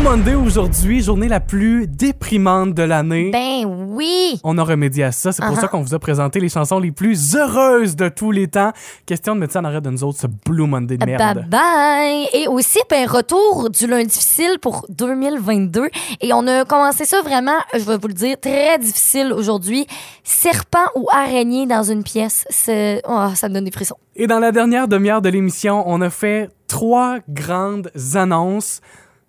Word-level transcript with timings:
Blue 0.00 0.08
Monday 0.08 0.34
aujourd'hui, 0.34 1.02
journée 1.02 1.28
la 1.28 1.40
plus 1.40 1.86
déprimante 1.86 2.72
de 2.72 2.82
l'année. 2.82 3.30
Ben 3.30 3.66
oui! 3.66 4.40
On 4.44 4.56
a 4.56 4.62
remédié 4.64 5.04
à 5.04 5.12
ça. 5.12 5.30
C'est 5.30 5.42
pour 5.44 5.54
Uh-huh. 5.54 5.60
ça 5.60 5.68
qu'on 5.68 5.82
vous 5.82 5.94
a 5.94 5.98
présenté 5.98 6.40
les 6.40 6.48
chansons 6.48 6.78
les 6.78 6.90
plus 6.90 7.36
heureuses 7.36 7.96
de 7.96 8.08
tous 8.08 8.30
les 8.30 8.48
temps. 8.48 8.72
Question 9.04 9.34
de 9.34 9.40
mettre 9.40 9.52
ça 9.52 9.60
en 9.60 9.64
arrêt 9.64 9.82
de 9.82 9.90
nous 9.90 10.02
autres, 10.02 10.18
ce 10.18 10.26
Blue 10.26 10.66
Monday 10.66 10.96
de 10.96 11.04
Bye 11.04 11.16
merde. 11.18 11.44
bye! 11.50 12.26
Et 12.32 12.48
aussi, 12.48 12.78
ben, 12.88 13.06
retour 13.06 13.68
du 13.68 13.86
lundi 13.86 14.06
difficile 14.06 14.58
pour 14.62 14.86
2022. 14.88 15.90
Et 16.22 16.32
on 16.32 16.46
a 16.46 16.64
commencé 16.64 17.04
ça 17.04 17.20
vraiment, 17.20 17.58
je 17.74 17.80
vais 17.84 17.98
vous 17.98 18.08
le 18.08 18.14
dire, 18.14 18.36
très 18.40 18.78
difficile 18.78 19.34
aujourd'hui. 19.34 19.86
Serpent 20.24 20.86
ou 20.94 21.08
araignée 21.12 21.66
dans 21.66 21.82
une 21.82 22.04
pièce, 22.04 22.46
c'est, 22.48 23.02
oh, 23.06 23.26
ça 23.34 23.50
me 23.50 23.54
donne 23.54 23.64
des 23.66 23.70
frissons. 23.70 23.96
Et 24.16 24.26
dans 24.26 24.38
la 24.38 24.50
dernière 24.50 24.88
demi-heure 24.88 25.20
de 25.20 25.28
l'émission, 25.28 25.82
on 25.86 26.00
a 26.00 26.08
fait 26.08 26.48
trois 26.68 27.18
grandes 27.28 27.90
annonces, 28.14 28.80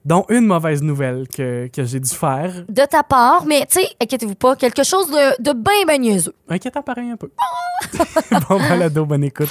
dont 0.05 0.25
une 0.29 0.45
mauvaise 0.45 0.81
nouvelle 0.81 1.27
que, 1.27 1.67
que 1.67 1.83
j'ai 1.83 1.99
dû 1.99 2.09
faire. 2.09 2.63
De 2.67 2.83
ta 2.85 3.03
part, 3.03 3.45
mais 3.45 3.65
tu 3.65 3.79
sais, 3.79 3.87
inquiétez-vous 4.01 4.35
pas, 4.35 4.55
quelque 4.55 4.83
chose 4.83 5.07
de, 5.09 5.41
de 5.41 5.53
bien, 5.53 5.85
bien 5.87 5.97
niaiseux. 5.97 6.33
Inquiétant 6.49 6.81
pareil 6.81 7.11
un 7.11 7.17
peu. 7.17 7.29
bon 8.49 8.57
balado, 8.59 9.05
bonne 9.05 9.23
écoute. 9.23 9.49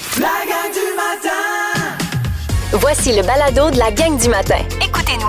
Voici 2.72 3.12
le 3.16 3.22
balado 3.22 3.70
de 3.70 3.78
la 3.78 3.90
gang 3.90 4.16
du 4.16 4.28
matin. 4.28 4.58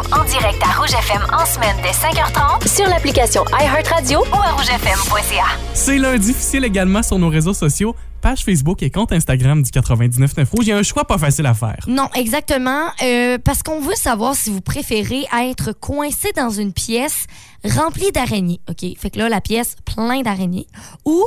Écoutez-nous 0.01 0.19
en 0.19 0.23
direct 0.25 0.61
à 0.63 0.79
Rouge 0.79 0.93
FM 0.93 1.21
en 1.33 1.45
semaine 1.45 1.75
dès 1.81 1.91
5h30 1.91 2.67
Sur 2.67 2.87
l'application 2.87 3.43
iHeartRadio 3.59 4.19
ou 4.19 4.35
à 4.35 4.51
rougefm.ca. 4.51 5.43
C'est 5.73 5.97
lundi 5.97 6.27
difficile 6.27 6.63
également 6.63 7.01
sur 7.03 7.17
nos 7.19 7.29
réseaux 7.29 7.53
sociaux, 7.53 7.95
page 8.21 8.43
Facebook 8.43 8.81
et 8.83 8.89
compte 8.89 9.11
Instagram 9.11 9.61
du 9.63 9.69
99.9 9.71 10.49
Rouge. 10.49 10.65
Il 10.65 10.67
y 10.67 10.71
a 10.71 10.77
un 10.77 10.83
choix 10.83 11.05
pas 11.05 11.17
facile 11.17 11.45
à 11.45 11.53
faire. 11.53 11.79
Non, 11.87 12.07
exactement. 12.15 12.87
euh, 13.03 13.37
parce 13.43 13.63
qu'on 13.63 13.81
veut 13.81 13.95
savoir 13.95 14.35
si 14.35 14.49
vous 14.49 14.61
préférez 14.61 15.25
être 15.43 15.73
coincé 15.73 16.31
dans 16.35 16.49
une 16.51 16.73
pièce 16.73 17.25
remplie 17.65 18.11
d'araignées. 18.11 18.61
OK? 18.69 18.85
Fait 18.97 19.09
que 19.09 19.19
là, 19.19 19.29
la 19.29 19.41
pièce 19.41 19.75
plein 19.85 20.21
d'araignées. 20.21 20.67
Ou 21.05 21.23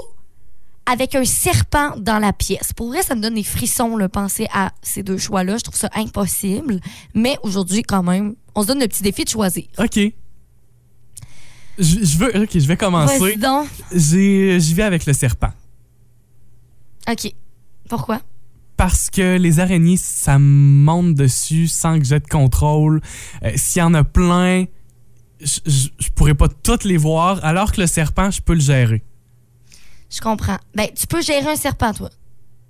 avec 0.87 1.15
un 1.15 1.25
serpent 1.25 1.95
dans 1.97 2.19
la 2.19 2.33
pièce. 2.33 2.73
Pour 2.75 2.89
vrai, 2.89 3.03
ça 3.03 3.15
me 3.15 3.21
donne 3.23 3.35
des 3.35 3.45
frissons, 3.45 3.97
le 3.97 4.09
penser 4.09 4.47
à 4.53 4.73
ces 4.83 5.03
deux 5.03 5.19
choix-là. 5.19 5.57
Je 5.57 5.65
trouve 5.65 5.77
ça 5.77 5.91
impossible. 5.95 6.81
Mais 7.15 7.39
aujourd'hui, 7.43 7.83
quand 7.83 8.03
même, 8.03 8.35
on 8.55 8.63
se 8.63 8.69
donne 8.69 8.81
le 8.81 8.89
petit 8.89 9.03
défi 9.03 9.25
de 9.25 9.31
choisir. 9.31 9.65
OK. 9.79 9.99
Je, 11.79 12.05
je 12.05 12.19
veux, 12.19 12.43
OK, 12.43 12.51
je 12.55 12.67
vais 12.67 12.77
commencer. 12.77 13.37
J'y 13.93 14.75
vais 14.75 14.83
avec 14.83 15.07
le 15.07 15.13
serpent. 15.13 15.53
OK. 17.11 17.33
Pourquoi? 17.89 18.21
Parce 18.77 19.09
que 19.09 19.37
les 19.39 19.61
araignées, 19.61 19.97
ça 19.97 20.39
monte 20.39 21.15
dessus 21.15 21.69
sans 21.69 21.99
que 21.99 22.05
j'ai 22.05 22.21
de 22.21 22.27
contrôle. 22.27 23.01
Euh, 23.43 23.53
S'il 23.57 23.81
y 23.81 23.83
en 23.83 23.95
a 23.95 24.05
plein, 24.05 24.65
je, 25.41 25.61
je, 25.67 25.89
je 25.99 26.09
pourrais 26.11 26.35
pas 26.35 26.49
toutes 26.49 26.85
les 26.85 26.97
voir, 26.97 27.45
alors 27.45 27.73
que 27.73 27.81
le 27.81 27.87
serpent, 27.87 28.31
je 28.31 28.41
peux 28.41 28.55
le 28.55 28.61
gérer. 28.61 29.03
Je 30.15 30.21
comprends. 30.21 30.59
Ben, 30.75 30.87
tu 30.95 31.07
peux 31.07 31.21
gérer 31.23 31.51
un 31.51 31.57
serpent, 31.57 31.93
toi. 31.93 32.11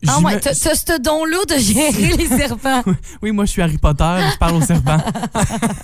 Ah 0.06 0.20
ouais, 0.20 0.38
t'as 0.38 0.54
ce 0.54 1.00
don-là 1.00 1.44
de 1.48 1.58
gérer 1.60 2.16
les 2.16 2.26
serpents. 2.26 2.82
Oui, 3.22 3.32
moi, 3.32 3.44
je 3.46 3.50
suis 3.52 3.62
Harry 3.62 3.78
Potter, 3.78 4.16
je 4.32 4.38
parle 4.38 4.56
au 4.56 4.60
serpent. 4.60 4.98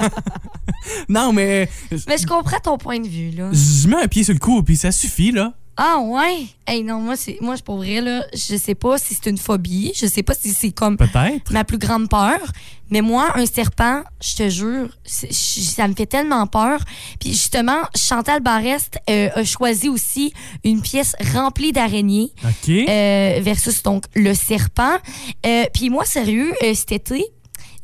non, 1.09 1.33
mais 1.33 1.69
Mais 2.07 2.19
je 2.19 2.27
comprends 2.27 2.59
ton 2.59 2.77
point 2.79 3.01
de 3.01 3.09
vue, 3.09 3.31
là. 3.31 3.51
je 3.53 3.89
mets 3.89 4.03
un 4.03 4.09
pied 4.09 4.25
sur 4.25 4.35
le 4.35 4.39
cou, 4.41 4.63
puis 4.63 4.77
ça 4.77 4.93
suffit, 4.93 5.33
là. 5.33 5.55
Ah 5.83 5.99
ouais? 5.99 6.45
Hey 6.67 6.83
non, 6.85 7.01
moi 7.01 7.17
c'est 7.17 7.39
moi 7.41 7.57
je 7.57 7.63
pour 7.63 7.79
vrai 7.79 8.03
là, 8.03 8.27
je 8.35 8.55
sais 8.59 8.75
pas 8.75 8.99
si 8.99 9.15
c'est 9.15 9.31
une 9.31 9.39
phobie, 9.39 9.93
je 9.97 10.05
sais 10.05 10.23
pas 10.23 10.35
si 10.35 10.53
c'est 10.53 10.73
comme 10.73 10.99
ma 11.51 11.65
plus 11.65 11.79
grande 11.79 12.11
peur, 12.11 12.39
mais 12.91 13.01
moi 13.01 13.31
un 13.35 13.47
serpent, 13.47 14.03
je 14.23 14.37
te 14.37 14.49
jure, 14.51 14.91
ça 15.07 15.89
me 15.89 15.95
fait 15.95 16.05
tellement 16.05 16.47
peur. 16.47 16.81
Puis 17.19 17.31
justement, 17.31 17.81
Chantal 17.97 18.41
Barrest 18.43 18.99
euh, 19.09 19.31
a 19.35 19.43
choisi 19.43 19.89
aussi 19.89 20.35
une 20.65 20.83
pièce 20.83 21.17
remplie 21.33 21.73
d'araignées 21.73 22.31
euh, 22.91 23.39
versus 23.41 23.83
donc 23.83 24.05
le 24.15 24.35
serpent. 24.35 24.99
Euh, 25.47 25.65
Puis 25.73 25.89
moi 25.89 26.05
sérieux, 26.05 26.53
cet 26.75 26.93
été 26.93 27.25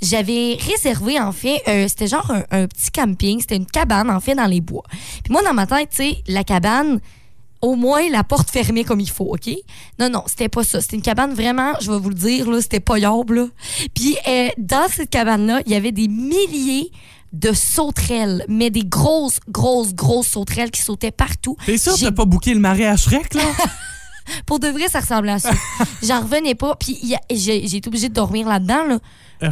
j'avais 0.02 0.58
réservé, 0.60 1.18
en 1.18 1.32
fait, 1.32 1.62
euh, 1.66 1.88
c'était 1.88 2.08
genre 2.08 2.30
un, 2.30 2.44
un 2.50 2.66
petit 2.66 2.90
camping, 2.90 3.40
c'était 3.40 3.56
une 3.56 3.64
cabane, 3.64 4.10
en 4.10 4.20
fait, 4.20 4.34
dans 4.34 4.44
les 4.44 4.60
bois. 4.60 4.84
Puis 5.24 5.32
moi, 5.32 5.42
dans 5.42 5.54
ma 5.54 5.66
tête, 5.66 5.88
tu 5.88 5.96
sais, 5.96 6.16
la 6.26 6.44
cabane, 6.44 7.00
au 7.66 7.74
moins 7.74 8.08
la 8.10 8.22
porte 8.22 8.48
fermée 8.50 8.84
comme 8.84 9.00
il 9.00 9.10
faut, 9.10 9.34
OK? 9.34 9.50
Non, 9.98 10.08
non, 10.08 10.22
c'était 10.26 10.48
pas 10.48 10.62
ça. 10.62 10.80
C'était 10.80 10.96
une 10.96 11.02
cabane 11.02 11.34
vraiment, 11.34 11.72
je 11.80 11.90
vais 11.90 11.98
vous 11.98 12.10
le 12.10 12.14
dire, 12.14 12.48
là, 12.48 12.60
c'était 12.60 12.80
pas. 12.80 12.96
Puis 13.94 14.16
euh, 14.28 14.48
dans 14.58 14.88
cette 14.88 15.10
cabane-là, 15.10 15.62
il 15.66 15.72
y 15.72 15.74
avait 15.74 15.92
des 15.92 16.08
milliers 16.08 16.90
de 17.32 17.52
sauterelles, 17.52 18.44
mais 18.48 18.70
des 18.70 18.84
grosses, 18.84 19.40
grosses, 19.48 19.94
grosses 19.94 20.28
sauterelles 20.28 20.70
qui 20.70 20.80
sautaient 20.80 21.10
partout. 21.10 21.56
T'es 21.66 21.76
sûr 21.76 21.94
que 21.94 22.00
t'as 22.00 22.12
pas 22.12 22.24
booké 22.24 22.54
le 22.54 22.60
marais 22.60 22.86
à 22.86 22.96
Shrek, 22.96 23.34
là? 23.34 23.42
pour 24.46 24.58
de 24.60 24.68
vrai, 24.68 24.88
ça 24.88 25.00
ressemblait 25.00 25.32
à 25.32 25.38
ça. 25.38 25.50
J'en 26.02 26.20
revenais 26.22 26.54
pas. 26.54 26.74
Puis 26.76 26.98
il 27.02 27.08
y 27.10 27.14
a- 27.14 27.20
j'ai 27.30 27.66
j'ai 27.66 27.78
été 27.78 27.88
obligée 27.88 28.08
de 28.08 28.14
dormir 28.14 28.48
là-dedans, 28.48 28.84
là. 28.88 28.98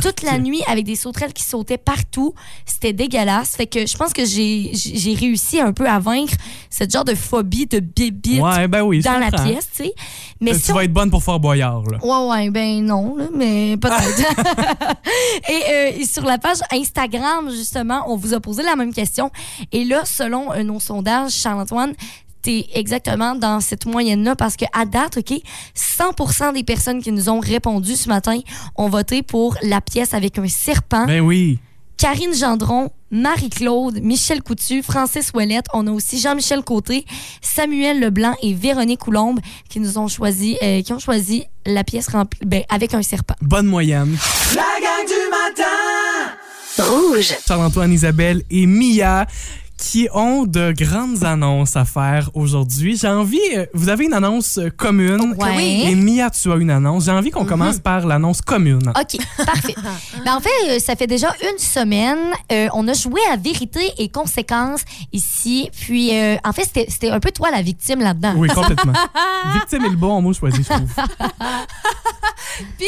Toute 0.01 0.23
la 0.23 0.39
nuit 0.39 0.63
avec 0.67 0.87
des 0.87 0.97
sauterelles 0.97 1.35
qui 1.35 1.43
sautaient 1.43 1.77
partout. 1.77 2.33
C'était 2.65 2.95
dégueulasse. 2.95 3.51
Fait 3.51 3.67
que 3.67 3.85
je 3.87 3.95
pense 3.99 4.15
que 4.15 4.25
j'ai 4.25 4.71
j'ai 4.73 4.97
j'ai 4.97 5.15
réussi 5.15 5.61
un 5.61 5.75
peu 5.75 5.87
à 5.87 5.99
vaincre 5.99 6.33
cette 6.71 6.91
genre 6.91 7.05
de 7.05 7.15
phobie 7.15 7.67
de 7.67 7.81
bébite 7.81 8.41
Ouais, 8.41 8.67
ben 8.67 8.81
oui, 8.83 9.03
je 9.03 9.05
dans 9.05 9.19
la 9.19 9.31
comprends. 9.31 9.45
pièce, 9.47 9.69
tu 9.77 9.85
sais. 9.85 9.95
Mais 10.41 10.53
tu 10.55 10.61
si 10.61 10.73
on- 10.73 10.75
vas 10.77 10.85
être 10.85 10.93
bonne 10.93 11.11
pour 11.11 11.23
Fort 11.23 11.39
Boyard, 11.39 11.83
là. 11.83 11.99
Ouais, 12.03 12.29
ouais, 12.31 12.51
ben 12.51 12.83
non, 12.83 13.15
là, 13.19 13.27
mais 13.35 13.77
peut-être. 13.77 14.25
et, 15.51 15.63
euh, 15.71 15.91
et 16.01 16.07
sur 16.07 16.25
la 16.25 16.39
page 16.39 16.59
Instagram, 16.73 17.51
justement, 17.51 18.05
on 18.09 18.17
vous 18.17 18.33
a 18.33 18.41
posé 18.41 18.63
la 18.63 18.77
même 18.77 18.93
question. 18.95 19.31
Et 19.71 19.85
là, 19.85 20.03
selon 20.07 20.51
euh, 20.55 20.63
nos 20.63 20.81
sondages, 20.81 21.33
Charles-Antoine, 21.33 21.93
t'es 22.45 22.67
exactement 22.75 23.35
dans 23.35 23.61
cette 23.61 23.87
moyenne-là 23.87 24.37
parce 24.37 24.57
que 24.57 24.67
à 24.73 24.85
date, 24.85 25.17
OK, 25.17 25.41
100% 25.75 26.53
des 26.53 26.63
personnes 26.63 27.03
qui 27.03 27.11
nous 27.11 27.29
ont 27.29 27.41
répondu 27.41 27.97
ce 27.97 28.09
matin 28.09 28.39
ont 28.77 28.89
voté 28.89 29.23
pour 29.23 29.57
la 29.63 29.81
pièce 29.81 30.15
avec 30.15 30.39
un 30.39 30.47
serpent. 30.47 31.07
Ben 31.07 31.21
oui. 31.21 31.59
Karine 31.97 32.35
Gendron, 32.35 32.91
Marie-Claude, 33.11 34.01
Michel 34.03 34.43
Coutu, 34.43 34.83
Francis 34.83 35.31
Ouellette. 35.33 35.67
On 35.73 35.87
a 35.87 35.91
aussi 35.91 36.21
Jean-Michel 36.21 36.63
Côté, 36.63 37.07
Samuel 37.41 38.01
Leblanc 38.01 38.35
et 38.43 38.53
Véronique 38.53 39.01
Coulombe 39.01 39.39
qui 39.71 39.81
nous 39.81 39.97
ont 39.97 40.09
choisi, 40.09 40.59
euh, 40.63 40.83
qui 40.83 40.93
ont 40.93 40.99
choisi 40.99 41.45
la 41.65 41.83
pièce 41.85 42.09
remplie, 42.09 42.41
ben, 42.45 42.63
avec 42.69 42.93
un 42.93 43.03
serpent. 43.03 43.37
Bonne 43.41 43.67
moyenne. 43.67 44.19
Rouge. 46.79 47.35
Charles-Antoine, 47.47 47.93
Isabelle 47.93 48.43
et 48.51 48.67
Mia 48.67 49.27
qui 49.77 50.09
ont 50.15 50.45
de 50.47 50.73
grandes 50.73 51.25
annonces 51.25 51.77
à 51.77 51.85
faire 51.85 52.31
aujourd'hui. 52.35 52.97
J'ai 52.97 53.09
envie, 53.09 53.41
euh, 53.57 53.67
vous 53.75 53.89
avez 53.89 54.05
une 54.05 54.13
annonce 54.15 54.59
euh, 54.59 54.71
commune. 54.71 55.35
Oui. 55.39 55.83
et 55.87 55.95
Mia, 55.95 56.31
tu 56.31 56.51
as 56.53 56.57
une 56.57 56.71
annonce. 56.71 57.05
J'ai 57.07 57.11
envie 57.11 57.31
qu'on 57.31 57.45
commence 57.45 57.79
par 57.81 58.07
l'annonce 58.07 58.41
commune. 58.41 58.89
OK, 58.89 59.19
parfait. 59.45 59.75
ben, 60.25 60.37
en 60.37 60.41
fait, 60.41 60.49
euh, 60.69 60.79
ça 60.79 60.95
fait 60.97 61.07
déjà 61.09 61.35
une 61.53 61.59
semaine. 61.59 62.19
euh, 62.53 62.69
on 62.73 62.87
a 62.89 62.93
joué 62.93 63.21
à 63.31 63.37
vérité 63.37 63.81
et 63.99 64.09
conséquences 64.09 64.83
ici. 65.13 65.69
Puis, 65.81 66.17
euh, 66.17 66.37
en 66.45 66.53
fait, 66.53 66.65
c'était- 66.65 66.87
c'était 66.89 67.11
un 67.11 67.21
peu 67.21 67.31
toi 67.33 67.51
la 67.51 67.63
victime 67.63 68.01
là-dedans. 68.01 68.35
Oui, 68.37 68.49
complètement. 68.49 68.93
Victime 69.55 69.85
est 69.85 69.91
le 69.91 69.97
bon 69.97 70.23
mot 70.23 70.33
choisi, 70.33 70.63
je 70.63 70.69
trouve. 70.69 70.89
Puis, 72.79 72.87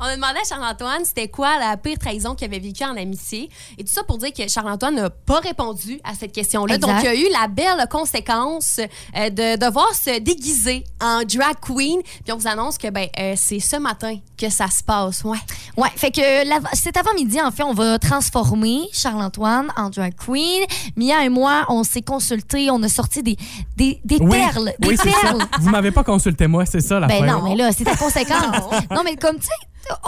on 0.00 0.04
a 0.04 0.14
demandé 0.16 0.38
à 0.42 0.48
Charles-Antoine 0.48 1.04
c'était 1.04 1.28
quoi 1.28 1.58
la 1.58 1.76
pire 1.76 1.98
trahison 1.98 2.34
qu'il 2.34 2.46
avait 2.48 2.58
vécue 2.58 2.84
en 2.84 2.96
amitié? 2.96 3.48
Et 3.78 3.84
tout 3.84 3.92
ça 3.92 4.02
pour 4.02 4.18
dire 4.18 4.32
que 4.32 4.48
Charles-Antoine 4.48 4.96
n'a 4.96 5.10
pas 5.10 5.38
répondu 5.40 6.00
à 6.02 6.14
cette 6.14 6.23
question-là. 6.32 6.78
Donc, 6.78 6.90
il 7.00 7.04
y 7.04 7.08
a 7.08 7.14
eu 7.14 7.26
la 7.32 7.48
belle 7.48 7.86
conséquence 7.90 8.80
euh, 9.16 9.30
de 9.30 9.58
devoir 9.58 9.92
se 9.94 10.18
déguiser 10.20 10.84
en 11.00 11.22
drag 11.24 11.56
queen. 11.60 12.00
Puis, 12.24 12.32
on 12.32 12.36
vous 12.36 12.46
annonce 12.48 12.78
que 12.78 12.88
ben, 12.90 13.08
euh, 13.18 13.34
c'est 13.36 13.60
ce 13.60 13.76
matin 13.76 14.16
que 14.38 14.48
ça 14.50 14.68
se 14.68 14.82
passe. 14.82 15.24
Ouais. 15.24 15.38
Ouais, 15.76 15.88
fait 15.96 16.10
que 16.10 16.48
la- 16.48 16.60
cet 16.74 16.96
avant-midi, 16.96 17.40
en 17.40 17.50
fait, 17.50 17.62
on 17.62 17.74
va 17.74 17.98
transformer 17.98 18.82
Charles-Antoine 18.92 19.68
en 19.76 19.90
drag 19.90 20.14
queen. 20.16 20.64
Mia 20.96 21.24
et 21.24 21.28
moi, 21.28 21.64
on 21.68 21.84
s'est 21.84 22.02
consultés, 22.02 22.70
on 22.70 22.82
a 22.82 22.88
sorti 22.88 23.22
des, 23.22 23.36
des, 23.76 24.00
des 24.04 24.18
Oui, 24.20 24.30
perles. 24.38 24.72
Des 24.78 24.88
oui, 24.88 24.96
c'est 25.02 25.10
ça. 25.10 25.16
perles. 25.22 25.42
Vous 25.60 25.70
m'avez 25.70 25.90
pas 25.90 26.04
consulté 26.04 26.46
moi, 26.46 26.64
c'est 26.66 26.80
ça 26.80 27.00
la 27.00 27.06
Ben 27.06 27.24
non, 27.26 27.42
mais 27.42 27.56
là, 27.56 27.70
c'est 27.72 27.84
ta 27.84 27.96
conséquence. 27.96 28.70
non, 28.90 29.02
mais 29.04 29.16
comme, 29.16 29.36
tu 29.38 29.46
sais, 29.46 29.52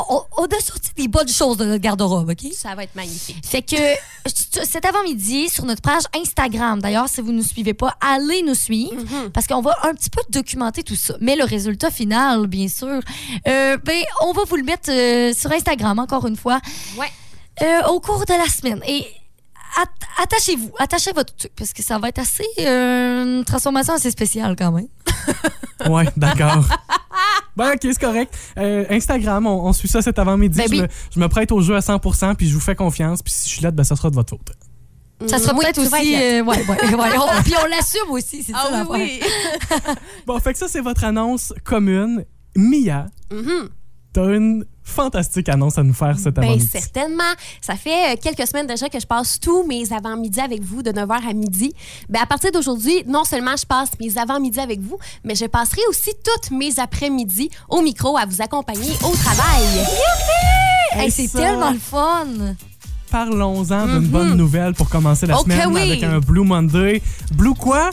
on, 0.08 0.22
on 0.38 0.44
a 0.44 0.60
sorti 0.60 0.90
des 0.96 1.08
bonnes 1.08 1.28
choses 1.28 1.56
de 1.56 1.64
notre 1.64 1.80
garde-robe, 1.82 2.30
OK? 2.30 2.52
Ça 2.54 2.74
va 2.74 2.84
être 2.84 2.94
magnifique. 2.94 3.44
Fait 3.44 3.62
que 3.62 3.76
cet 4.64 4.84
avant-midi, 4.84 5.48
sur 5.48 5.64
notre 5.64 5.82
page 5.82 6.02
Instagram, 6.14 6.80
d'ailleurs, 6.80 7.08
si 7.08 7.20
vous 7.20 7.32
ne 7.32 7.38
nous 7.38 7.42
suivez 7.44 7.74
pas, 7.74 7.96
allez 8.00 8.42
nous 8.42 8.54
suivre 8.54 8.94
parce 9.32 9.46
qu'on 9.46 9.60
va 9.62 9.76
un 9.82 9.94
petit 9.94 10.10
peu 10.10 10.20
documenter 10.30 10.82
tout 10.82 10.96
ça. 10.96 11.14
Mais 11.20 11.36
le 11.36 11.44
résultat 11.44 11.90
final, 11.90 12.46
bien 12.46 12.68
sûr, 12.68 13.00
euh, 13.48 13.76
ben, 13.78 14.02
on 14.22 14.32
va 14.32 14.42
vous 14.44 14.56
le 14.56 14.64
mettre 14.64 14.90
euh, 14.90 15.32
sur 15.34 15.50
Instagram, 15.52 15.98
encore 15.98 16.26
une 16.26 16.36
fois, 16.36 16.60
Ouais. 16.98 17.10
euh, 17.62 17.88
au 17.88 18.00
cours 18.00 18.24
de 18.24 18.32
la 18.34 18.46
semaine. 18.48 18.80
Et 18.88 19.06
at- 19.80 20.22
attachez-vous, 20.22 20.70
attachez 20.78 21.12
votre 21.12 21.34
truc 21.36 21.52
parce 21.56 21.72
que 21.72 21.82
ça 21.82 21.98
va 21.98 22.08
être 22.08 22.18
assez 22.18 22.46
euh, 22.60 23.38
une 23.38 23.44
transformation 23.44 23.94
assez 23.94 24.10
spéciale 24.10 24.56
quand 24.56 24.72
même. 24.72 24.88
Ouais, 25.90 26.06
d'accord. 26.16 26.64
Ben, 27.54 27.72
ok, 27.74 27.80
c'est 27.82 28.00
correct. 28.00 28.34
Euh, 28.58 28.86
Instagram, 28.90 29.46
on, 29.46 29.66
on 29.66 29.72
suit 29.74 29.88
ça 29.88 30.00
cet 30.00 30.18
avant-midi. 30.18 30.56
Ben 30.56 30.66
je, 30.66 30.72
oui. 30.72 30.80
me, 30.82 30.88
je 31.14 31.20
me 31.20 31.28
prête 31.28 31.52
au 31.52 31.60
jeu 31.60 31.76
à 31.76 31.80
100% 31.80 32.34
puis 32.34 32.48
je 32.48 32.54
vous 32.54 32.60
fais 32.60 32.74
confiance. 32.74 33.22
Puis 33.22 33.32
si 33.34 33.48
je 33.50 33.54
suis 33.56 33.62
là, 33.62 33.70
ben, 33.70 33.84
ça 33.84 33.94
sera 33.94 34.08
de 34.08 34.14
votre 34.14 34.30
faute. 34.30 34.52
Ça 35.28 35.38
sera 35.38 35.52
Oui, 35.54 35.60
peut-être 35.64 35.78
aussi. 35.78 36.14
euh, 36.16 36.42
ouais, 36.42 36.66
ouais, 36.66 36.94
ouais. 36.94 37.18
On- 37.18 37.42
puis 37.44 37.54
on 37.62 37.66
l'assume 37.68 38.10
aussi, 38.10 38.42
c'est 38.42 38.52
ça 38.52 38.62
Ah 38.66 38.70
l'affaire. 38.70 38.90
oui, 38.90 39.20
oui. 39.22 39.94
Bon, 40.26 40.38
fait 40.40 40.54
que 40.54 40.58
ça, 40.58 40.66
c'est 40.66 40.80
votre 40.80 41.04
annonce 41.04 41.52
commune. 41.62 42.24
Mia, 42.56 43.06
Mhm. 43.30 43.68
t'as 44.14 44.34
une 44.34 44.64
fantastique 44.86 45.48
annonce 45.48 45.76
à 45.78 45.82
nous 45.82 45.92
faire 45.92 46.16
cet 46.18 46.34
Ben, 46.34 46.44
avant-midi. 46.44 46.66
certainement. 46.72 47.22
Ça 47.60 47.74
fait 47.76 48.14
euh, 48.14 48.16
quelques 48.22 48.46
semaines 48.46 48.66
déjà 48.66 48.88
que 48.88 48.98
je 49.00 49.06
passe 49.06 49.38
tous 49.40 49.62
mes 49.66 49.92
avant-midi 49.92 50.40
avec 50.40 50.62
vous 50.62 50.82
de 50.82 50.90
9h 50.90 51.28
à 51.28 51.32
midi. 51.34 51.74
Ben, 52.08 52.20
à 52.22 52.26
partir 52.26 52.50
d'aujourd'hui, 52.52 53.02
non 53.06 53.24
seulement 53.24 53.56
je 53.58 53.66
passe 53.66 53.90
mes 54.00 54.16
avant-midi 54.16 54.58
avec 54.60 54.80
vous, 54.80 54.96
mais 55.24 55.34
je 55.34 55.44
passerai 55.46 55.82
aussi 55.90 56.12
toutes 56.24 56.50
mes 56.56 56.78
après-midi 56.78 57.50
au 57.68 57.82
micro 57.82 58.16
à 58.16 58.24
vous 58.24 58.40
accompagner 58.40 58.92
au 59.04 59.14
travail. 59.14 59.64
Hey, 60.92 61.08
Et 61.08 61.10
c'est 61.10 61.28
tellement 61.28 61.72
le 61.72 61.78
fun. 61.78 62.26
Parlons-en 63.10 63.86
d'une 63.86 63.96
Mhm. 63.98 64.06
bonne 64.08 64.34
nouvelle 64.36 64.74
pour 64.74 64.88
commencer 64.88 65.26
la 65.26 65.36
semaine 65.38 65.68
oui. 65.72 65.80
avec 65.80 66.02
un 66.02 66.18
Blue 66.20 66.44
Monday. 66.44 67.02
Blue 67.34 67.54
quoi? 67.54 67.90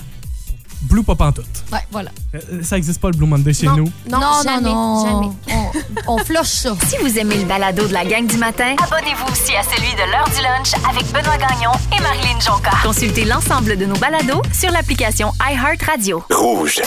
Blue 0.83 1.03
pas 1.03 1.15
pantoute. 1.15 1.45
Ouais, 1.71 1.79
voilà. 1.91 2.11
Euh, 2.35 2.39
Ça 2.63 2.77
existe 2.77 2.99
pas 3.01 3.09
le 3.09 3.17
Blue 3.17 3.25
Monday 3.27 3.53
chez 3.53 3.65
Non. 3.67 3.77
nous? 3.77 3.91
Non, 4.09 4.19
jamais, 4.43 4.61
non. 4.69 5.05
jamais. 5.05 5.61
On, 6.07 6.13
on 6.15 6.17
flush 6.19 6.47
ça. 6.47 6.75
Si 6.87 6.97
vous 6.97 7.17
aimez 7.17 7.37
le 7.37 7.45
balado 7.45 7.87
de 7.87 7.93
la 7.93 8.05
gang 8.05 8.27
du 8.27 8.37
matin, 8.37 8.75
abonnez-vous 8.83 9.31
aussi 9.31 9.55
à 9.55 9.63
celui 9.63 9.91
de 9.93 10.11
l'heure 10.11 10.29
du 10.29 10.41
lunch 10.41 10.73
avec 10.89 11.05
Benoît 11.11 11.37
Gagnon 11.37 11.71
et 11.97 12.01
Marilyn 12.01 12.39
Jonca. 12.39 12.71
Consultez 12.83 13.25
l'ensemble 13.25 13.77
de 13.77 13.85
nos 13.85 13.95
balados 13.97 14.41
sur 14.53 14.71
l'application 14.71 15.31
iHeartRadio. 15.41 16.23
Rouge. 16.31 16.81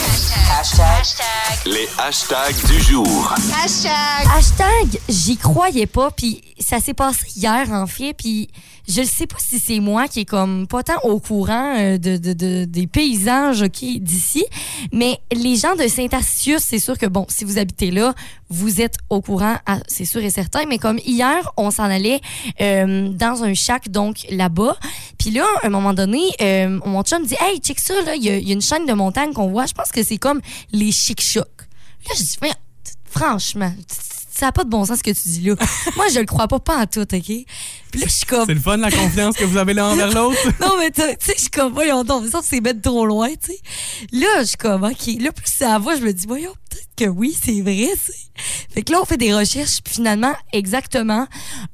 Les 1.67 1.89
hashtags 1.99 2.67
du 2.67 2.81
jour. 2.81 3.35
Hashtag, 4.37 5.01
j'y 5.09 5.37
croyais 5.37 5.87
pas, 5.87 6.11
puis 6.11 6.43
ça 6.59 6.81
s'est 6.81 6.95
passé 6.95 7.27
hier 7.37 7.71
en 7.73 7.87
fait, 7.87 8.15
puis 8.15 8.49
je 8.89 9.01
ne 9.03 9.07
sais 9.07 9.27
pas 9.27 9.37
si 9.39 9.59
c'est 9.59 9.81
moi 9.81 10.09
qui 10.09 10.21
est 10.21 10.25
comme 10.25 10.67
pas 10.67 10.83
tant 10.83 10.99
au 11.03 11.21
courant 11.21 11.77
euh, 11.79 11.99
de, 11.99 12.17
de- 12.17 12.33
de- 12.33 12.65
des 12.65 12.87
paysages 12.87 13.63
ok, 13.63 13.85
d'ici, 14.01 14.45
mais 14.93 15.19
les 15.33 15.57
gens 15.57 15.75
de 15.77 15.87
Saint-Astius, 15.87 16.63
c'est 16.63 16.79
sûr 16.79 16.97
que 16.97 17.07
bon, 17.07 17.27
si 17.29 17.45
vous 17.45 17.59
habitez 17.59 17.91
là, 17.91 18.15
vous 18.49 18.81
êtes 18.81 18.97
au 19.11 19.21
courant, 19.21 19.57
ah, 19.67 19.81
c'est 19.87 20.05
sûr 20.05 20.23
et 20.23 20.31
certain, 20.31 20.65
mais 20.67 20.79
comme 20.79 20.99
hier, 21.05 21.53
on 21.57 21.71
s'en 21.71 21.85
allait 21.85 22.21
euh, 22.61 23.09
dans 23.11 23.43
un 23.45 23.53
shack, 23.55 23.91
donc 23.91 24.25
là-bas, 24.31 24.77
puis 25.19 25.31
là, 25.33 25.45
à 25.63 25.67
un 25.67 25.71
moment 25.71 25.93
donné, 25.95 26.23
euh, 26.41 26.81
mon 26.87 27.03
chum 27.03 27.27
dit, 27.27 27.35
hey, 27.41 27.59
check 27.59 27.79
ça, 27.81 27.95
là, 28.03 28.15
il 28.15 28.23
y, 28.25 28.31
a- 28.31 28.37
une 28.39 28.63
chaîne 28.63 28.87
de 28.87 28.93
montagne 28.95 29.33
qu'on 29.33 29.49
voit, 29.49 29.67
je 29.67 29.75
pense 29.75 29.91
que 29.91 30.03
c'est 30.03 30.19
comme 30.19 30.41
les 30.73 30.93
chic-chocs. 30.93 31.45
Là, 32.09 32.15
je 32.17 32.23
dis, 32.23 32.37
franchement, 33.11 33.73
ça 34.37 34.47
n'a 34.47 34.53
pas 34.53 34.65
de 34.65 34.69
bon 34.69 34.85
sens 34.85 34.99
ce 34.99 35.03
que 35.03 35.11
tu 35.11 35.29
dis 35.29 35.41
là. 35.41 35.55
Moi, 35.97 36.07
je 36.13 36.21
le 36.21 36.27
crois 36.27 36.47
pas, 36.47 36.61
pas 36.61 36.79
en 36.79 36.87
tout, 36.87 37.01
OK? 37.01 37.09
Puis 37.21 38.01
là, 38.01 38.07
je 38.07 38.13
suis 38.13 38.27
comme, 38.27 38.45
C'est 38.47 38.55
le 38.55 38.61
fun, 38.61 38.77
la 38.77 38.91
confiance 38.91 39.37
que 39.37 39.45
vous 39.45 39.57
avez 39.57 39.73
l'un 39.73 39.93
envers 39.93 40.13
l'autre. 40.13 40.39
non, 40.61 40.77
mais 40.79 40.91
tu 40.91 41.01
sais, 41.01 41.17
je 41.35 41.41
suis 41.41 41.51
comme, 41.51 41.73
voyons 41.73 42.05
donc, 42.05 42.25
mais 42.25 42.31
ça, 42.31 42.41
c'est 42.43 42.61
mettre 42.61 42.83
trop 42.83 43.07
loin, 43.07 43.29
tu 43.31 43.53
sais. 43.53 43.59
Là, 44.13 44.41
je 44.41 44.49
suis 44.49 44.57
comme, 44.57 44.85
OK. 44.85 45.07
Là, 45.21 45.33
plus 45.33 45.51
ça 45.51 45.79
va, 45.79 45.97
je 45.97 46.03
me 46.03 46.13
dis, 46.13 46.27
voyons, 46.27 46.53
peut-être 46.69 46.89
que 46.97 47.05
oui, 47.07 47.37
c'est 47.41 47.63
vrai, 47.63 47.89
tu 47.93 48.13
sais. 48.13 48.19
Fait 48.75 48.83
que 48.83 48.93
là, 48.93 49.01
on 49.01 49.05
fait 49.05 49.17
des 49.17 49.35
recherches, 49.35 49.81
puis 49.83 49.95
finalement, 49.95 50.35
exactement, 50.53 51.27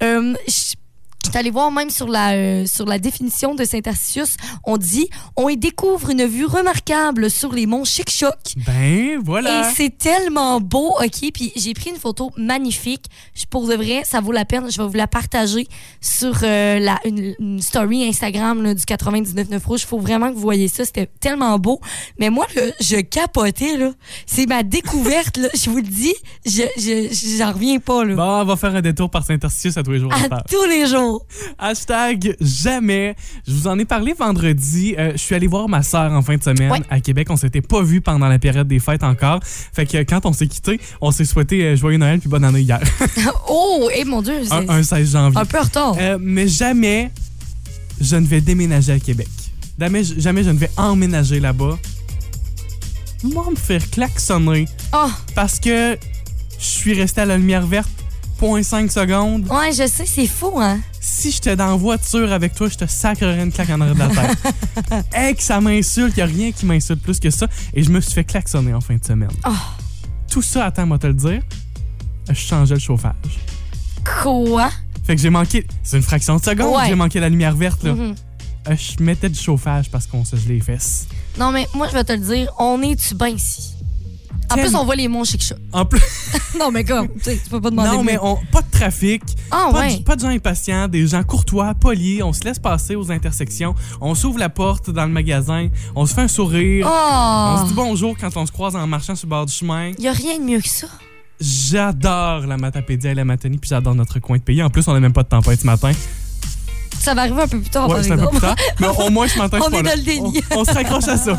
euh, 0.03 0.35
je 0.47 0.75
je 1.25 1.31
suis 1.31 1.39
allée 1.39 1.51
voir 1.51 1.71
même 1.71 1.91
sur 1.91 2.09
la, 2.09 2.33
euh, 2.33 2.67
sur 2.67 2.87
la 2.87 2.99
définition 2.99 3.55
de 3.55 3.65
Saint-Arcius, 3.65 4.37
on 4.65 4.77
dit 4.77 5.09
on 5.37 5.49
y 5.49 5.57
découvre 5.57 6.11
une 6.11 6.25
vue 6.27 6.47
remarquable 6.47 7.31
sur 7.31 7.53
les 7.53 7.67
monts 7.67 7.85
Chic-Choc. 7.85 8.35
Ben, 8.67 9.21
voilà. 9.25 9.61
Et 9.71 9.75
c'est 9.75 9.97
tellement 9.97 10.61
beau, 10.61 10.95
OK? 11.01 11.31
Puis 11.33 11.53
j'ai 11.57 11.75
pris 11.75 11.91
une 11.91 11.97
photo 11.97 12.31
magnifique. 12.37 13.07
Je, 13.35 13.45
pour 13.47 13.67
de 13.67 13.75
vrai, 13.75 14.03
ça 14.05 14.21
vaut 14.21 14.33
la 14.33 14.45
peine. 14.45 14.71
Je 14.71 14.81
vais 14.81 14.87
vous 14.89 14.95
la 14.97 15.07
partager 15.07 15.67
sur 16.01 16.39
euh, 16.43 16.79
la, 16.79 16.99
une, 17.05 17.35
une 17.39 17.61
story 17.63 18.05
Instagram 18.09 18.63
là, 18.63 18.75
du 18.75 18.83
99.9 18.83 19.65
Rouge. 19.65 19.81
Il 19.83 19.87
faut 19.87 19.99
vraiment 19.99 20.29
que 20.31 20.35
vous 20.35 20.41
voyez 20.41 20.69
ça. 20.69 20.85
C'était 20.85 21.09
tellement 21.21 21.59
beau. 21.59 21.81
Mais 22.19 22.31
moi, 22.31 22.47
là, 22.57 22.63
je 22.81 22.97
capotais. 23.01 23.77
là. 23.77 23.93
C'est 24.27 24.47
ma 24.47 24.63
découverte. 24.63 25.37
là. 25.37 25.49
Je 25.55 25.71
vous 25.71 25.77
le 25.77 25.83
dis, 25.83 26.15
je 26.45 26.63
je- 26.77 27.37
j'en 27.39 27.53
reviens 27.53 27.79
pas. 27.79 28.05
Là. 28.05 28.15
Bon, 28.15 28.41
on 28.41 28.45
va 28.45 28.57
faire 28.57 28.75
un 28.75 28.81
détour 28.83 29.11
par 29.11 29.25
Saint-Arcius 29.25 29.77
à 29.77 29.83
tous 29.83 29.93
les 29.93 29.99
jours. 30.01 30.13
à 30.13 30.43
tous 30.43 30.65
les 30.69 30.87
jours. 30.87 31.12
Hashtag 31.59 32.37
jamais. 32.41 33.15
Je 33.47 33.53
vous 33.53 33.67
en 33.67 33.79
ai 33.79 33.85
parlé 33.85 34.13
vendredi. 34.19 34.95
Euh, 34.99 35.13
je 35.13 35.19
suis 35.19 35.35
allé 35.35 35.47
voir 35.47 35.69
ma 35.69 35.83
sœur 35.83 36.13
en 36.13 36.23
fin 36.23 36.37
de 36.37 36.43
semaine 36.43 36.71
Ouais. 36.73 36.81
à 36.91 37.01
Québec. 37.01 37.29
On 37.31 37.37
s'était 37.37 37.61
pas 37.61 37.83
vu 37.83 38.01
pendant 38.01 38.29
la 38.29 38.39
période 38.39 38.69
des 38.69 38.79
fêtes 38.79 39.03
encore. 39.05 39.41
Fait 39.45 39.87
que 39.87 39.99
quand 40.05 40.27
on 40.27 40.33
s'est 40.33 40.47
quitté, 40.47 40.81
on 41.01 41.11
s'est 41.11 41.25
souhaité 41.25 41.63
euh, 41.65 41.77
joyeux 41.77 41.99
Noël 41.99 42.19
puis 42.21 42.29
bonne 42.29 42.45
année 42.45 42.61
hier. 42.61 42.81
Oh, 43.49 43.89
et 43.95 44.05
mon 44.05 44.23
Dieu, 44.23 44.35
un 44.51 44.83
16 44.83 45.13
janvier. 45.13 45.39
un 45.41 45.45
peu 45.45 45.59
en 45.59 45.63
retard. 45.63 45.97
Euh, 45.99 46.19
mais 46.21 46.49
jamais 46.49 47.11
je 48.01 48.17
ne 48.17 48.27
vais 48.27 48.41
déménager 48.41 48.93
à 48.93 48.99
Québec. 48.99 49.29
Jamais, 49.79 50.03
jamais 50.05 50.43
je 50.45 50.51
ne 50.51 50.59
vais 50.59 50.71
emménager 50.77 51.41
là-bas. 51.41 51.79
Moi, 53.25 53.47
me 53.51 53.57
faire 53.57 53.89
klaxonner 53.91 54.67
Oh, 54.95 55.09
parce 55.35 55.61
que 55.61 55.97
je 56.59 56.65
suis 56.65 56.93
resté 56.95 57.21
à 57.21 57.25
la 57.25 57.37
lumière 57.37 57.67
verte 57.67 57.91
0.5 58.47 58.91
secondes. 58.91 59.47
ouais, 59.51 59.71
je 59.73 59.87
sais, 59.87 60.05
c'est 60.05 60.27
fou, 60.27 60.59
hein? 60.61 60.81
Si 61.01 61.31
j'étais 61.31 61.55
dans 61.55 61.69
la 61.69 61.77
voiture 61.77 62.33
avec 62.33 62.55
toi, 62.55 62.69
je 62.69 62.75
te 62.77 62.87
sacrerais 62.87 63.41
une 63.45 63.53
claque 63.53 63.71
en 63.71 63.81
arrière 63.81 63.95
de 63.95 64.01
la 64.01 64.09
tête. 64.09 65.07
hey, 65.15 65.35
que 65.37 65.43
ça 65.43 65.61
m'insulte, 65.61 66.15
il 66.17 66.23
a 66.23 66.27
rien 66.27 66.51
qui 66.51 66.67
m'insulte 66.67 67.01
plus 67.01 67.21
que 67.21 67.31
ça. 67.31 67.47
Et 67.73 67.85
je 67.85 67.91
me 67.91 68.01
suis 68.01 68.13
fait 68.13 68.25
klaxonner 68.25 68.75
en 68.75 68.81
fin 68.81 68.97
de 68.97 69.05
semaine. 69.05 69.31
Oh. 69.47 69.51
Tout 70.29 70.43
ça, 70.43 70.67
attends, 70.67 70.87
moi 70.87 70.99
te 70.99 71.07
le 71.07 71.15
dire, 71.15 71.41
je 72.29 72.35
changeais 72.35 72.75
le 72.75 72.81
chauffage. 72.81 73.15
Quoi? 74.23 74.71
Fait 75.05 75.15
que 75.15 75.23
j'ai 75.23 75.31
manqué, 75.31 75.65
c'est 75.85 75.97
une 75.97 76.03
fraction 76.03 76.37
de 76.37 76.43
seconde, 76.43 76.75
Ouais. 76.77 76.89
j'ai 76.89 76.95
manqué 76.97 77.21
la 77.21 77.29
lumière 77.29 77.55
verte. 77.55 77.85
Là. 77.85 77.95
Mhm. 77.95 78.15
Euh, 78.71 78.77
je 78.77 79.03
mettais 79.03 79.29
du 79.29 79.39
chauffage 79.39 79.89
parce 79.91 80.07
qu'on 80.09 80.25
se 80.25 80.35
gelait 80.37 80.55
les 80.55 80.61
fesses. 80.61 81.07
Non, 81.39 81.53
mais 81.53 81.69
moi, 81.75 81.87
je 81.89 81.93
vais 81.95 82.05
te 82.05 82.13
le 82.13 82.19
dire, 82.19 82.53
on 82.59 82.81
est-tu 82.83 83.15
bien 83.15 83.29
ici? 83.29 83.75
En 84.53 84.57
plus, 84.57 84.75
on 84.75 84.85
voit 84.85 84.97
les 84.97 85.09
monts 85.09 85.25
chic 85.25 85.53
En 85.73 85.85
plus, 85.85 86.01
Non, 86.59 86.71
mais 86.71 86.85
comme, 86.85 87.09
tu 87.09 87.21
sais, 87.23 87.41
tu 87.43 87.49
peux 87.51 87.61
pas 87.61 87.71
demander 87.71 87.89
non, 87.91 88.03
mais 88.05 88.19
on, 88.23 88.37
pas 88.51 88.63
de 88.63 88.71
trafic, 88.71 89.23
Ah, 89.51 89.69
pas, 89.73 89.81
ouais. 89.81 89.97
de, 89.97 90.03
pas 90.03 90.17
de 90.17 90.21
gens 90.21 90.29
impatients, 90.29 90.89
des 90.89 91.07
gens 91.07 91.23
courtois, 91.23 91.75
polis. 91.75 92.23
On 92.23 92.33
se 92.33 92.43
laisse 92.45 92.59
passer 92.59 92.95
aux 92.95 93.11
intersections. 93.11 93.75
On 94.01 94.15
s'ouvre 94.15 94.39
la 94.39 94.49
porte 94.49 94.91
dans 94.91 95.05
le 95.07 95.13
magasin. 95.13 95.69
On 95.97 96.07
se 96.07 96.15
fait 96.15 96.21
un 96.23 96.29
sourire. 96.29 96.87
On 96.91 97.59
se 97.63 97.69
dit 97.69 97.75
bonjour 97.75 98.15
quand 98.19 98.37
on 98.37 98.47
se 98.47 98.53
croise 98.53 98.77
en 98.77 98.87
marchant 98.87 99.15
sur 99.17 99.27
le 99.27 99.31
bord 99.31 99.47
du 99.47 99.53
chemin. 99.53 99.93
Y 99.99 100.09
a 100.09 100.13
rien 100.13 100.39
de 100.39 100.45
mieux 100.45 100.61
que 100.61 100.69
ça. 100.69 100.87
J'adore 101.41 102.47
la 102.47 102.57
Matapédia 102.57 103.11
et 103.11 103.15
la 103.15 103.25
Matanie, 103.25 103.59
puis 103.59 103.69
j'adore 103.69 103.95
notre 103.95 104.21
coin 104.21 104.37
de 104.39 104.43
pays. 104.43 104.63
En 104.63 104.71
plus, 104.71 104.87
on 104.87 104.93
n'a 104.93 105.01
même 105.01 105.13
pas 105.13 105.25
de 105.25 105.29
tempête 105.29 105.61
ce 105.61 105.67
matin. 105.67 105.91
Ça 107.01 107.15
va 107.15 107.23
arriver 107.23 107.43
un 107.43 107.49
peu 107.49 107.59
plus 107.59 107.69
tard, 107.71 107.89
ouais, 107.89 107.97
par 107.97 108.05
c'est 108.05 108.13
un 108.13 108.17
peu 108.17 108.23
exemple. 108.27 108.37
plus 108.39 108.47
tard. 108.47 108.57
Mais 108.79 108.87
au 109.07 109.11
moins, 109.11 109.27
ce 109.27 109.37
matin, 109.39 109.59
je 109.59 109.63
On 109.67 109.71
suis 109.71 109.73
pas 109.73 109.81
est 109.81 109.83
là. 109.83 109.91
dans 109.91 109.97
le 109.99 110.05
déni. 110.05 110.41
On, 110.53 110.59
on 110.61 110.65
se 110.65 110.73
raccroche 110.73 111.09
à 111.09 111.17
ça. 111.17 111.33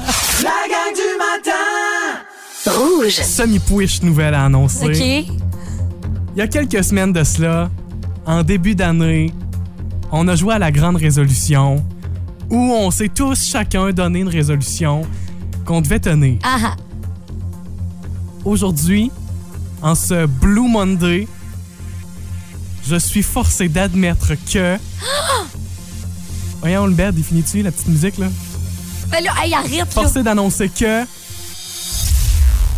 Rouge. 2.66 3.22
Semi-push 3.22 4.02
nouvelle 4.02 4.34
à 4.34 4.46
annoncer. 4.46 4.86
OK. 4.86 5.36
Il 6.36 6.40
y 6.40 6.42
a 6.42 6.48
quelques 6.48 6.84
semaines 6.84 7.14
de 7.14 7.24
cela, 7.24 7.70
en 8.26 8.44
début 8.44 8.76
d'année, 8.76 9.34
on 10.12 10.28
a 10.28 10.36
joué 10.36 10.56
à 10.56 10.60
la 10.60 10.72
grande 10.72 10.96
résolution 10.96 11.84
où 12.50 12.58
on 12.58 12.92
s'est 12.92 13.10
tous 13.10 13.46
chacun 13.46 13.92
donné 13.92 14.20
une 14.20 14.30
résolution 14.30 15.04
qu'on 15.66 15.82
devait 15.82 16.00
tenir. 16.00 16.40
Ah 16.44 16.58
ah. 16.64 16.76
Aujourd'hui, 18.46 19.12
en 19.82 19.96
ce 19.96 20.26
Blue 20.26 20.68
Monday, 20.68 21.28
je 22.88 22.96
suis 22.96 23.24
forcé 23.24 23.68
d'admettre 23.70 24.34
que. 24.52 24.78
Voyons 26.62 26.86
le 26.86 26.94
bed, 26.94 27.16
définis-tu 27.16 27.62
la 27.62 27.72
petite 27.72 27.88
musique 27.88 28.18
là? 28.18 28.28
Ben 29.10 29.24
là, 29.24 29.32
hey, 29.44 29.54
arrête, 29.54 29.72
là. 29.80 29.86
Forcé 29.86 30.24
d'annoncer 30.24 30.70
que. 30.70 31.04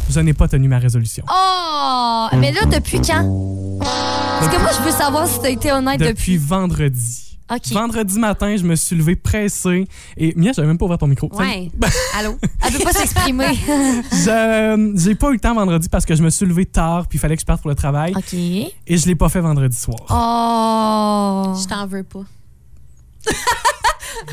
Je 0.09 0.19
n'ai 0.19 0.33
pas 0.33 0.47
tenu 0.47 0.67
ma 0.67 0.79
résolution. 0.79 1.23
Oh! 1.29 2.27
Mais 2.37 2.51
là, 2.51 2.65
depuis 2.65 2.99
quand? 3.01 3.79
Parce 3.79 4.47
que 4.55 4.61
moi, 4.61 4.69
je 4.77 4.83
veux 4.83 4.91
savoir 4.91 5.27
si 5.27 5.39
t'as 5.41 5.49
été 5.49 5.71
honnête 5.71 5.99
Depuis 5.99 6.13
depuis. 6.13 6.37
vendredi. 6.37 7.21
OK. 7.51 7.67
Vendredi 7.73 8.17
matin, 8.17 8.55
je 8.57 8.63
me 8.63 8.75
suis 8.75 8.95
levé 8.95 9.15
pressé. 9.15 9.87
Et 10.17 10.33
Mia, 10.35 10.51
j'avais 10.55 10.67
même 10.67 10.77
pas 10.79 10.85
ouvert 10.85 10.97
ton 10.97 11.05
micro. 11.07 11.29
Ouais. 11.35 11.69
Allô? 12.17 12.37
Elle 12.65 12.73
peut 12.73 12.83
pas 12.83 12.91
s'exprimer. 12.93 13.53
Je- 14.11 14.93
J'ai 14.95 15.13
pas 15.15 15.29
eu 15.29 15.33
le 15.33 15.39
temps 15.39 15.53
vendredi 15.53 15.87
parce 15.89 16.05
que 16.05 16.15
je 16.15 16.23
me 16.23 16.29
suis 16.31 16.45
levé 16.45 16.65
tard 16.65 17.05
puis 17.07 17.17
il 17.17 17.21
fallait 17.21 17.35
que 17.35 17.41
je 17.41 17.45
parte 17.45 17.61
pour 17.61 17.69
le 17.69 17.75
travail. 17.75 18.13
OK. 18.15 18.33
Et 18.33 18.73
je 18.97 19.05
l'ai 19.05 19.15
pas 19.15 19.29
fait 19.29 19.41
vendredi 19.41 19.77
soir. 19.77 19.97
Oh! 20.09 21.53
Je 21.61 21.67
t'en 21.67 21.85
veux 21.85 22.03
pas. 22.03 22.23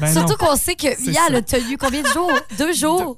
Ben 0.01 0.13
Surtout 0.13 0.37
qu'on 0.37 0.57
sait 0.57 0.75
que 0.75 0.87
Mia, 1.11 1.21
elle 1.29 1.37
a 1.37 1.43
tenu 1.43 1.77
combien 1.77 2.03
de 2.03 2.09
jours? 2.09 2.33
Deux 2.59 2.73
jours? 2.73 3.17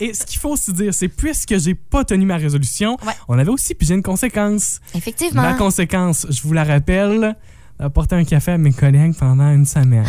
Et 0.00 0.12
ce 0.12 0.24
qu'il 0.26 0.38
faut 0.38 0.50
aussi 0.50 0.72
dire, 0.72 0.92
c'est 0.92 1.08
puisque 1.08 1.56
j'ai 1.58 1.74
pas 1.74 2.04
tenu 2.04 2.26
ma 2.26 2.36
résolution, 2.36 2.96
Ouais. 3.06 3.12
on 3.28 3.38
avait 3.38 3.50
aussi 3.50 3.74
pigé 3.74 3.94
une 3.94 4.02
conséquence. 4.02 4.80
Effectivement. 4.94 5.42
La 5.42 5.54
conséquence, 5.54 6.26
je 6.28 6.42
vous 6.42 6.52
la 6.52 6.64
rappelle, 6.64 7.34
d'apporter 7.78 8.16
un 8.16 8.24
café 8.24 8.52
à 8.52 8.58
mes 8.58 8.72
collègues 8.72 9.14
pendant 9.18 9.50
une 9.52 9.66
semaine. 9.66 10.06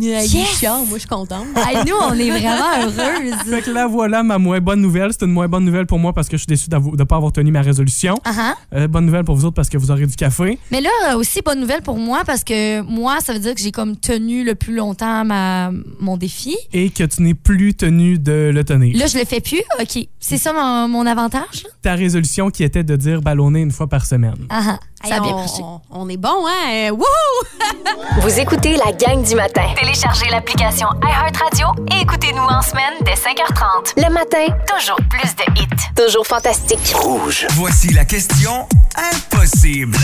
Yes! 0.00 0.32
Moi, 0.62 0.84
je 0.94 0.98
suis 1.00 1.08
contente. 1.08 1.46
Hey, 1.56 1.78
nous, 1.86 1.94
on 2.00 2.12
est 2.14 2.30
vraiment 2.30 2.82
heureuses. 2.82 3.34
Fait 3.48 3.62
que 3.62 3.70
là, 3.70 3.86
voilà 3.86 4.22
ma 4.22 4.38
moins 4.38 4.60
bonne 4.60 4.80
nouvelle. 4.80 5.10
C'est 5.12 5.24
une 5.24 5.32
moins 5.32 5.48
bonne 5.48 5.64
nouvelle 5.64 5.86
pour 5.86 5.98
moi 5.98 6.12
parce 6.12 6.28
que 6.28 6.36
je 6.36 6.42
suis 6.42 6.46
déçu 6.48 6.68
d'avo- 6.68 6.92
de 6.92 6.98
ne 6.98 7.04
pas 7.04 7.16
avoir 7.16 7.32
tenu 7.32 7.50
ma 7.50 7.62
résolution. 7.62 8.14
Ah, 8.24 8.32
ah. 8.38 8.54
Euh, 8.74 8.88
bonne 8.88 9.06
nouvelle 9.06 9.24
pour 9.24 9.34
vous 9.36 9.44
autres 9.44 9.54
parce 9.54 9.68
que 9.68 9.76
vous 9.78 9.90
aurez 9.90 10.06
du 10.06 10.14
café. 10.16 10.58
Mais 10.70 10.80
là, 10.80 10.90
euh, 11.10 11.16
aussi, 11.16 11.40
bonne 11.44 11.60
nouvelle 11.60 11.82
pour 11.82 11.98
moi 11.98 12.22
parce 12.26 12.44
que 12.44 12.80
moi, 12.82 13.18
ça 13.20 13.32
veut 13.32 13.38
dire 13.40 13.54
que 13.54 13.60
j'ai 13.60 13.72
comme 13.72 13.96
tenu 13.96 14.44
le 14.44 14.54
plus 14.54 14.74
longtemps 14.74 15.24
ma, 15.24 15.70
mon 16.00 16.16
défi. 16.16 16.56
Et 16.72 16.90
que 16.90 17.04
tu 17.04 17.22
n'es 17.22 17.34
plus 17.34 17.74
tenu 17.74 18.18
de 18.18 18.50
le 18.52 18.64
tenir. 18.64 18.96
Là, 18.96 19.06
je 19.06 19.18
le 19.18 19.24
fais 19.24 19.40
plus? 19.40 19.62
OK. 19.80 20.06
C'est 20.20 20.38
ça 20.38 20.52
mon, 20.52 20.88
mon 20.88 21.06
avantage? 21.06 21.64
là? 21.64 21.70
Ta 21.82 21.94
résolution 21.94 22.50
qui 22.50 22.64
était 22.64 22.84
de 22.84 22.96
dire 22.96 23.22
ballonner 23.22 23.60
une 23.60 23.70
fois 23.72 23.88
par 23.88 24.06
semaine. 24.06 24.34
Ah, 24.48 24.78
Ça 25.04 25.16
a 25.16 25.20
bien 25.20 25.32
on, 25.34 25.36
marché. 25.38 25.62
on- 25.62 25.80
on 25.90 26.08
est 26.08 26.16
bon, 26.16 26.46
hein? 26.46 26.70
Euh, 26.72 26.90
Wouhou! 26.90 28.20
Vous 28.22 28.38
écoutez 28.40 28.76
la 28.76 28.92
gang 28.92 29.22
du 29.22 29.34
matin. 29.34 29.62
Téléchargez 29.78 30.28
l'application 30.30 30.88
iHeartRadio 31.02 31.68
et 31.92 32.00
écoutez-nous 32.02 32.42
en 32.42 32.62
semaine 32.62 32.94
dès 33.02 33.14
5h30. 33.14 33.92
Le 33.96 34.12
matin, 34.12 34.46
Toujours 34.76 34.98
plus 35.08 35.34
de 35.36 35.60
hits. 35.60 35.94
toujours 35.94 36.26
fantastique. 36.26 36.92
Rouge. 36.96 37.46
Voici 37.52 37.92
la 37.92 38.04
question 38.04 38.66
impossible. 38.96 39.98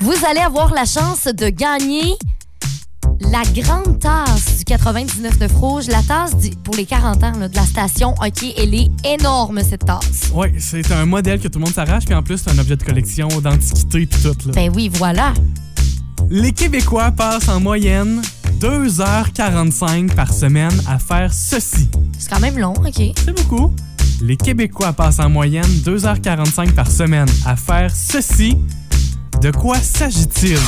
Vous 0.00 0.24
allez 0.28 0.40
avoir 0.40 0.72
la 0.74 0.84
chance 0.84 1.24
de 1.26 1.48
gagner 1.48 2.16
la 3.30 3.42
grande 3.60 3.98
tasse 3.98 4.58
du 4.58 4.64
99.9 4.64 5.52
Rouge, 5.54 5.86
la 5.88 6.02
tasse 6.02 6.36
du- 6.36 6.50
pour 6.64 6.74
les 6.74 6.84
40 6.86 7.22
ans 7.22 7.32
là, 7.38 7.48
de 7.48 7.56
la 7.56 7.64
station. 7.66 8.14
OK, 8.14 8.44
elle 8.56 8.74
est 8.74 8.90
énorme, 9.04 9.60
cette 9.68 9.84
tasse. 9.84 10.30
Oui, 10.34 10.48
c'est 10.58 10.90
un 10.92 11.06
modèle 11.06 11.40
que 11.40 11.48
tout 11.48 11.58
le 11.58 11.64
monde 11.64 11.74
s'arrache, 11.74 12.04
puis 12.04 12.14
en 12.14 12.22
plus, 12.22 12.38
c'est 12.38 12.50
un 12.50 12.58
objet 12.58 12.76
de 12.76 12.82
collection, 12.84 13.28
d'antiquité, 13.40 14.06
puis 14.06 14.22
tout. 14.22 14.36
Là. 14.46 14.52
Ben 14.54 14.70
oui, 14.74 14.90
voilà. 14.92 15.32
Les 16.30 16.52
Québécois 16.52 17.10
passent 17.10 17.48
en 17.48 17.60
moyenne 17.60 18.22
2h45 18.60 20.14
par 20.14 20.32
semaine 20.32 20.72
à 20.88 20.98
faire 20.98 21.32
ceci. 21.32 21.88
C'est 22.18 22.30
quand 22.30 22.40
même 22.40 22.58
long, 22.58 22.74
OK. 22.74 22.94
C'est 23.24 23.32
beaucoup. 23.36 23.74
Les 24.22 24.36
Québécois 24.36 24.92
passent 24.92 25.18
en 25.18 25.28
moyenne 25.28 25.66
2h45 25.84 26.72
par 26.72 26.90
semaine 26.90 27.28
à 27.44 27.56
faire 27.56 27.90
ceci. 27.94 28.56
De 29.40 29.50
quoi 29.50 29.76
s'agit-il? 29.78 30.58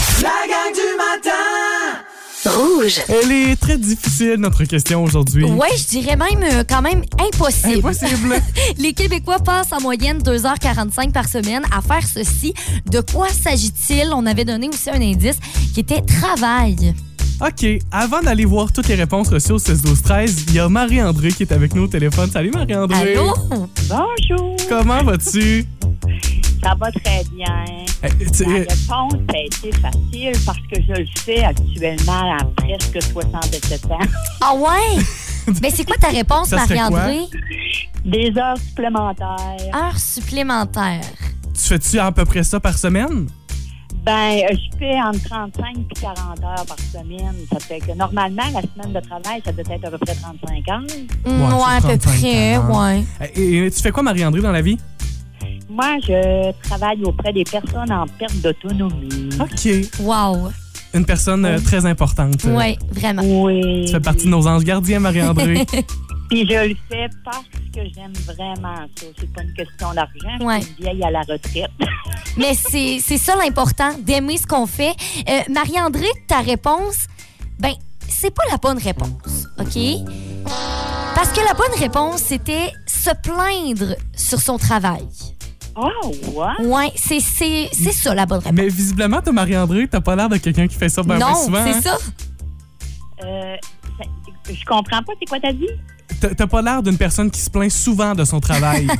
Rouge. 2.47 3.01
Elle 3.09 3.33
est 3.33 3.57
très 3.57 3.79
difficile, 3.79 4.37
notre 4.39 4.65
question 4.65 5.03
aujourd'hui. 5.03 5.45
Ouais, 5.45 5.69
je 5.77 5.87
dirais 5.87 6.17
même 6.17 6.43
euh, 6.43 6.65
quand 6.69 6.83
même 6.83 7.03
impossible. 7.19 7.79
Impossible. 7.79 8.35
Les 8.79 8.93
Québécois 8.93 9.39
passent 9.39 9.73
en 9.73 9.81
moyenne 9.81 10.19
2h45 10.19 11.13
par 11.13 11.29
semaine 11.29 11.63
à 11.77 11.81
faire 11.81 12.07
ceci. 12.07 12.55
De 12.91 13.01
quoi 13.01 13.29
s'agit-il? 13.29 14.11
On 14.15 14.27
avait 14.27 14.45
donné 14.45 14.69
aussi 14.69 14.91
un 14.91 15.01
indice 15.01 15.39
qui 15.73 15.81
était 15.81 16.03
travail. 16.03 16.95
OK, 17.41 17.67
avant 17.91 18.21
d'aller 18.23 18.45
voir 18.45 18.73
toutes 18.73 18.89
les 18.89 18.95
réponses 18.95 19.29
reçues 19.29 19.53
au 19.53 19.59
16 19.59 19.83
12 19.83 20.03
13 20.03 20.45
il 20.49 20.55
y 20.55 20.59
a 20.61 20.69
Marie-André 20.69 21.33
qui 21.33 21.43
est 21.43 21.53
avec 21.53 21.75
nous 21.75 21.85
au 21.85 21.89
téléphone. 21.89 22.31
Salut 22.31 22.51
Marie-André. 22.53 23.15
Allô? 23.15 23.35
Bonjour, 23.89 24.57
Comment 24.69 25.03
vas-tu? 25.03 25.67
Ça 26.63 26.75
va 26.79 26.91
très 26.93 27.25
bien. 27.35 27.65
Tu- 28.33 28.45
La 28.45 28.59
réponse 28.61 29.15
a 29.35 29.39
été 29.39 29.73
facile 29.81 30.33
parce 30.45 30.59
que 30.59 30.81
je 30.87 30.93
le 31.01 31.07
fais 31.19 31.43
actuellement 31.45 32.37
à 32.39 32.45
presque 32.57 33.03
77 33.13 33.85
ans. 33.91 33.99
Ah 34.41 34.55
ouais? 34.55 35.03
Ben 35.61 35.71
c'est 35.75 35.85
quoi 35.85 35.97
ta 35.97 36.09
réponse, 36.09 36.51
Marie-André? 36.53 37.21
Des 38.05 38.33
heures 38.39 38.57
supplémentaires. 38.59 39.75
Heures 39.75 39.99
supplémentaires. 39.99 41.01
tu 41.55 41.61
fais-tu 41.63 41.99
à 41.99 42.13
peu 42.13 42.25
près 42.25 42.43
ça 42.43 42.61
par 42.61 42.77
semaine? 42.77 43.27
Ben, 44.05 44.13
euh, 44.13 44.49
je 44.53 44.79
fais 44.79 45.01
entre 45.01 45.23
35 45.25 45.77
et 45.79 46.01
40 46.01 46.19
heures 46.45 46.67
par 46.67 46.77
semaine. 46.93 47.35
Ça 47.51 47.59
fait 47.59 47.79
que 47.79 47.93
normalement, 47.97 48.43
la 48.53 48.61
semaine 48.61 48.93
de 48.93 49.01
travail, 49.01 49.41
ça 49.43 49.51
doit 49.53 49.65
être 49.75 49.85
à 49.87 49.91
peu 49.91 49.97
près 49.99 50.15
35 50.15 50.69
heures. 50.69 50.81
Mm, 50.81 51.41
Ouais, 51.43 51.55
Ouais, 51.55 51.77
à 51.77 51.81
peu 51.81 51.97
35 51.99 52.19
près, 52.21 52.57
ouais. 52.59 53.05
Eh, 53.35 53.41
Et, 53.41 53.67
et 53.67 53.71
tu 53.71 53.81
fais 53.81 53.91
quoi, 53.91 54.03
Marie-André, 54.03 54.43
dans 54.43 54.53
la 54.53 54.61
vie? 54.61 54.77
Moi, 55.69 55.99
je 56.03 56.53
travaille 56.63 57.03
auprès 57.05 57.33
des 57.33 57.45
personnes 57.45 57.91
en 57.93 58.07
perte 58.07 58.37
d'autonomie. 58.43 59.31
OK. 59.41 60.01
Wow. 60.01 60.51
Une 60.95 61.05
personne 61.05 61.45
euh, 61.45 61.59
très 61.59 61.85
importante. 61.87 62.45
Euh, 62.45 62.55
Ouais, 62.55 62.77
vraiment. 62.93 63.23
Oui. 63.25 63.85
Tu 63.87 63.93
fais 63.93 64.01
partie 64.01 64.27
de 64.27 64.31
nos 64.31 64.47
anges 64.47 64.63
gardiens, 64.65 65.01
Marie-André. 65.01 65.67
Puis 66.31 66.47
je 66.49 66.69
le 66.69 66.77
fais 66.89 67.09
parce 67.25 67.45
que 67.75 67.81
j'aime 67.95 68.13
vraiment 68.27 68.77
ça. 68.97 69.07
C'est 69.19 69.33
pas 69.33 69.43
une 69.43 69.53
question 69.55 69.93
d'argent. 69.93 70.45
Ouais. 70.45 70.61
Je 70.61 70.65
suis 70.67 70.75
une 70.79 70.85
vieille 70.85 71.05
à 71.05 71.11
la 71.11 71.21
retraite. 71.21 71.71
Mais 72.37 72.55
c'est 72.55 72.99
c'est 73.01 73.19
ça 73.19 73.35
l'important, 73.37 73.91
d'aimer 74.01 74.39
ce 74.39 74.47
qu'on 74.47 74.67
fait. 74.67 74.95
Euh, 75.29 75.41
Marie-André, 75.53 76.07
ta 76.29 76.41
réponse, 76.41 77.07
ben, 77.59 77.73
c'est 78.09 78.33
pas 78.35 78.45
la 78.51 78.57
bonne 78.57 78.79
réponse, 78.79 79.47
OK? 79.59 79.79
Parce 81.15 81.31
que 81.31 81.41
la 81.47 81.55
bonne 81.55 81.79
réponse, 81.79 82.23
c'était 82.23 82.73
se 82.87 83.11
plaindre 83.23 83.97
sur 84.17 84.41
son 84.41 84.59
travail. 84.59 85.07
Oh, 85.77 86.13
ouais? 86.35 86.67
Ouais, 86.67 86.93
c'est 86.95 87.21
c'est- 87.21 87.69
c'est 87.73 87.93
ça 87.93 88.15
la 88.15 88.27
bonne 88.27 88.39
réponse. 88.39 88.53
Mais 88.55 88.69
visiblement, 88.69 89.21
toi, 89.21 89.33
Marie-André, 89.33 89.89
t'as 89.89 90.01
pas 90.01 90.15
l'air 90.15 90.29
de 90.29 90.37
quelqu'un 90.37 90.67
qui 90.69 90.77
fait 90.77 90.89
ça 90.89 91.03
bien 91.03 91.19
non, 91.19 91.35
souvent. 91.35 91.65
c'est 91.65 91.89
hein? 91.89 91.97
ça. 91.99 91.99
Euh, 93.25 93.57
ça- 93.99 94.53
je 94.53 94.65
comprends 94.65 95.03
pas, 95.03 95.13
c'est 95.19 95.27
quoi 95.29 95.39
t'as 95.43 95.53
dit? 95.53 95.69
T'as 96.37 96.47
pas 96.47 96.63
l'air 96.63 96.83
d'une 96.83 96.97
personne 96.97 97.31
qui 97.31 97.41
se 97.41 97.51
plaint 97.51 97.71
souvent 97.71 98.15
de 98.15 98.25
son 98.25 98.41
travail. 98.41 98.87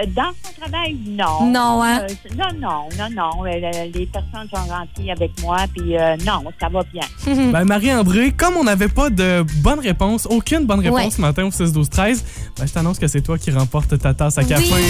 Euh, 0.00 0.06
dans 0.14 0.30
son 0.44 0.60
travail, 0.60 0.96
non. 1.08 1.50
Non, 1.50 1.82
hein? 1.82 2.02
Euh, 2.02 2.06
non, 2.36 2.46
non, 2.60 2.88
non, 2.96 3.32
non. 3.36 3.42
Les 3.42 4.06
personnes 4.06 4.48
sont 4.54 4.64
gentilles 4.68 5.10
avec 5.10 5.32
moi, 5.42 5.56
puis 5.76 5.98
euh, 5.98 6.16
non, 6.24 6.44
ça 6.60 6.68
va 6.68 6.84
bien. 6.92 7.02
ben, 7.52 7.64
Marie-André, 7.64 8.30
comme 8.30 8.56
on 8.56 8.62
n'avait 8.62 8.86
pas 8.86 9.10
de 9.10 9.44
bonne 9.60 9.80
réponse, 9.80 10.26
aucune 10.30 10.66
bonne 10.66 10.78
réponse 10.78 10.98
Ouais. 11.00 11.10
ce 11.10 11.20
matin 11.20 11.46
au 11.46 11.50
6 11.50 11.72
12 11.72 11.90
13 11.90 12.24
ben, 12.56 12.66
je 12.68 12.72
t'annonce 12.72 13.00
que 13.00 13.08
c'est 13.08 13.22
toi 13.22 13.38
qui 13.38 13.50
remporte 13.50 13.98
ta 13.98 14.14
tasse 14.14 14.38
à 14.38 14.44
café. 14.44 14.72
Oui. 14.72 14.82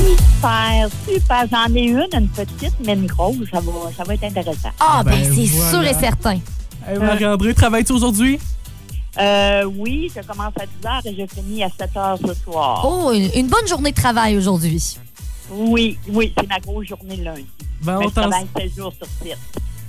Super, 0.00 0.88
super. 1.08 1.46
J'en 1.50 1.74
ai 1.74 1.84
une, 1.84 2.06
une 2.12 2.28
petite, 2.28 2.74
mais 2.84 2.92
une 2.94 3.06
grosse. 3.06 3.36
Ça 3.52 3.60
va, 3.60 3.72
ça 3.96 4.04
va 4.04 4.14
être 4.14 4.24
intéressant. 4.24 4.68
Ah, 4.78 5.02
ben, 5.04 5.12
Ben, 5.12 5.24
c'est 5.34 5.44
voilà. 5.46 5.70
sûr 5.70 5.82
et 5.84 5.94
certain. 5.94 6.38
Hey, 6.86 6.98
Marie-André, 6.98 7.54
travailles-tu 7.54 7.92
aujourd'hui? 7.92 8.38
Euh, 9.18 9.64
oui, 9.64 10.10
je 10.14 10.20
commence 10.20 10.52
à 10.60 10.66
10 10.66 10.72
h 10.84 11.08
et 11.08 11.16
je 11.26 11.34
finis 11.34 11.64
à 11.64 11.68
7 11.70 11.90
h 11.94 12.18
ce 12.26 12.34
soir. 12.44 12.84
Oh, 12.86 13.10
une, 13.12 13.30
une 13.34 13.48
bonne 13.48 13.66
journée 13.66 13.90
de 13.90 13.96
travail 13.96 14.36
aujourd'hui. 14.36 14.98
Oui, 15.50 15.96
oui, 16.10 16.32
c'est 16.38 16.46
ma 16.48 16.58
grosse 16.60 16.86
journée 16.88 17.16
lundi. 17.16 17.46
Ben, 17.82 17.96
on 17.98 18.02
je 18.02 18.08
t'en 18.08 18.28
travaille 18.28 18.46
7 18.56 18.76
jours 18.76 18.92
sur 18.92 19.06
7. 19.22 19.38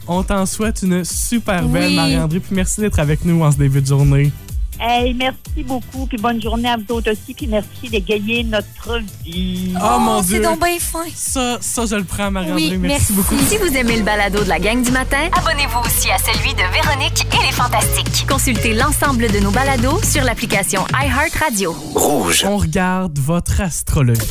on 0.07 0.23
t'en 0.23 0.45
souhaite 0.45 0.81
une 0.83 1.03
super 1.03 1.63
belle, 1.67 1.89
Oui. 1.89 1.95
Marie-André. 1.95 2.39
Puis 2.39 2.55
merci 2.55 2.79
d'être 2.79 2.99
avec 2.99 3.25
nous 3.25 3.43
en 3.43 3.51
ce 3.51 3.57
début 3.57 3.81
de 3.81 3.87
journée. 3.87 4.31
Hey, 4.79 5.13
merci 5.13 5.63
beaucoup, 5.65 6.05
puis 6.05 6.17
bonne 6.17 6.41
journée 6.41 6.69
à 6.69 6.77
vous 6.77 6.95
autres 6.95 7.11
aussi, 7.11 7.33
puis 7.33 7.47
merci 7.47 7.89
d'égayer 7.89 8.43
notre 8.43 8.99
vie. 9.25 9.73
Oh, 9.81 9.99
mon 9.99 10.21
c'est 10.21 10.35
Dieu! 10.35 10.43
donc 10.43 10.59
bien 10.63 10.77
fin. 10.79 11.03
Ça, 11.15 11.57
ça, 11.61 11.85
je 11.85 11.95
le 11.95 12.03
prends, 12.03 12.29
Marie-André. 12.31 12.69
Oui, 12.71 12.77
merci 12.77 13.11
merci. 13.11 13.13
beaucoup. 13.13 13.35
Si 13.47 13.57
vous 13.57 13.75
aimez 13.75 13.97
le 13.97 14.03
balado 14.03 14.43
de 14.43 14.49
la 14.49 14.59
gang 14.59 14.81
du 14.83 14.91
matin, 14.91 15.29
abonnez-vous 15.37 15.79
aussi 15.79 16.09
à 16.11 16.17
celui 16.19 16.53
de 16.53 16.61
Véronique 16.73 17.25
et 17.33 17.45
les 17.45 17.51
Fantastiques. 17.51 18.25
Consultez 18.27 18.73
l'ensemble 18.73 19.31
de 19.31 19.39
nos 19.39 19.51
balados 19.51 20.01
sur 20.03 20.23
l'application 20.23 20.85
iHeartRadio. 20.93 21.71
Rouge. 21.95 22.45
On 22.47 22.57
regarde 22.57 23.17
votre 23.19 23.61
astrologie. 23.61 24.21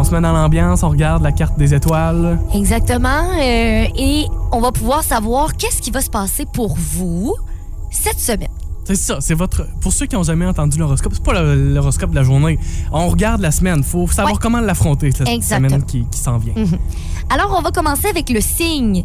On 0.00 0.04
se 0.04 0.14
met 0.14 0.20
dans 0.22 0.32
l'ambiance, 0.32 0.82
on 0.82 0.88
regarde 0.88 1.22
la 1.22 1.30
carte 1.30 1.58
des 1.58 1.74
étoiles. 1.74 2.38
Exactement. 2.54 3.32
euh, 3.38 3.84
et 3.98 4.24
on 4.50 4.58
va 4.58 4.72
pouvoir 4.72 5.02
savoir 5.04 5.54
qu'est-ce 5.58 5.82
qui 5.82 5.90
va 5.90 6.00
se 6.00 6.08
passer 6.08 6.46
pour 6.50 6.74
vous 6.74 7.34
cette 7.90 8.18
semaine. 8.18 8.48
C'est 8.84 8.94
ça, 8.96 9.18
c'est 9.20 9.34
votre. 9.34 9.66
Pour 9.82 9.92
ceux 9.92 10.06
qui 10.06 10.16
n'ont 10.16 10.22
jamais 10.22 10.46
entendu 10.46 10.78
l'horoscope, 10.78 11.12
c'est 11.14 11.22
pas 11.22 11.34
le- 11.42 11.74
l'horoscope 11.74 12.10
de 12.12 12.14
la 12.16 12.22
journée. 12.22 12.58
On 12.92 13.08
regarde 13.08 13.42
la 13.42 13.50
semaine. 13.50 13.84
Faut 13.84 14.06
savoir 14.08 14.32
Ouais. 14.32 14.38
comment 14.40 14.60
l'affronter 14.60 15.10
cette 15.12 15.28
Exactement. 15.28 15.68
semaine 15.68 15.84
qui, 15.84 16.06
qui 16.10 16.18
s'en 16.18 16.38
vient. 16.38 16.54
Alors, 17.28 17.54
on 17.58 17.60
va 17.60 17.70
commencer 17.70 18.08
avec 18.08 18.30
le 18.30 18.40
signe 18.40 19.04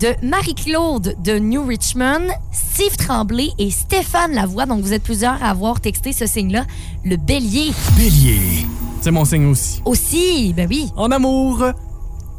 de 0.00 0.08
Marie-Claude 0.26 1.14
de 1.22 1.38
New 1.38 1.64
Richmond, 1.64 2.26
Steve 2.50 2.96
Tremblay 2.96 3.50
et 3.58 3.70
Stéphane 3.70 4.32
Lavoie. 4.32 4.66
Donc, 4.66 4.80
vous 4.82 4.92
êtes 4.92 5.04
plusieurs 5.04 5.40
à 5.40 5.50
avoir 5.50 5.80
texté 5.80 6.12
ce 6.12 6.26
signe-là. 6.26 6.64
Le 7.04 7.16
bélier 7.16 7.70
Bélier. 7.96 8.66
C'est 9.02 9.10
mon 9.10 9.24
signe 9.24 9.46
aussi. 9.46 9.82
aussi. 9.84 10.54
Ben 10.56 10.68
oui. 10.70 10.88
En 10.94 11.10
amour, 11.10 11.64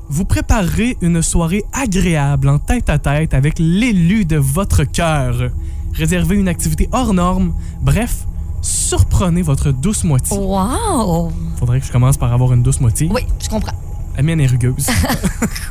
vous 0.07 0.23
préparerez 0.23 0.95
une 1.01 1.21
soirée 1.21 1.65
agréable 1.73 2.47
en 2.47 2.57
tête 2.57 2.89
à 2.89 2.97
tête 2.97 3.33
avec 3.33 3.55
l'élu 3.59 4.23
de 4.23 4.37
votre 4.37 4.85
cœur. 4.85 5.51
Réservez 5.93 6.37
une 6.37 6.47
activité 6.47 6.87
hors 6.93 7.13
norme. 7.13 7.53
Bref, 7.81 8.25
surprenez 8.61 9.41
votre 9.41 9.73
douce 9.73 10.05
moitié. 10.05 10.37
Wow! 10.37 11.33
Faudrait 11.57 11.81
que 11.81 11.85
je 11.85 11.91
commence 11.91 12.15
par 12.15 12.31
avoir 12.31 12.53
une 12.53 12.63
douce 12.63 12.79
moitié. 12.79 13.09
Oui, 13.13 13.23
je 13.43 13.49
comprends. 13.49 13.75
La 14.15 14.23
mienne 14.23 14.39
est 14.39 14.47
rugueuse. 14.47 14.87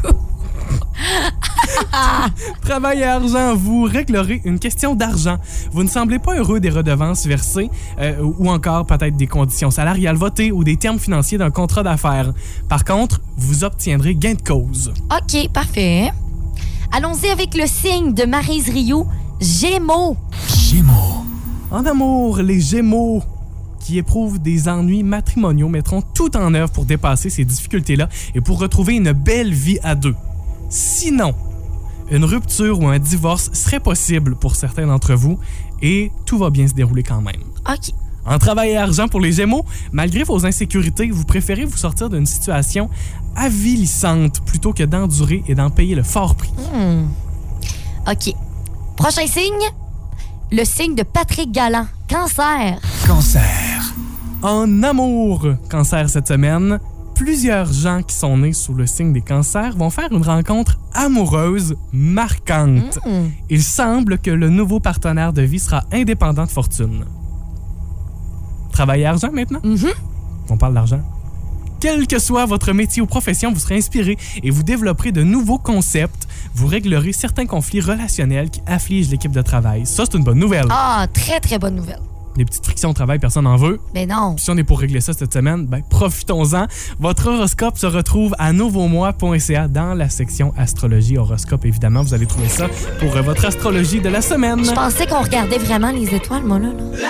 Travail 2.62 3.00
et 3.00 3.04
argent, 3.04 3.54
vous 3.54 3.84
réglerez 3.84 4.40
une 4.44 4.58
question 4.58 4.94
d'argent. 4.94 5.36
Vous 5.72 5.82
ne 5.82 5.88
semblez 5.88 6.18
pas 6.18 6.36
heureux 6.36 6.60
des 6.60 6.70
redevances 6.70 7.26
versées 7.26 7.70
euh, 7.98 8.14
ou 8.38 8.50
encore 8.50 8.86
peut-être 8.86 9.16
des 9.16 9.26
conditions 9.26 9.70
salariales 9.70 10.16
votées 10.16 10.52
ou 10.52 10.64
des 10.64 10.76
termes 10.76 10.98
financiers 10.98 11.38
d'un 11.38 11.50
contrat 11.50 11.82
d'affaires. 11.82 12.32
Par 12.68 12.84
contre, 12.84 13.20
vous 13.36 13.64
obtiendrez 13.64 14.14
gain 14.14 14.34
de 14.34 14.42
cause. 14.42 14.92
OK, 15.10 15.48
parfait. 15.52 16.12
Allons-y 16.92 17.28
avec 17.28 17.54
le 17.54 17.66
signe 17.66 18.12
de 18.12 18.24
Marise 18.24 18.68
Rio, 18.68 19.06
Gémeaux. 19.40 20.16
Gémeaux. 20.48 21.24
En 21.70 21.86
amour, 21.86 22.38
les 22.38 22.60
Gémeaux 22.60 23.22
qui 23.82 23.98
éprouvent 23.98 24.40
des 24.40 24.68
ennuis 24.68 25.02
matrimoniaux 25.02 25.68
mettront 25.68 26.02
tout 26.02 26.36
en 26.36 26.54
œuvre 26.54 26.70
pour 26.70 26.84
dépasser 26.84 27.30
ces 27.30 27.44
difficultés-là 27.44 28.08
et 28.34 28.40
pour 28.40 28.60
retrouver 28.60 28.94
une 28.94 29.12
belle 29.12 29.52
vie 29.52 29.78
à 29.82 29.94
deux. 29.94 30.14
Sinon, 30.68 31.34
une 32.12 32.24
rupture 32.24 32.78
ou 32.80 32.88
un 32.88 32.98
divorce 32.98 33.50
serait 33.54 33.80
possible 33.80 34.36
pour 34.36 34.54
certains 34.54 34.86
d'entre 34.86 35.14
vous 35.14 35.38
et 35.80 36.12
tout 36.26 36.38
va 36.38 36.50
bien 36.50 36.68
se 36.68 36.74
dérouler 36.74 37.02
quand 37.02 37.22
même. 37.22 37.42
OK. 37.68 37.92
En 38.24 38.38
travail 38.38 38.70
et 38.70 38.76
argent 38.76 39.08
pour 39.08 39.20
les 39.20 39.32
Gémeaux, 39.32 39.64
malgré 39.90 40.22
vos 40.22 40.46
insécurités, 40.46 41.10
vous 41.10 41.24
préférez 41.24 41.64
vous 41.64 41.76
sortir 41.76 42.08
d'une 42.08 42.26
situation 42.26 42.88
avilissante 43.34 44.44
plutôt 44.44 44.72
que 44.72 44.84
d'endurer 44.84 45.42
et 45.48 45.54
d'en 45.56 45.70
payer 45.70 45.94
le 45.96 46.04
fort 46.04 46.36
prix. 46.36 46.52
Hmm. 46.72 47.08
OK. 48.08 48.34
Prochain 48.96 49.26
signe, 49.26 49.72
le 50.52 50.64
signe 50.64 50.94
de 50.94 51.02
Patrick 51.02 51.50
Galland, 51.50 51.86
Cancer. 52.08 52.78
Cancer. 53.06 53.94
En 54.42 54.82
amour, 54.82 55.46
cancer 55.70 56.10
cette 56.10 56.28
semaine, 56.28 56.78
plusieurs 57.22 57.72
gens 57.72 58.02
qui 58.02 58.16
sont 58.16 58.36
nés 58.38 58.52
sous 58.52 58.74
le 58.74 58.84
signe 58.84 59.12
des 59.12 59.20
cancers 59.20 59.76
vont 59.76 59.90
faire 59.90 60.10
une 60.10 60.24
rencontre 60.24 60.80
amoureuse 60.92 61.76
marquante. 61.92 62.98
Hmm. 63.06 63.28
Il 63.48 63.62
semble 63.62 64.18
que 64.18 64.32
le 64.32 64.48
nouveau 64.48 64.80
partenaire 64.80 65.32
de 65.32 65.42
vie 65.42 65.60
sera 65.60 65.84
indépendant 65.92 66.46
de 66.46 66.50
fortune. 66.50 67.04
Travail 68.72 69.02
et 69.02 69.06
argent 69.06 69.30
maintenant? 69.30 69.60
Mhm. 69.62 69.92
On 70.50 70.56
parle 70.56 70.74
d'argent. 70.74 71.00
Quel 71.78 72.08
que 72.08 72.18
soit 72.18 72.44
votre 72.44 72.72
métier 72.72 73.00
ou 73.00 73.06
profession, 73.06 73.52
vous 73.52 73.60
serez 73.60 73.76
inspiré 73.76 74.16
et 74.42 74.50
vous 74.50 74.64
développerez 74.64 75.12
de 75.12 75.22
nouveaux 75.22 75.58
concepts. 75.58 76.26
Vous 76.56 76.66
réglerez 76.66 77.12
certains 77.12 77.46
conflits 77.46 77.80
relationnels 77.80 78.50
qui 78.50 78.62
affligent 78.66 79.12
l'équipe 79.12 79.32
de 79.32 79.42
travail. 79.42 79.86
Ça, 79.86 80.06
c'est 80.06 80.18
une 80.18 80.24
bonne 80.24 80.40
nouvelle. 80.40 80.66
Ah, 80.70 81.06
très, 81.12 81.38
très 81.38 81.60
bonne 81.60 81.76
nouvelle. 81.76 82.00
Les 82.36 82.44
petites 82.44 82.64
frictions 82.64 82.90
au 82.90 82.94
travail, 82.94 83.18
personne 83.18 83.44
n'en 83.44 83.56
veut. 83.56 83.78
Mais 83.94 84.06
non. 84.06 84.34
Puis 84.36 84.44
si 84.44 84.50
on 84.50 84.56
est 84.56 84.64
pour 84.64 84.80
régler 84.80 85.00
ça 85.00 85.12
cette 85.12 85.32
semaine, 85.32 85.66
ben 85.66 85.82
profitons-en. 85.88 86.66
Votre 86.98 87.28
horoscope 87.28 87.76
se 87.76 87.86
retrouve 87.86 88.34
à 88.38 88.52
nouveaumois.ca 88.52 89.68
dans 89.68 89.94
la 89.94 90.08
section 90.08 90.54
astrologie 90.56 91.18
horoscope. 91.18 91.64
Évidemment, 91.66 92.02
vous 92.02 92.14
allez 92.14 92.26
trouver 92.26 92.48
ça 92.48 92.68
pour 93.00 93.16
euh, 93.16 93.22
votre 93.22 93.44
astrologie 93.44 94.00
de 94.00 94.08
la 94.08 94.22
semaine. 94.22 94.64
Je 94.64 94.72
pensais 94.72 95.06
qu'on 95.06 95.20
regardait 95.22 95.58
vraiment 95.58 95.90
les 95.90 96.14
étoiles, 96.14 96.44
moi, 96.44 96.58
là. 96.58 96.68
là. 96.68 97.08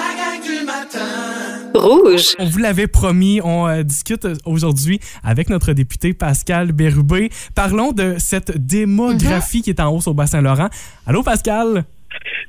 Rouge. 1.74 2.34
On 2.38 2.46
vous 2.46 2.58
l'avait 2.58 2.86
promis, 2.86 3.40
on 3.42 3.66
euh, 3.66 3.82
discute 3.82 4.26
aujourd'hui 4.44 5.00
avec 5.24 5.48
notre 5.48 5.72
député 5.72 6.12
Pascal 6.12 6.72
Bérubé. 6.72 7.30
Parlons 7.54 7.92
de 7.92 8.16
cette 8.18 8.56
démographie 8.66 9.62
qui 9.62 9.70
est 9.70 9.80
en 9.80 9.88
hausse 9.94 10.06
au 10.06 10.14
Bas-Saint-Laurent. 10.14 10.68
Allô 11.06 11.22
Pascal, 11.22 11.84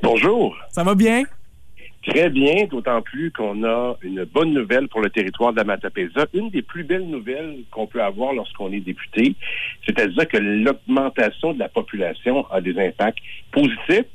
Bonjour. 0.02 0.56
ça 0.72 0.84
va 0.84 0.94
bien? 0.96 1.24
Très 2.08 2.30
bien, 2.30 2.66
d'autant 2.66 3.02
plus 3.02 3.32
qu'on 3.32 3.64
a 3.64 3.96
une 4.02 4.26
bonne 4.26 4.54
nouvelle 4.54 4.90
pour 4.90 5.00
le 5.00 5.10
territoire 5.10 5.54
de 5.54 5.58
la 5.58 5.64
Matapésia. 5.64 6.26
Une 6.34 6.50
des 6.50 6.62
plus 6.62 6.84
belles 6.84 7.08
nouvelles 7.08 7.60
qu'on 7.72 7.88
peut 7.88 8.04
avoir 8.04 8.34
lorsqu'on 8.34 8.74
est 8.74 8.82
député, 8.82 9.36
c'est-à-dire 9.86 10.28
que 10.28 10.38
l'augmentation 10.38 11.54
de 11.54 11.60
la 11.60 11.70
population 11.70 12.46
a 12.52 12.60
des 12.60 12.78
impacts 12.78 13.20
positifs. 13.52 14.06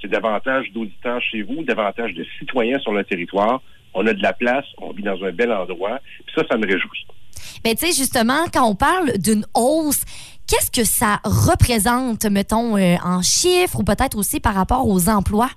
C'est 0.00 0.08
davantage 0.08 0.70
d'auditeurs 0.74 1.22
chez 1.22 1.42
vous, 1.42 1.64
davantage 1.64 2.12
de 2.14 2.24
citoyens 2.38 2.78
sur 2.80 2.92
le 2.92 3.02
territoire. 3.02 3.62
On 3.94 4.06
a 4.06 4.12
de 4.12 4.22
la 4.22 4.34
place, 4.34 4.66
on 4.76 4.92
vit 4.92 5.02
dans 5.02 5.24
un 5.24 5.32
bel 5.32 5.50
endroit. 5.50 6.00
Puis 6.26 6.34
ça, 6.36 6.42
ça 6.50 6.58
me 6.58 6.66
réjouit. 6.66 7.06
Mais 7.64 7.74
tu 7.74 7.86
sais, 7.86 7.92
justement, 7.98 8.44
quand 8.52 8.68
on 8.68 8.74
parle 8.74 9.16
d'une 9.18 9.44
hausse, 9.54 10.04
qu'est-ce 10.46 10.70
que 10.70 10.84
ça 10.84 11.20
représente, 11.24 12.26
mettons, 12.26 12.76
euh, 12.76 12.96
en 13.02 13.22
chiffres 13.22 13.80
ou 13.80 13.84
peut-être 13.84 14.16
aussi 14.18 14.38
par 14.38 14.54
rapport 14.54 14.86
aux 14.86 15.08
emplois? 15.08 15.50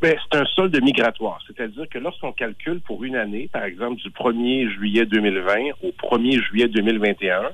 Ben, 0.00 0.16
c'est 0.30 0.38
un 0.38 0.44
solde 0.44 0.80
migratoire. 0.82 1.40
C'est-à-dire 1.46 1.88
que 1.88 1.98
lorsqu'on 1.98 2.32
calcule 2.32 2.80
pour 2.80 3.02
une 3.02 3.16
année, 3.16 3.48
par 3.52 3.64
exemple 3.64 3.96
du 3.96 4.10
1er 4.10 4.70
juillet 4.70 5.06
2020 5.06 5.70
au 5.82 5.88
1er 5.88 6.40
juillet 6.40 6.68
2021, 6.68 7.50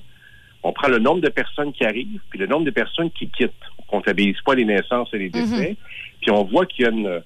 on 0.63 0.73
prend 0.73 0.89
le 0.89 0.99
nombre 0.99 1.21
de 1.21 1.29
personnes 1.29 1.73
qui 1.73 1.85
arrivent 1.85 2.21
puis 2.29 2.39
le 2.39 2.47
nombre 2.47 2.65
de 2.65 2.71
personnes 2.71 3.11
qui 3.11 3.29
quittent. 3.29 3.53
On 3.79 3.83
comptabilise 3.85 4.41
pas 4.45 4.55
les 4.55 4.65
naissances 4.65 5.09
et 5.15 5.19
les 5.19 5.31
décès. 5.31 5.77
Puis 6.21 6.31
on 6.31 6.45
voit 6.45 6.67
qu'il 6.67 6.85
y 6.85 6.89
a 6.89 6.91
une, 6.91 7.23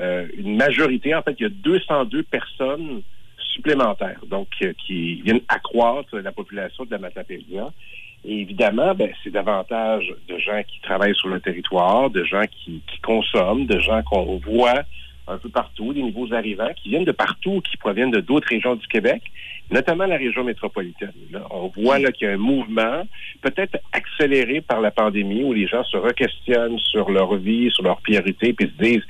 euh, 0.00 0.26
une 0.36 0.56
majorité, 0.56 1.14
en 1.14 1.22
fait, 1.22 1.34
il 1.38 1.42
y 1.42 1.46
a 1.46 1.48
202 1.48 2.22
personnes 2.24 3.02
supplémentaires, 3.54 4.20
donc 4.28 4.48
euh, 4.62 4.72
qui 4.86 5.22
viennent 5.22 5.42
accroître 5.48 6.16
la 6.16 6.32
population 6.32 6.84
de 6.84 6.90
la 6.90 6.98
Matapédia. 6.98 7.70
Évidemment, 8.24 8.94
ben, 8.94 9.10
c'est 9.22 9.30
davantage 9.30 10.14
de 10.28 10.38
gens 10.38 10.62
qui 10.66 10.80
travaillent 10.80 11.16
sur 11.16 11.28
le 11.28 11.40
territoire, 11.40 12.08
de 12.10 12.22
gens 12.24 12.44
qui, 12.50 12.80
qui 12.86 13.00
consomment, 13.00 13.66
de 13.66 13.78
gens 13.80 14.02
qu'on 14.02 14.36
voit 14.36 14.84
un 15.28 15.38
peu 15.38 15.48
partout, 15.48 15.92
des 15.92 16.02
nouveaux 16.02 16.32
arrivants 16.32 16.70
qui 16.76 16.90
viennent 16.90 17.04
de 17.04 17.12
partout, 17.12 17.60
qui 17.60 17.76
proviennent 17.76 18.10
de 18.10 18.20
d'autres 18.20 18.48
régions 18.48 18.74
du 18.74 18.86
Québec, 18.86 19.22
notamment 19.70 20.06
la 20.06 20.16
région 20.16 20.44
métropolitaine. 20.44 21.12
On 21.50 21.68
voit 21.68 21.98
là 21.98 22.10
qu'il 22.10 22.26
y 22.26 22.30
a 22.30 22.34
un 22.34 22.38
mouvement, 22.38 23.06
peut-être 23.40 23.78
accéléré 23.92 24.60
par 24.60 24.80
la 24.80 24.90
pandémie, 24.90 25.44
où 25.44 25.52
les 25.52 25.66
gens 25.66 25.84
se 25.84 25.96
requestionnent 25.96 26.78
sur 26.78 27.10
leur 27.10 27.36
vie, 27.36 27.70
sur 27.70 27.84
leurs 27.84 28.00
priorités, 28.00 28.52
puis 28.52 28.66
se 28.66 28.82
disent 28.82 29.04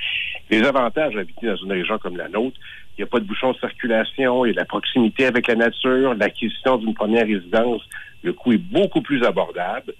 les 0.50 0.62
avantages 0.62 1.14
d'habiter 1.14 1.46
dans 1.46 1.56
une 1.56 1.72
région 1.72 1.98
comme 1.98 2.16
la 2.16 2.28
nôtre. 2.28 2.58
Il 2.96 3.00
n'y 3.00 3.04
a 3.04 3.06
pas 3.06 3.20
de 3.20 3.24
bouchons 3.24 3.52
de 3.52 3.58
circulation, 3.58 4.44
il 4.44 4.48
y 4.48 4.50
a 4.50 4.54
de 4.54 4.58
la 4.58 4.64
proximité 4.66 5.24
avec 5.26 5.46
la 5.48 5.54
nature, 5.54 6.14
l'acquisition 6.14 6.76
d'une 6.76 6.94
première 6.94 7.26
résidence, 7.26 7.82
le 8.22 8.32
coût 8.32 8.52
est 8.52 8.58
beaucoup 8.58 9.00
plus 9.00 9.24
abordable. 9.24 9.94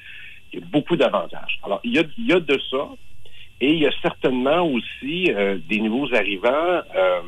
Il 0.53 0.61
y 0.61 0.63
a 0.63 0.67
beaucoup 0.67 0.97
d'avantages. 0.97 1.59
Alors, 1.65 1.81
il 1.85 1.93
y 1.95 1.99
a, 1.99 2.03
il 2.19 2.27
y 2.27 2.33
a 2.33 2.41
de 2.41 2.59
ça. 2.71 2.89
Et 3.61 3.73
il 3.73 3.79
y 3.79 3.87
a 3.87 3.93
certainement 4.03 4.67
aussi 4.67 5.31
euh, 5.33 5.57
des 5.69 5.79
nouveaux 5.81 6.13
arrivants 6.15 6.51
euh, 6.51 7.21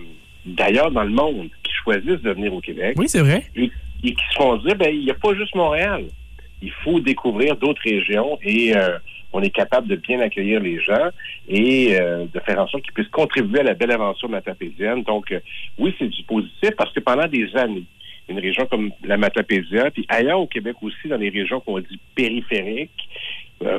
d'ailleurs 0.45 0.91
dans 0.91 1.05
le 1.05 1.11
monde 1.11 1.49
qui 1.63 1.73
choisissent 1.83 2.21
de 2.23 2.31
venir 2.33 2.53
au 2.53 2.61
Québec 2.61 2.97
Oui, 2.99 3.09
c'est 3.09 3.21
vrai. 3.21 3.45
et, 3.55 3.71
et 4.03 4.15
qui 4.15 4.25
se 4.31 4.35
font 4.37 4.57
dire, 4.57 4.75
ben, 4.75 4.93
il 4.93 5.05
n'y 5.05 5.11
a 5.11 5.15
pas 5.15 5.33
juste 5.35 5.55
Montréal. 5.55 6.05
Il 6.65 6.73
faut 6.83 6.99
découvrir 6.99 7.57
d'autres 7.57 7.83
régions 7.85 8.39
et 8.43 8.75
euh, 8.75 8.99
on 9.35 9.43
est 9.43 9.51
capable 9.51 9.87
de 9.87 9.97
bien 9.97 10.21
accueillir 10.21 10.61
les 10.61 10.81
gens 10.81 11.11
et 11.47 11.99
euh, 12.01 12.25
de 12.33 12.41
faire 12.41 12.59
en 12.59 12.67
sorte 12.69 12.85
qu'ils 12.85 12.95
puissent 12.95 13.09
contribuer 13.09 13.61
à 13.61 13.65
la 13.65 13.75
belle 13.75 13.91
aventure 13.91 14.31
matapésienne. 14.31 15.03
Donc, 15.03 15.31
euh, 15.31 15.41
oui, 15.79 15.95
c'est 15.99 16.09
du 16.09 16.23
positif 16.23 16.71
parce 16.79 16.91
que 16.93 17.01
pendant 17.01 17.27
des 17.27 17.55
années, 17.55 17.85
une 18.31 18.39
région 18.39 18.65
comme 18.65 18.91
la 19.03 19.19
Matapésia, 19.19 19.91
puis 19.91 20.07
ailleurs 20.09 20.41
au 20.41 20.47
Québec 20.47 20.77
aussi, 20.81 21.09
dans 21.09 21.19
les 21.19 21.29
régions 21.29 21.61
qu'on 21.61 21.79
dit 21.81 22.01
périphériques, 22.15 23.09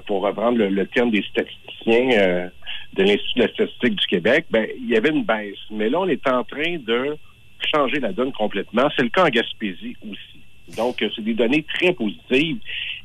pour 0.05 0.21
reprendre 0.21 0.57
le, 0.57 0.85
terme 0.87 1.11
des 1.11 1.23
statisticiens 1.23 2.49
de 2.93 3.03
l'Institut 3.03 3.39
de 3.39 3.43
la 3.43 3.49
statistique 3.49 3.95
du 3.95 4.07
Québec, 4.07 4.45
ben, 4.51 4.67
il 4.77 4.89
y 4.89 4.95
avait 4.95 5.09
une 5.09 5.23
baisse. 5.23 5.57
Mais 5.71 5.89
là, 5.89 5.99
on 5.99 6.07
est 6.07 6.27
en 6.27 6.43
train 6.43 6.77
de 6.77 7.17
changer 7.73 7.99
la 7.99 8.11
donne 8.11 8.31
complètement. 8.31 8.87
C'est 8.95 9.03
le 9.03 9.09
cas 9.09 9.25
en 9.25 9.29
Gaspésie 9.29 9.95
aussi. 10.09 10.44
Donc, 10.75 11.01
euh, 11.01 11.10
c'est 11.15 11.23
des 11.23 11.34
données 11.34 11.65
très 11.75 11.93
positives. 11.93 12.58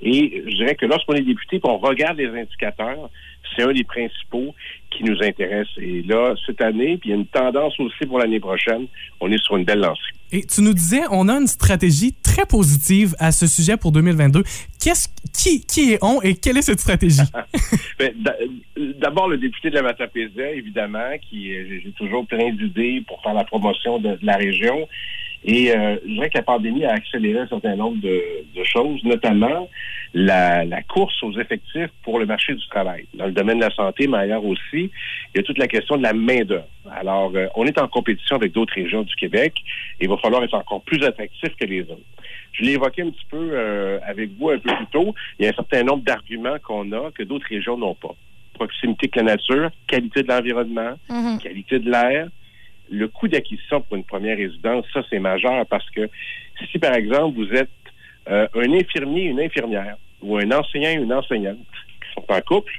Et 0.02 0.42
je 0.46 0.56
dirais 0.56 0.74
que 0.74 0.86
lorsqu'on 0.86 1.14
est 1.14 1.22
député, 1.22 1.60
qu'on 1.60 1.76
regarde 1.76 2.18
les 2.18 2.28
indicateurs, 2.28 3.10
c'est 3.56 3.62
un 3.62 3.72
des 3.72 3.84
principaux 3.84 4.54
qui 4.90 5.04
nous 5.04 5.16
intéresse. 5.22 5.68
Et 5.78 6.02
là, 6.02 6.34
cette 6.46 6.60
année, 6.60 6.96
puis 6.98 7.10
il 7.10 7.12
y 7.12 7.14
a 7.14 7.16
une 7.16 7.26
tendance 7.26 7.78
aussi 7.80 8.06
pour 8.06 8.18
l'année 8.18 8.40
prochaine, 8.40 8.86
on 9.20 9.30
est 9.30 9.42
sur 9.42 9.56
une 9.56 9.64
belle 9.64 9.80
lancée. 9.80 10.00
Et 10.32 10.44
tu 10.44 10.62
nous 10.62 10.72
disais, 10.72 11.00
on 11.10 11.28
a 11.28 11.34
une 11.34 11.48
stratégie 11.48 12.14
très 12.22 12.46
positive 12.46 13.14
à 13.18 13.32
ce 13.32 13.46
sujet 13.48 13.76
pour 13.76 13.90
2022. 13.92 14.42
Qu'est-ce 14.80 15.08
qui, 15.34 15.66
qui 15.66 15.92
est 15.94 15.98
on 16.02 16.22
et 16.22 16.36
quelle 16.36 16.56
est 16.56 16.62
cette 16.62 16.80
stratégie? 16.80 17.20
Ben, 17.98 18.12
d'a- 18.16 18.36
D'abord, 18.98 19.28
le 19.28 19.36
député 19.36 19.68
de 19.68 19.74
la 19.74 19.82
Matapésia, 19.82 20.52
évidemment, 20.52 21.10
qui 21.28 21.50
j'ai 21.52 21.92
toujours 21.98 22.26
plein 22.26 22.50
d'idées 22.52 23.02
pour 23.06 23.20
faire 23.22 23.34
la 23.34 23.44
promotion 23.44 23.98
de, 23.98 24.10
de 24.16 24.18
la 24.24 24.36
région. 24.36 24.88
Et 25.44 25.70
euh, 25.74 25.96
je 26.04 26.08
dirais 26.12 26.28
que 26.28 26.36
la 26.38 26.42
pandémie 26.44 26.84
a 26.84 26.92
accéléré 26.92 27.38
un 27.40 27.46
certain 27.48 27.74
nombre 27.74 28.00
de, 28.02 28.22
de 28.54 28.64
choses, 28.64 29.02
notamment 29.04 29.68
la, 30.12 30.64
la 30.64 30.82
course 30.82 31.22
aux 31.22 31.32
effectifs 31.38 31.88
pour 32.02 32.18
le 32.18 32.26
marché 32.26 32.54
du 32.54 32.66
travail. 32.68 33.06
Dans 33.14 33.26
le 33.26 33.32
domaine 33.32 33.58
de 33.58 33.64
la 33.64 33.70
santé, 33.74 34.06
mais 34.06 34.18
ailleurs 34.18 34.44
aussi, 34.44 34.90
il 35.32 35.36
y 35.36 35.38
a 35.38 35.42
toute 35.42 35.56
la 35.58 35.66
question 35.68 35.96
de 35.96 36.02
la 36.02 36.12
main-d'œuvre. 36.12 36.66
Alors, 36.90 37.32
euh, 37.34 37.46
on 37.54 37.64
est 37.64 37.78
en 37.78 37.88
compétition 37.88 38.36
avec 38.36 38.52
d'autres 38.52 38.74
régions 38.74 39.02
du 39.02 39.14
Québec 39.14 39.54
et 39.98 40.04
il 40.04 40.10
va 40.10 40.16
falloir 40.18 40.42
être 40.44 40.54
encore 40.54 40.82
plus 40.82 41.02
attractif 41.04 41.54
que 41.58 41.64
les 41.64 41.82
autres. 41.82 42.00
Je 42.52 42.64
l'ai 42.64 42.72
évoqué 42.72 43.02
un 43.02 43.10
petit 43.10 43.26
peu 43.30 43.50
euh, 43.52 43.98
avec 44.04 44.30
vous 44.38 44.50
un 44.50 44.58
peu 44.58 44.74
plus 44.74 44.86
tôt. 44.88 45.14
Il 45.38 45.44
y 45.44 45.46
a 45.46 45.50
un 45.52 45.54
certain 45.54 45.84
nombre 45.84 46.02
d'arguments 46.02 46.56
qu'on 46.62 46.90
a 46.92 47.10
que 47.12 47.22
d'autres 47.22 47.46
régions 47.48 47.78
n'ont 47.78 47.94
pas. 47.94 48.14
Proximité 48.54 49.06
avec 49.06 49.16
la 49.16 49.22
nature, 49.22 49.70
qualité 49.86 50.22
de 50.22 50.28
l'environnement, 50.28 50.94
Mhm. 51.08 51.38
qualité 51.38 51.78
de 51.78 51.90
l'air, 51.90 52.28
le 52.90 53.08
coût 53.08 53.28
d'acquisition 53.28 53.80
pour 53.82 53.96
une 53.96 54.04
première 54.04 54.36
résidence, 54.36 54.84
ça 54.92 55.02
c'est 55.08 55.18
majeur 55.20 55.64
parce 55.66 55.88
que 55.90 56.08
si 56.70 56.78
par 56.78 56.94
exemple 56.94 57.36
vous 57.36 57.52
êtes 57.54 57.68
euh, 58.28 58.46
un 58.54 58.72
infirmier, 58.72 59.24
une 59.24 59.40
infirmière 59.40 59.96
ou 60.22 60.36
un 60.36 60.50
enseignant, 60.50 61.02
une 61.02 61.12
enseignante, 61.12 61.56
sont 62.14 62.24
en 62.28 62.40
couple. 62.40 62.72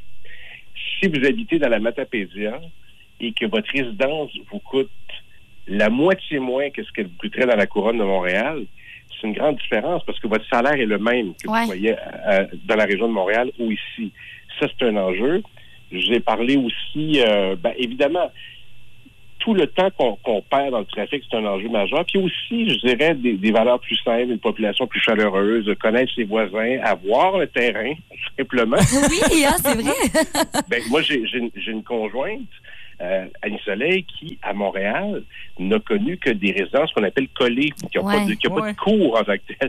Si 0.99 1.07
vous 1.07 1.25
habitez 1.25 1.57
dans 1.59 1.69
la 1.69 1.79
Matapédia 1.79 2.59
et 3.19 3.31
que 3.31 3.45
votre 3.45 3.71
résidence 3.71 4.31
vous 4.51 4.59
coûte 4.59 4.89
la 5.67 5.89
moitié 5.89 6.39
moins 6.39 6.69
que 6.69 6.83
ce 6.83 6.91
qu'elle 6.91 7.07
vous 7.07 7.17
coûterait 7.19 7.45
dans 7.47 7.55
la 7.55 7.65
couronne 7.67 7.97
de 7.97 8.03
Montréal, 8.03 8.65
c'est 9.19 9.27
une 9.27 9.33
grande 9.33 9.57
différence 9.57 10.03
parce 10.05 10.19
que 10.19 10.27
votre 10.27 10.47
salaire 10.49 10.73
est 10.73 10.85
le 10.85 10.97
même 10.97 11.33
que 11.35 11.49
Ouais. 11.49 11.61
vous 11.61 11.65
voyez 11.67 11.95
euh, 12.27 12.45
dans 12.65 12.75
la 12.75 12.85
région 12.85 13.07
de 13.07 13.13
Montréal 13.13 13.51
ou 13.59 13.71
ici. 13.71 14.11
Ça, 14.59 14.67
c'est 14.67 14.85
un 14.87 14.97
enjeu. 14.97 15.41
J'ai 15.91 16.19
parlé 16.19 16.57
aussi, 16.57 17.21
euh, 17.21 17.55
ben, 17.55 17.73
évidemment, 17.77 18.31
tout 19.41 19.53
le 19.53 19.67
temps 19.67 19.89
qu'on 20.23 20.41
perd 20.49 20.71
dans 20.71 20.79
le 20.79 20.85
trafic, 20.85 21.23
c'est 21.29 21.37
un 21.37 21.45
enjeu 21.45 21.67
majeur. 21.69 22.05
Puis 22.05 22.19
aussi, 22.19 22.69
je 22.69 22.87
dirais, 22.87 23.13
des, 23.15 23.33
des 23.33 23.51
valeurs 23.51 23.79
plus 23.79 23.97
simples, 23.97 24.31
une 24.31 24.39
population 24.39 24.87
plus 24.87 25.01
chaleureuse, 25.01 25.69
connaître 25.81 26.13
ses 26.15 26.23
voisins, 26.23 26.77
avoir 26.83 27.37
le 27.37 27.47
terrain, 27.47 27.93
simplement. 28.37 28.77
Oui, 28.77 29.43
hein, 29.45 29.55
c'est 29.57 29.75
vrai. 29.81 29.93
Ben, 30.69 30.81
moi, 30.89 31.01
j'ai 31.01 31.25
j'ai 31.27 31.39
une- 31.39 31.51
j'ai 31.55 31.71
une 31.71 31.83
conjointe, 31.83 32.41
euh, 33.01 33.25
Annie 33.41 33.59
Soleil, 33.65 34.03
qui, 34.03 34.37
à 34.43 34.53
Montréal, 34.53 35.23
n'a 35.59 35.79
connu 35.79 36.17
que 36.17 36.29
des 36.29 36.51
résidences 36.51 36.91
qu'on 36.93 37.03
appelle 37.03 37.27
collées, 37.29 37.71
qui 37.89 37.97
n'ont 37.97 38.03
pas, 38.03 38.25
de- 38.25 38.33
qui 38.33 38.47
ont 38.47 38.55
pas 38.55 38.71
de 38.71 38.77
cour 38.77 39.17
en 39.19 39.23
tant 39.23 39.33
que 39.37 39.65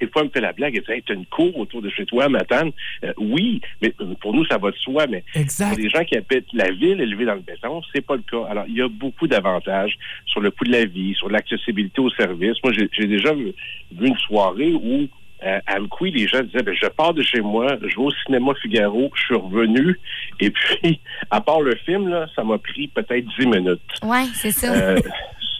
Des 0.00 0.06
fois, 0.08 0.22
elle 0.22 0.28
me 0.28 0.32
fait 0.32 0.40
la 0.40 0.52
blague, 0.52 0.76
elle 0.76 0.82
dit 0.84 0.92
hey, 0.92 1.02
T'as 1.02 1.14
une 1.14 1.26
cour 1.26 1.56
autour 1.58 1.82
de 1.82 1.90
chez 1.90 2.06
toi, 2.06 2.28
Matane 2.28 2.70
Euh, 3.04 3.12
Oui, 3.18 3.60
mais 3.82 3.92
pour 4.20 4.32
nous, 4.34 4.44
ça 4.46 4.58
va 4.58 4.70
de 4.70 4.76
soi, 4.76 5.06
mais 5.08 5.24
Exact. 5.34 5.70
pour 5.70 5.78
les 5.78 5.88
gens 5.88 6.04
qui 6.04 6.16
habitent 6.16 6.52
la 6.52 6.70
ville 6.70 7.00
élevée 7.00 7.24
dans 7.24 7.34
le 7.34 7.40
béton, 7.40 7.82
c'est 7.92 8.04
pas 8.04 8.16
le 8.16 8.22
cas. 8.22 8.44
Alors, 8.48 8.64
il 8.68 8.76
y 8.76 8.82
a 8.82 8.88
beaucoup 8.88 9.26
d'avantages 9.26 9.96
sur 10.26 10.40
le 10.40 10.50
coût 10.50 10.64
de 10.64 10.72
la 10.72 10.84
vie, 10.84 11.14
sur 11.14 11.28
l'accessibilité 11.28 12.00
aux 12.00 12.10
services. 12.10 12.56
Moi, 12.62 12.72
j'ai 12.72 12.88
j'ai 12.92 13.06
déjà 13.06 13.32
vu, 13.34 13.52
vu 13.92 14.06
une 14.08 14.18
soirée 14.18 14.72
où 14.72 15.08
euh, 15.44 15.58
à 15.66 15.76
Amqui, 15.78 16.10
les 16.10 16.26
gens 16.26 16.40
disaient 16.42 16.62
ben, 16.62 16.74
je 16.74 16.86
pars 16.88 17.12
de 17.14 17.22
chez 17.22 17.40
moi, 17.40 17.76
je 17.82 17.96
vais 17.96 18.02
au 18.02 18.10
cinéma 18.24 18.52
Figaro, 18.62 19.10
je 19.14 19.22
suis 19.22 19.34
revenu, 19.34 19.98
et 20.40 20.50
puis, 20.50 21.00
à 21.30 21.40
part 21.40 21.60
le 21.60 21.74
film, 21.76 22.08
là, 22.08 22.26
ça 22.34 22.42
m'a 22.44 22.58
pris 22.58 22.88
peut-être 22.88 23.26
10 23.38 23.46
minutes. 23.46 23.80
Ouais, 24.02 24.24
c'est 24.34 24.50
ça. 24.50 24.72
Euh, 24.74 24.98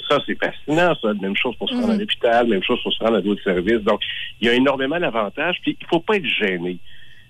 ça, 0.09 0.19
c'est 0.25 0.39
fascinant, 0.39 0.95
ça. 1.03 1.13
Même 1.21 1.37
chose 1.37 1.57
pour 1.57 1.69
se 1.69 1.75
rendre 1.75 1.91
à 1.91 1.95
Mhm. 1.95 2.01
l'hôpital, 2.01 2.47
même 2.47 2.63
chose 2.63 2.81
pour 2.83 2.93
se 2.93 3.03
rendre 3.03 3.17
à 3.17 3.21
d'autres 3.21 3.43
services. 3.43 3.81
Donc, 3.83 4.01
il 4.41 4.47
y 4.47 4.51
a 4.51 4.55
énormément 4.55 4.99
d'avantages. 5.01 5.57
Puis, 5.63 5.77
il 5.81 5.87
faut 5.89 5.99
pas 6.01 6.17
être 6.17 6.25
gêné 6.27 6.79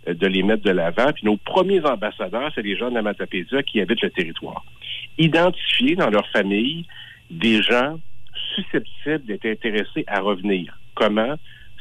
euh, 0.07 0.13
de 0.15 0.27
les 0.27 0.43
mettre 0.43 0.63
de 0.63 0.71
l'avant. 0.73 1.11
Puis, 1.15 1.25
nos 1.25 1.39
premiers 1.39 1.85
ambassadeurs, 1.87 2.53
c'est 2.55 2.63
les 2.63 2.77
gens 2.77 2.91
de 2.91 2.95
la 2.95 3.03
Matapédia 3.03 3.63
qui 3.63 3.81
habitent 3.81 4.03
le 4.03 4.11
territoire. 4.11 4.63
Identifier 5.19 5.97
dans 5.97 6.11
leur 6.11 6.29
famille 6.29 6.85
des 7.31 7.63
gens 7.63 7.99
susceptibles 8.55 9.25
d'être 9.25 9.47
intéressés 9.47 10.05
à 10.07 10.21
revenir. 10.21 10.79
Comment? 10.95 11.37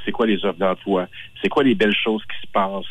C'est 0.05 0.11
quoi 0.11 0.27
les 0.27 0.43
offres 0.45 0.59
d'emploi? 0.59 1.07
C'est 1.41 1.49
quoi 1.49 1.63
les 1.63 1.75
belles 1.75 1.95
choses 1.95 2.21
qui 2.23 2.47
se 2.47 2.51
passent? 2.51 2.85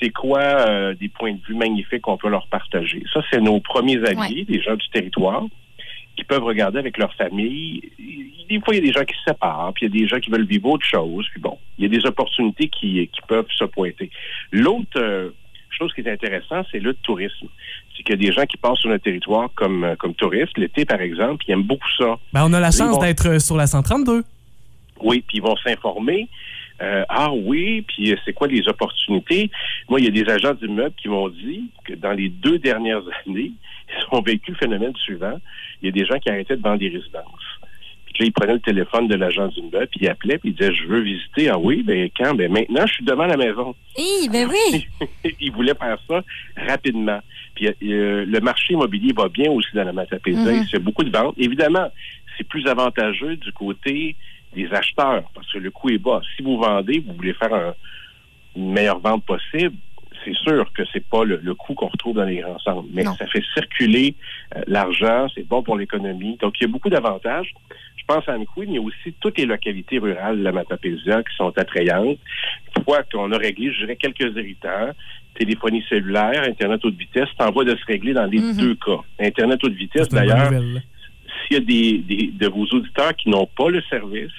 C'est 0.00 0.10
quoi 0.10 0.40
euh, 0.40 0.94
des 0.94 1.08
points 1.08 1.32
de 1.32 1.40
vue 1.46 1.54
magnifiques 1.54 2.02
qu'on 2.02 2.16
peut 2.16 2.28
leur 2.28 2.46
partager? 2.48 3.02
Ça, 3.12 3.20
c'est 3.30 3.40
nos 3.40 3.60
premiers 3.60 4.04
alliés, 4.04 4.44
des 4.44 4.60
gens 4.60 4.76
du 4.76 4.88
territoire 4.90 5.44
qui 6.16 6.24
peuvent 6.24 6.44
regarder 6.44 6.78
avec 6.78 6.98
leur 6.98 7.12
famille. 7.14 7.82
Des 8.48 8.60
fois, 8.60 8.74
il 8.74 8.76
y 8.76 8.78
a 8.78 8.86
des 8.86 8.92
gens 8.92 9.04
qui 9.04 9.14
se 9.14 9.32
séparent, 9.32 9.72
puis 9.74 9.86
il 9.86 9.92
y 9.92 9.96
a 9.96 10.02
des 10.02 10.08
gens 10.08 10.20
qui 10.20 10.30
veulent 10.30 10.46
vivre 10.46 10.68
autre 10.68 10.86
chose. 10.86 11.26
Puis 11.30 11.40
bon, 11.40 11.58
il 11.78 11.84
y 11.84 11.86
a 11.86 11.98
des 11.98 12.06
opportunités 12.06 12.68
qui, 12.68 13.08
qui 13.08 13.20
peuvent 13.26 13.46
se 13.56 13.64
pointer. 13.64 14.10
L'autre 14.52 14.98
euh, 14.98 15.30
chose 15.70 15.92
qui 15.92 16.02
est 16.02 16.10
intéressante, 16.10 16.66
c'est 16.70 16.78
le 16.78 16.94
tourisme. 16.94 17.48
C'est 17.96 18.02
qu'il 18.02 18.14
y 18.20 18.24
a 18.24 18.30
des 18.30 18.32
gens 18.32 18.46
qui 18.46 18.56
passent 18.56 18.78
sur 18.78 18.90
notre 18.90 19.04
territoire 19.04 19.48
comme, 19.54 19.84
euh, 19.84 19.96
comme 19.96 20.14
touristes. 20.14 20.56
L'été, 20.56 20.84
par 20.84 21.00
exemple, 21.00 21.44
ils 21.48 21.52
aiment 21.52 21.62
beaucoup 21.62 21.88
ça. 21.98 22.18
Ben, 22.32 22.44
on 22.44 22.52
a 22.52 22.60
la 22.60 22.70
chance 22.70 22.96
bon. 22.96 22.98
d'être 22.98 23.40
sur 23.40 23.56
la 23.56 23.66
132. 23.66 24.22
Oui, 25.04 25.22
puis 25.26 25.38
ils 25.38 25.42
vont 25.42 25.56
s'informer. 25.56 26.28
Euh, 26.82 27.04
ah 27.08 27.32
oui, 27.32 27.82
puis 27.82 28.12
euh, 28.12 28.16
c'est 28.24 28.32
quoi 28.32 28.48
les 28.48 28.66
opportunités? 28.68 29.50
Moi, 29.88 30.00
il 30.00 30.06
y 30.06 30.08
a 30.08 30.24
des 30.24 30.28
agents 30.28 30.54
d'immeubles 30.54 30.94
qui 30.96 31.08
m'ont 31.08 31.28
dit 31.28 31.70
que 31.84 31.94
dans 31.94 32.12
les 32.12 32.28
deux 32.28 32.58
dernières 32.58 33.02
années, 33.26 33.52
ils 33.88 34.06
ont 34.10 34.22
vécu 34.22 34.50
le 34.50 34.56
phénomène 34.56 34.96
suivant. 34.96 35.38
Il 35.82 35.86
y 35.86 35.88
a 35.88 35.92
des 35.92 36.04
gens 36.04 36.18
qui 36.18 36.30
arrêtaient 36.30 36.56
de 36.56 36.62
vendre 36.62 36.78
des 36.78 36.88
résidences. 36.88 37.24
Puis 38.06 38.22
là, 38.22 38.26
ils 38.26 38.32
prenaient 38.32 38.54
le 38.54 38.60
téléphone 38.60 39.08
de 39.08 39.14
l'agent 39.16 39.48
d'immeuble, 39.48 39.88
puis 39.88 40.00
ils 40.02 40.08
appelaient, 40.08 40.38
puis 40.38 40.50
ils 40.50 40.54
disaient, 40.54 40.72
je 40.72 40.86
veux 40.86 41.00
visiter. 41.00 41.48
Ah 41.48 41.58
oui, 41.58 41.82
ben 41.82 42.08
quand? 42.16 42.34
Ben 42.34 42.50
maintenant, 42.50 42.86
je 42.86 42.94
suis 42.94 43.04
devant 43.04 43.26
la 43.26 43.36
maison. 43.36 43.74
Hi, 43.96 44.28
ben 44.28 44.48
oui. 44.48 44.86
ils 45.40 45.52
voulaient 45.52 45.74
faire 45.74 45.98
ça 46.08 46.22
rapidement. 46.56 47.20
Puis 47.54 47.68
euh, 47.68 48.24
le 48.24 48.40
marché 48.40 48.74
immobilier 48.74 49.12
va 49.12 49.28
bien 49.28 49.50
aussi 49.50 49.68
dans 49.74 49.84
la 49.84 49.92
Matapédia. 49.92 50.40
Mhm. 50.40 50.64
Il 50.68 50.72
y 50.72 50.76
a 50.76 50.78
beaucoup 50.80 51.04
de 51.04 51.10
ventes. 51.10 51.34
Évidemment, 51.38 51.90
c'est 52.36 52.46
plus 52.46 52.66
avantageux 52.66 53.36
du 53.36 53.52
côté 53.52 54.16
des 54.54 54.72
acheteurs 54.72 55.24
parce 55.34 55.50
que 55.52 55.58
le 55.58 55.70
coût 55.70 55.90
est 55.90 55.98
bas. 55.98 56.20
Si 56.36 56.42
vous 56.42 56.58
vendez, 56.58 57.00
vous 57.06 57.14
voulez 57.14 57.34
faire 57.34 57.52
un- 57.52 57.74
une 58.56 58.72
meilleure 58.72 59.00
vente 59.00 59.24
possible, 59.24 59.74
c'est 60.24 60.34
sûr 60.36 60.72
que 60.72 60.82
c'est 60.92 61.04
pas 61.06 61.24
le, 61.24 61.38
le 61.42 61.54
coût 61.54 61.74
qu'on 61.74 61.88
retrouve 61.88 62.16
dans 62.16 62.24
les 62.24 62.36
grands 62.38 62.58
centres, 62.60 62.86
mais 62.92 63.02
Non. 63.02 63.14
ça 63.14 63.26
fait 63.26 63.42
circuler 63.52 64.14
euh, 64.56 64.62
l'argent, 64.66 65.26
c'est 65.34 65.46
bon 65.46 65.62
pour 65.62 65.76
l'économie. 65.76 66.38
Donc, 66.40 66.54
il 66.58 66.62
y 66.62 66.66
a 66.66 66.68
beaucoup 66.68 66.88
d'avantages. 66.88 67.52
Je 67.96 68.04
pense 68.06 68.28
à 68.28 68.34
Amqui, 68.34 68.60
mais 68.60 68.66
il 68.66 68.72
y 68.74 68.78
a 68.78 68.80
aussi 68.82 69.12
toutes 69.20 69.38
les 69.38 69.46
localités 69.46 69.98
rurales 69.98 70.38
de 70.38 70.42
la 70.44 70.52
Matapésia 70.52 71.22
qui 71.22 71.34
sont 71.36 71.52
attrayantes. 71.58 72.18
Une 72.76 72.84
fois 72.84 73.02
qu'on 73.10 73.32
a 73.32 73.38
réglé, 73.38 73.72
je 73.72 73.78
dirais, 73.80 73.96
quelques 73.96 74.34
irritants, 74.36 74.90
téléphonie 75.34 75.82
cellulaire, 75.88 76.42
Internet 76.48 76.84
haute 76.84 76.96
vitesse, 76.96 77.28
c'est 77.36 77.44
en 77.44 77.50
voie 77.50 77.64
de 77.64 77.74
se 77.74 77.84
régler 77.86 78.12
dans 78.12 78.26
les 78.26 78.38
Mhm. 78.40 78.56
deux 78.56 78.74
cas. 78.76 79.00
Internet 79.18 79.62
haute 79.64 79.72
vitesse, 79.74 80.08
d'ailleurs. 80.10 80.50
S'il 81.46 81.54
y 81.54 81.56
a 81.56 81.60
des, 81.60 81.98
des- 81.98 82.30
de 82.32 82.46
vos 82.48 82.64
auditeurs 82.66 83.14
qui 83.16 83.28
n'ont 83.28 83.46
pas 83.46 83.68
le 83.70 83.82
service, 83.82 84.32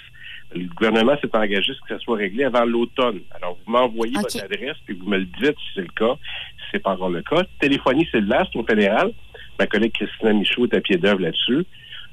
le 0.53 0.65
gouvernement 0.67 1.17
s'est 1.21 1.35
engagé 1.35 1.71
à 1.71 1.75
ce 1.75 1.81
que 1.81 1.87
ça 1.95 1.99
soit 1.99 2.17
réglé 2.17 2.43
avant 2.45 2.63
l'automne. 2.65 3.19
Alors, 3.31 3.57
vous 3.65 3.71
m'envoyez 3.71 4.13
votre 4.13 4.43
adresse, 4.43 4.77
puis 4.85 4.95
vous 4.95 5.09
me 5.09 5.17
le 5.17 5.25
dites 5.25 5.55
si 5.57 5.69
c'est 5.75 5.81
le 5.81 5.87
cas, 5.95 6.15
si 6.57 6.63
c'est 6.71 6.79
pas 6.83 6.91
encore 6.91 7.09
le 7.09 7.21
cas. 7.23 7.43
Téléphonie 7.59 8.07
cellulaire, 8.11 8.47
c'est 8.51 8.59
au 8.59 8.63
fédéral. 8.63 9.11
Ma 9.59 9.67
collègue 9.67 9.91
Christina 9.93 10.33
Michaud 10.33 10.65
est 10.65 10.73
à 10.75 10.81
pied 10.81 10.97
d'œuvre 10.97 11.21
là-dessus. 11.21 11.65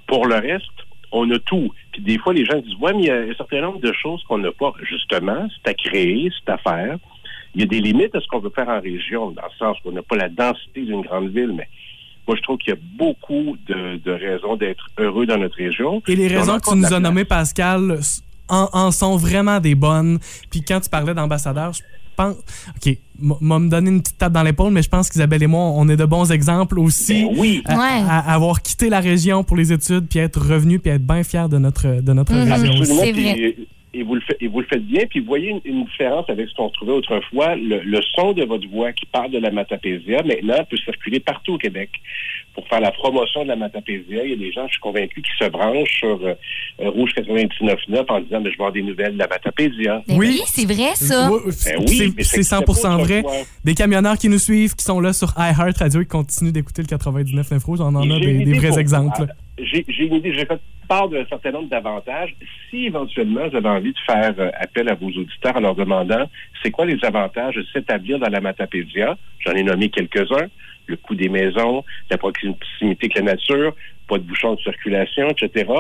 Pour 0.07 0.27
le 0.27 0.35
reste, 0.37 0.67
on 1.13 1.31
a 1.31 1.39
tout. 1.41 1.73
Puis 1.93 2.03
des 2.03 2.19
fois, 2.19 2.33
les 2.33 2.45
gens 2.45 2.59
disent, 2.59 2.75
ouais, 2.81 2.93
mais 2.95 3.03
il 3.03 3.07
y 3.07 3.11
a 3.11 3.19
un 3.21 3.35
certain 3.35 3.61
nombre 3.61 3.81
de 3.81 3.93
choses 3.93 4.23
qu'on 4.25 4.39
n'a 4.39 4.51
pas. 4.51 4.73
Justement, 4.83 5.47
c'est 5.55 5.71
à 5.71 5.75
créer, 5.75 6.31
c'est 6.45 6.51
à 6.53 6.59
faire. 6.59 6.99
Il 7.55 7.61
y 7.61 7.65
a 7.65 7.67
des 7.67 7.81
limites 7.81 8.15
à 8.15 8.21
ce 8.21 8.27
qu'on 8.29 8.39
veut 8.41 8.51
faire 8.55 8.69
en 8.71 8.81
région, 8.81 9.31
dans 9.31 9.43
le 9.43 9.57
sens 9.59 9.77
qu'on 9.85 9.93
n'a 9.93 10.03
pas 10.03 10.17
la 10.17 10.31
densité 10.31 10.81
d'une 10.83 11.03
grande 11.03 11.29
ville, 11.31 11.53
mais 11.53 11.69
moi, 12.27 12.37
je 12.37 12.43
trouve 12.43 12.59
qu'il 12.59 12.73
y 12.73 12.77
a 12.77 12.81
beaucoup 12.99 13.57
de, 13.67 13.97
de 14.05 14.11
raisons 14.13 14.57
d'être 14.57 14.87
heureux 14.99 15.27
dans 15.27 15.39
notre 15.39 15.57
région. 15.57 16.03
Et 16.09 16.17
les 16.17 16.29
raisons 16.29 16.59
que 16.59 16.71
tu 16.71 16.77
nous 16.77 16.93
as 16.93 17.01
nommées, 17.01 17.25
Pascal, 17.25 17.99
en, 18.49 18.69
en 18.73 18.91
sont 18.91 19.17
vraiment 19.17 19.61
des 19.61 19.75
bonnes. 19.75 20.19
Puis 20.51 20.63
quand 20.63 20.81
tu 20.81 20.89
parlais 20.89 21.15
d'ambassadeur, 21.15 21.73
je 21.73 21.81
pense. 22.17 22.37
OK, 22.77 22.97
m'a 23.41 23.59
me 23.59 23.69
donné 23.71 23.91
une 23.91 24.03
petite 24.03 24.19
tape 24.19 24.33
dans 24.35 24.43
l'épaule, 24.43 24.73
mais 24.73 24.83
je 24.83 24.89
pense 24.91 25.09
qu'Isabelle 25.09 25.43
et 25.43 25.47
moi, 25.47 25.63
on 25.75 25.89
est 25.89 25.97
de 25.97 26.05
bons 26.05 26.31
exemples 26.31 26.79
aussi. 26.79 27.25
Ben 27.25 27.35
oui. 27.39 27.63
à, 27.65 27.77
Ouais. 27.77 28.03
à 28.09 28.19
avoir 28.35 28.61
quitté 28.63 28.91
la 28.91 29.01
région 29.01 29.43
pour 29.45 29.57
les 29.57 29.73
études, 29.73 30.07
puis 30.09 30.19
être 30.19 30.39
revenu, 30.41 30.79
puis 30.79 30.91
être 30.91 31.07
bien 31.07 31.23
fier 31.25 31.49
de 31.49 31.57
notre, 31.59 32.01
de 32.03 32.13
notre 32.13 32.35
Mhm. 32.35 32.53
région 32.53 32.73
aussi. 32.81 32.93
Absolument. 32.93 33.03
C'est 33.05 33.13
puis, 33.13 33.23
vrai. 33.25 33.57
Et, 33.95 34.03
vous 34.03 34.15
le 34.15 34.21
faites, 34.23 34.39
et 34.41 34.49
vous 34.49 34.61
le 34.61 34.67
faites 34.67 34.85
bien. 34.87 35.05
Puis 35.09 35.21
vous 35.21 35.27
voyez 35.27 35.51
une, 35.51 35.61
une 35.65 35.85
différence 35.85 36.29
avec 36.31 36.49
ce 36.49 36.55
qu'on 36.55 36.71
trouvait 36.71 36.93
autrefois. 36.93 37.55
Le, 37.57 37.81
le 37.81 38.01
son 38.15 38.33
de 38.33 38.45
votre 38.45 38.67
voix 38.69 38.93
qui 38.93 39.07
parle 39.07 39.31
de 39.31 39.39
la 39.39 39.51
Matapésia, 39.51 40.23
maintenant, 40.23 40.65
peut 40.69 40.77
circuler 40.79 41.21
partout 41.21 41.55
au 41.55 41.59
Québec. 41.59 41.91
Pour 42.55 42.67
faire 42.69 42.81
la 42.81 42.91
promotion 42.91 43.43
de 43.45 43.49
la 43.49 43.57
Matapésia, 43.57 44.25
il 44.25 44.31
y 44.31 44.33
a 44.35 44.37
des 44.37 44.53
gens, 44.53 44.67
je 44.67 44.73
suis 44.73 44.81
convaincu, 44.81 45.23
qui 45.23 45.31
se 45.43 45.49
branchent 45.49 45.99
sur 45.99 46.21
euh, 46.23 46.35
euh, 46.81 46.91
Rouge 46.91 47.13
99.9 47.17 48.05
en 48.09 48.21
disant, 48.21 48.41
mais 48.41 48.51
je 48.51 48.57
vais 48.57 48.63
avoir 48.63 48.73
des 48.73 48.83
nouvelles 48.83 49.15
de 49.15 49.19
la 49.19 49.27
Matapésia. 49.29 50.03
Oui. 50.09 50.41
c'est 50.47 50.67
vrai, 50.67 50.95
ça. 50.95 51.31
Oui, 51.31 51.41
Ben 51.47 51.53
c'est- 51.53 51.77
oui, 51.79 52.15
c'est 52.21 52.43
ça 52.43 52.61
100% 52.61 52.99
existait 52.99 53.23
vrai. 53.23 53.45
Des 53.65 53.75
camionneurs 53.75 54.19
qui 54.19 54.29
nous 54.29 54.39
suivent, 54.39 54.75
qui 54.75 54.85
sont 54.85 55.01
là 55.01 55.13
sur 55.13 55.33
iHeart 55.39 55.79
Radio 55.79 56.01
et 56.03 56.05
qui 56.05 56.11
continuent 56.11 56.53
d'écouter 56.53 56.83
le 56.83 56.89
99 56.89 57.65
Rouge, 57.65 57.81
on 57.81 57.85
en 57.95 58.11
a 58.11 58.19
des, 58.21 58.53
vrais 58.55 58.79
exemples. 58.79 59.27
J'ai 59.63 60.05
une 60.05 60.15
idée, 60.15 60.33
j'ai 60.33 60.47
fait 60.47 60.61
part 60.89 61.09
d'un 61.09 61.25
certain 61.27 61.53
nombre 61.53 61.69
d'avantages. 61.69 62.35
Si 62.69 62.87
éventuellement 62.87 63.49
vous 63.49 63.57
avez 63.57 63.69
envie 63.69 63.93
de 63.93 63.99
faire 64.07 64.35
euh, 64.39 64.51
appel 64.59 64.89
à 64.89 64.95
vos 64.95 65.09
auditeurs 65.09 65.57
en 65.57 65.61
leur 65.61 65.75
demandant 65.75 66.29
c'est 66.63 66.71
quoi 66.71 66.85
les 66.87 67.03
avantages 67.05 67.55
de 67.55 67.65
s'établir 67.73 68.19
dans 68.19 68.29
la 68.29 68.41
Matapédia, 68.41 69.17
j'en 69.41 69.53
ai 69.53 69.63
nommé 69.63 69.89
quelques-uns, 69.89 70.49
le 70.87 70.97
coût 70.97 71.15
des 71.15 71.29
maisons, 71.29 71.85
la 72.11 72.19
proximité 72.19 72.67
avec 72.81 73.15
la 73.15 73.23
nature, 73.23 73.75
pas 74.09 74.19
de 74.19 74.25
bouchons 74.25 74.55
de 74.55 74.61
circulation, 74.61 75.29
etc. 75.31 75.71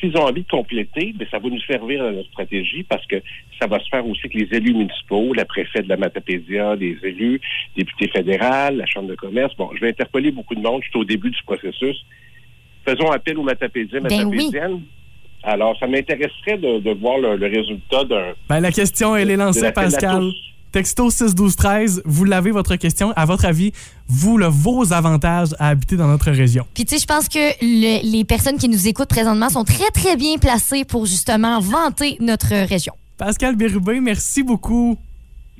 S'ils 0.00 0.16
ont 0.16 0.24
envie 0.24 0.42
de 0.42 0.48
compléter, 0.48 1.14
ben, 1.14 1.26
ça 1.30 1.38
va 1.38 1.48
nous 1.48 1.60
servir 1.60 2.02
dans 2.02 2.12
notre 2.12 2.28
stratégie 2.30 2.82
parce 2.82 3.06
que 3.06 3.16
ça 3.60 3.66
va 3.66 3.78
se 3.78 3.88
faire 3.88 4.06
aussi 4.06 4.20
avec 4.24 4.34
les 4.34 4.56
élus 4.56 4.74
municipaux, 4.74 5.32
la 5.32 5.44
préfète 5.44 5.84
de 5.84 5.88
la 5.88 5.96
Matapédia, 5.96 6.74
les 6.74 6.98
élus, 7.02 7.40
députés 7.76 8.08
fédérales, 8.08 8.76
la 8.76 8.86
Chambre 8.86 9.08
de 9.08 9.14
commerce. 9.14 9.54
Bon, 9.56 9.70
je 9.74 9.80
vais 9.80 9.90
interpeller 9.90 10.32
beaucoup 10.32 10.54
de 10.54 10.60
monde. 10.60 10.82
Je 10.82 10.90
suis 10.90 10.98
au 10.98 11.04
début 11.04 11.30
du 11.30 11.42
processus. 11.44 12.04
Faisons 12.86 13.10
appel 13.10 13.36
aux 13.38 13.42
Matapédiens, 13.42 14.00
Ben 14.00 14.24
oui. 14.28 14.36
Matapédiennes. 14.36 14.82
Alors, 15.42 15.76
ça 15.78 15.86
m'intéresserait 15.86 16.56
de, 16.58 16.80
de 16.80 16.90
voir 16.98 17.18
le, 17.18 17.36
le 17.36 17.46
résultat 17.46 18.04
d'un... 18.04 18.32
Ben, 18.48 18.60
la 18.60 18.72
question, 18.72 19.14
elle 19.16 19.30
est 19.30 19.36
lancée, 19.36 19.66
à 19.66 19.72
Pascal. 19.72 20.24
Texto 20.72 21.08
6 21.08 21.34
12 21.34 21.56
13, 21.56 22.02
vous 22.04 22.24
l'avez 22.24 22.50
votre 22.50 22.76
question. 22.76 23.12
À 23.16 23.24
votre 23.24 23.44
avis, 23.46 23.72
vous, 24.08 24.36
là, 24.36 24.48
vos 24.50 24.92
avantages 24.92 25.50
à 25.58 25.68
habiter 25.68 25.96
dans 25.96 26.08
notre 26.08 26.30
région? 26.30 26.66
Puis 26.74 26.84
tu 26.84 26.94
sais, 26.96 27.00
je 27.00 27.06
pense 27.06 27.28
que 27.28 27.38
le- 27.62 28.02
les 28.10 28.24
personnes 28.24 28.58
qui 28.58 28.68
nous 28.68 28.86
écoutent 28.86 29.08
présentement 29.08 29.48
sont 29.48 29.64
très, 29.64 29.90
très 29.94 30.16
bien 30.16 30.36
placées 30.38 30.84
pour 30.84 31.06
justement 31.06 31.60
vanter 31.60 32.16
notre 32.20 32.48
région. 32.68 32.92
Pascal 33.16 33.56
Bérubin, 33.56 34.00
merci 34.02 34.42
beaucoup. 34.42 34.98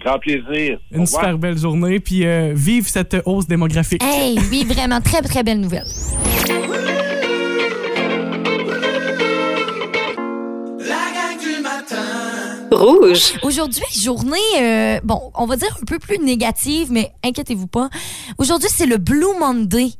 Grand 0.05 0.19
plaisir. 0.19 0.79
Une 0.93 1.07
super 1.07 1.39
belle 1.39 1.57
journée, 1.57 1.99
puis 2.01 2.27
euh, 2.27 2.53
vive 2.55 2.87
cette 2.87 3.17
hausse 3.25 3.47
démographique. 3.47 4.03
Hey, 4.05 4.37
oui, 4.51 4.65
vraiment, 4.69 5.01
très, 5.01 5.23
très 5.23 5.43
belle 5.43 5.61
nouvelle. 5.61 5.87
Rouge. 12.71 13.35
Aujourd'hui, 13.43 13.85
journée, 13.97 14.39
euh, 14.61 15.01
bon, 15.05 15.31
on 15.35 15.47
va 15.47 15.57
dire 15.57 15.77
un 15.81 15.85
peu 15.85 15.99
plus 15.99 16.19
négative, 16.19 16.89
mais 16.91 17.13
inquiétez-vous 17.25 17.67
pas. 17.67 17.89
Aujourd'hui, 18.39 18.69
c'est 18.73 18.87
le 18.87 18.97
Blue 18.99 19.39
Monday. 19.39 19.91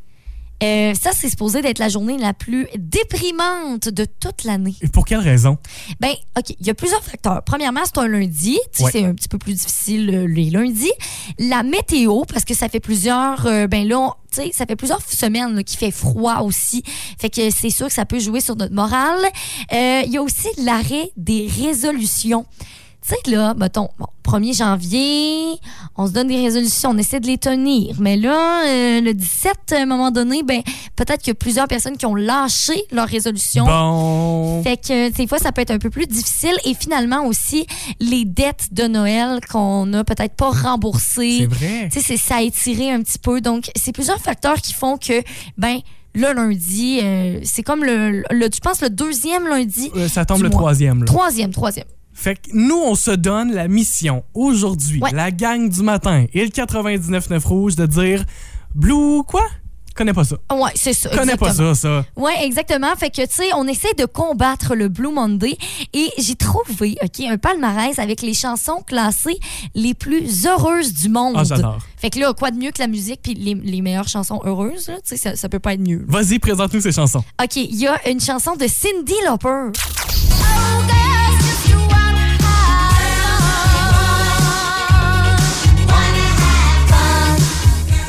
Euh, 0.63 0.95
ça, 0.95 1.11
c'est 1.13 1.29
supposé 1.29 1.61
d'être 1.61 1.79
la 1.79 1.89
journée 1.89 2.17
la 2.19 2.33
plus 2.33 2.67
déprimante 2.79 3.89
de 3.89 4.05
toute 4.07 4.45
l'année. 4.45 4.75
Et 4.81 4.89
pour 4.89 5.05
quelle 5.05 5.19
raison? 5.21 5.59
Ben, 6.01 6.13
OK, 6.39 6.55
il 6.59 6.67
y 6.67 6.71
a 6.71 6.75
plusieurs 6.75 7.03
facteurs. 7.05 7.43
Premièrement, 7.45 7.81
c'est 7.85 7.99
un 7.99 8.09
lundi. 8.09 8.59
Tu 8.73 8.79
sais, 8.79 8.85
Ouais. 8.85 8.91
C'est 8.93 9.05
un 9.05 9.15
petit 9.15 9.29
peu 9.29 9.39
plus 9.39 9.55
difficile 9.55 10.11
euh, 10.15 10.27
les 10.27 10.49
lundis. 10.51 10.93
La 11.39 11.63
météo, 11.63 12.23
parce 12.25 12.45
que 12.45 12.55
ça 12.55 12.69
fait 12.69 12.81
plusieurs. 12.81 13.47
euh, 13.47 13.67
ben 13.67 13.87
là, 13.87 13.99
on- 14.01 14.13
ça 14.53 14.67
fait 14.67 14.77
plusieurs 14.77 15.01
semaines 15.03 15.63
qu'il 15.65 15.79
fait 15.79 15.91
froid 15.91 16.41
aussi. 16.41 16.83
Fait 17.19 17.31
que 17.31 17.51
c'est 17.51 17.71
sûr 17.71 17.87
que 17.87 17.93
ça 17.93 18.05
peut 18.05 18.19
jouer 18.19 18.41
sur 18.41 18.55
notre 18.57 18.75
morale. 18.75 19.25
Il 19.73 20.11
y 20.11 20.19
a 20.19 20.23
aussi 20.23 20.49
l'arrêt 20.59 21.11
des 21.17 21.49
résolutions. 21.63 22.45
Tu 23.07 23.15
sais, 23.15 23.31
là, 23.37 23.55
mettons, 23.55 23.89
bon, 24.01 24.07
1er 24.25 24.57
janvier, 24.57 25.61
on 25.97 26.09
se 26.09 26.13
donne 26.13 26.27
des 26.27 26.43
résolutions, 26.43 26.91
on 26.91 26.99
essaie 26.99 27.21
de 27.21 27.29
les 27.29 27.39
tenir. 27.39 27.95
Mais 28.01 28.17
là, 28.17 28.67
euh, 28.67 29.01
le 29.01 29.15
17, 29.15 29.53
à 29.73 29.83
un 29.83 29.87
moment 29.87 30.11
donné, 30.11 30.43
ben, 30.43 30.61
peut-être 30.97 31.21
qu'il 31.23 31.31
y 31.31 31.31
a 31.31 31.35
plusieurs 31.35 31.69
personnes 31.69 31.97
qui 31.97 32.07
ont 32.07 32.17
lâché 32.17 32.75
leurs 32.91 33.07
résolutions. 33.07 33.65
Bon. 33.65 34.61
Fait 34.65 34.77
que 34.77 35.11
des 35.11 35.27
fois, 35.29 35.39
ça 35.39 35.53
peut 35.53 35.63
être 35.63 35.71
un 35.71 35.79
peu 35.79 35.91
plus 35.91 36.07
difficile. 36.07 36.57
Et 36.65 36.75
finalement 36.75 37.27
aussi, 37.27 37.67
les 38.01 38.25
dettes 38.25 38.73
de 38.73 38.89
Noël 38.89 39.39
qu'on 39.49 39.87
n'a 39.87 40.03
peut-être 40.03 40.35
pas 40.35 40.51
remboursées. 40.51 41.39
C'est 41.41 41.47
vrai. 41.47 41.89
Tu 41.93 42.01
sais, 42.01 42.17
ça 42.17 42.37
a 42.37 42.43
étiré 42.43 42.91
un 42.91 43.03
petit 43.03 43.21
peu. 43.21 43.41
Donc, 43.41 43.71
c'est 43.77 43.93
plusieurs 43.93 44.19
facteurs 44.19 44.57
qui 44.57 44.75
font 44.75 44.97
que, 44.97 45.23
ben, 45.57 45.79
le 46.13 46.33
lundi, 46.33 46.99
euh, 47.03 47.39
c'est 47.45 47.63
comme 47.63 47.85
le, 47.85 48.25
le, 48.31 48.49
je 48.53 48.61
pense, 48.61 48.81
le 48.81 48.91
deuxième 48.91 49.47
lundi. 49.47 49.93
Euh, 49.95 50.09
ça 50.09 50.25
tombe 50.25 50.43
le 50.43 50.49
mois. 50.49 50.59
troisième. 50.59 51.01
là. 51.01 51.07
Troisième, 51.07 51.53
troisième. 51.53 51.87
Fait 52.19 52.35
que 52.37 52.49
nous, 52.55 52.81
on 52.83 52.95
se 52.95 53.11
donne 53.11 53.53
la 53.53 53.69
mission 53.69 54.25
aujourd'hui, 54.33 55.01
Ouais. 55.03 55.11
la 55.13 55.31
gang 55.31 55.69
du 55.69 55.83
matin 55.83 56.25
et 56.33 56.43
le 56.45 56.51
99.9 56.51 57.45
Rouge, 57.45 57.77
de 57.77 57.85
dire 57.85 58.25
Blue 58.75 59.23
quoi? 59.27 59.45
Connais 59.95 60.13
pas 60.13 60.25
ça. 60.25 60.37
Ouais, 60.53 60.73
c'est 60.75 60.93
ça. 60.93 61.09
Connais 61.09 61.33
exactement. 61.33 61.69
pas 61.69 61.75
ça, 61.75 61.75
ça. 61.75 62.05
Oui, 62.17 62.33
exactement. 62.43 62.95
Fait 62.97 63.09
que, 63.09 63.23
tu 63.23 63.33
sais, 63.33 63.55
on 63.55 63.67
essaie 63.67 63.95
de 63.97 64.05
combattre 64.05 64.75
le 64.75 64.89
Blue 64.89 65.11
Monday 65.11 65.57
et 65.95 66.11
j'ai 66.19 66.35
trouvé, 66.35 66.97
OK, 67.03 67.21
un 67.27 67.39
palmarès 67.39 67.99
avec 67.99 68.21
les 68.21 68.35
chansons 68.35 68.83
classées 68.87 69.39
les 69.75 69.95
plus 69.95 70.47
heureuses 70.47 70.93
du 70.93 71.09
monde. 71.09 71.37
Ah, 71.39 71.45
j'adore. 71.45 71.79
Fait 71.97 72.11
que 72.11 72.19
là, 72.19 72.35
quoi 72.35 72.51
de 72.51 72.59
mieux 72.59 72.73
que 72.73 72.79
la 72.83 72.89
musique 72.89 73.21
puis 73.23 73.33
les, 73.33 73.55
les 73.55 73.81
meilleures 73.81 74.09
chansons 74.09 74.43
heureuses, 74.45 74.89
là, 74.89 74.97
tu 74.97 75.01
sais, 75.05 75.17
ça, 75.17 75.35
ça 75.35 75.49
peut 75.49 75.61
pas 75.61 75.73
être 75.73 75.81
mieux. 75.81 76.05
Vas-y, 76.07 76.39
présente-nous 76.41 76.83
ces 76.83 76.93
chansons. 76.93 77.25
OK, 77.43 77.57
il 77.57 77.77
y 77.77 77.87
a 77.87 78.07
une 78.11 78.21
chanson 78.21 78.55
de 78.55 78.67
Cindy 78.67 79.15
Lauper. 79.27 79.71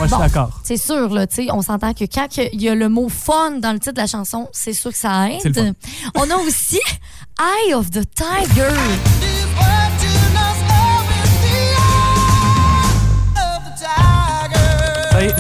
Suis 0.08 0.18
d'accord. 0.18 0.50
C'est 0.64 0.78
sûr, 0.78 1.10
là, 1.10 1.28
tu 1.28 1.36
sais, 1.36 1.48
on 1.52 1.62
s'entend 1.62 1.94
que 1.94 2.06
quand 2.06 2.28
il 2.38 2.62
y 2.62 2.70
a 2.70 2.76
le 2.76 2.90
mot 2.90 3.10
fun 3.10 3.52
dans 3.60 3.74
le 3.74 3.80
titre 3.80 3.94
de 3.96 4.00
la 4.02 4.08
chanson, 4.08 4.48
c'est 4.54 4.74
sûr 4.74 4.92
que 4.92 4.98
ça 4.98 5.30
aide. 5.30 5.74
On 6.16 6.30
a 6.30 6.36
aussi 6.38 6.80
Eye 7.40 7.74
of 7.74 7.92
the 7.92 8.04
Tiger. 8.16 8.74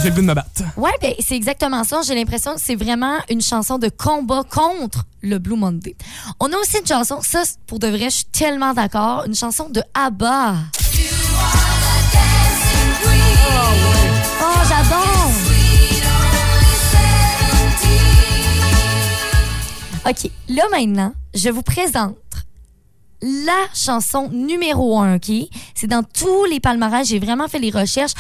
J'ai 0.01 0.09
le 0.09 0.15
goût 0.15 0.21
de 0.21 0.25
me 0.27 0.33
battre. 0.33 0.63
Ouais, 0.75 0.91
ben, 1.01 1.13
c'est 1.19 1.35
exactement 1.35 1.83
ça. 1.83 2.01
J'ai 2.05 2.15
l'impression 2.15 2.55
que 2.55 2.61
c'est 2.61 2.75
vraiment 2.75 3.17
une 3.29 3.41
chanson 3.41 3.77
de 3.77 3.89
combat 3.89 4.43
contre 4.49 5.03
le 5.21 5.37
Blue 5.37 5.55
Monday. 5.55 5.95
On 6.39 6.51
a 6.51 6.57
aussi 6.57 6.79
une 6.79 6.87
chanson, 6.87 7.19
ça, 7.21 7.43
c'est- 7.45 7.57
pour 7.67 7.77
de 7.79 7.87
vrai, 7.87 8.05
je 8.05 8.15
suis 8.17 8.25
tellement 8.25 8.73
d'accord, 8.73 9.23
une 9.27 9.35
chanson 9.35 9.69
de 9.69 9.81
ABBA. 9.93 10.55
Oh, 13.49 13.96
OK, 20.09 20.31
là 20.47 20.63
maintenant, 20.71 21.11
je 21.35 21.49
vous 21.49 21.63
présente 21.63 22.15
la 23.21 23.67
chanson 23.73 24.29
numéro 24.29 24.97
un, 24.99 25.15
OK? 25.17 25.29
C'est 25.75 25.87
dans 25.87 26.03
tous 26.03 26.45
les 26.45 26.61
palmarès, 26.61 27.05
j'ai 27.05 27.19
vraiment 27.19 27.49
fait 27.49 27.59
les 27.59 27.71
recherches. 27.71 28.13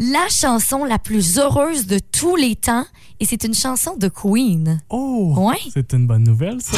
La 0.00 0.26
chanson 0.30 0.84
la 0.84 0.98
plus 0.98 1.38
heureuse 1.38 1.86
de 1.86 2.00
tous 2.00 2.34
les 2.34 2.56
temps, 2.56 2.84
et 3.20 3.24
c'est 3.24 3.44
une 3.44 3.54
chanson 3.54 3.94
de 3.96 4.08
Queen. 4.08 4.80
Oh! 4.90 5.32
Ouais. 5.36 5.58
C'est 5.72 5.92
une 5.92 6.08
bonne 6.08 6.24
nouvelle, 6.24 6.60
ça. 6.60 6.76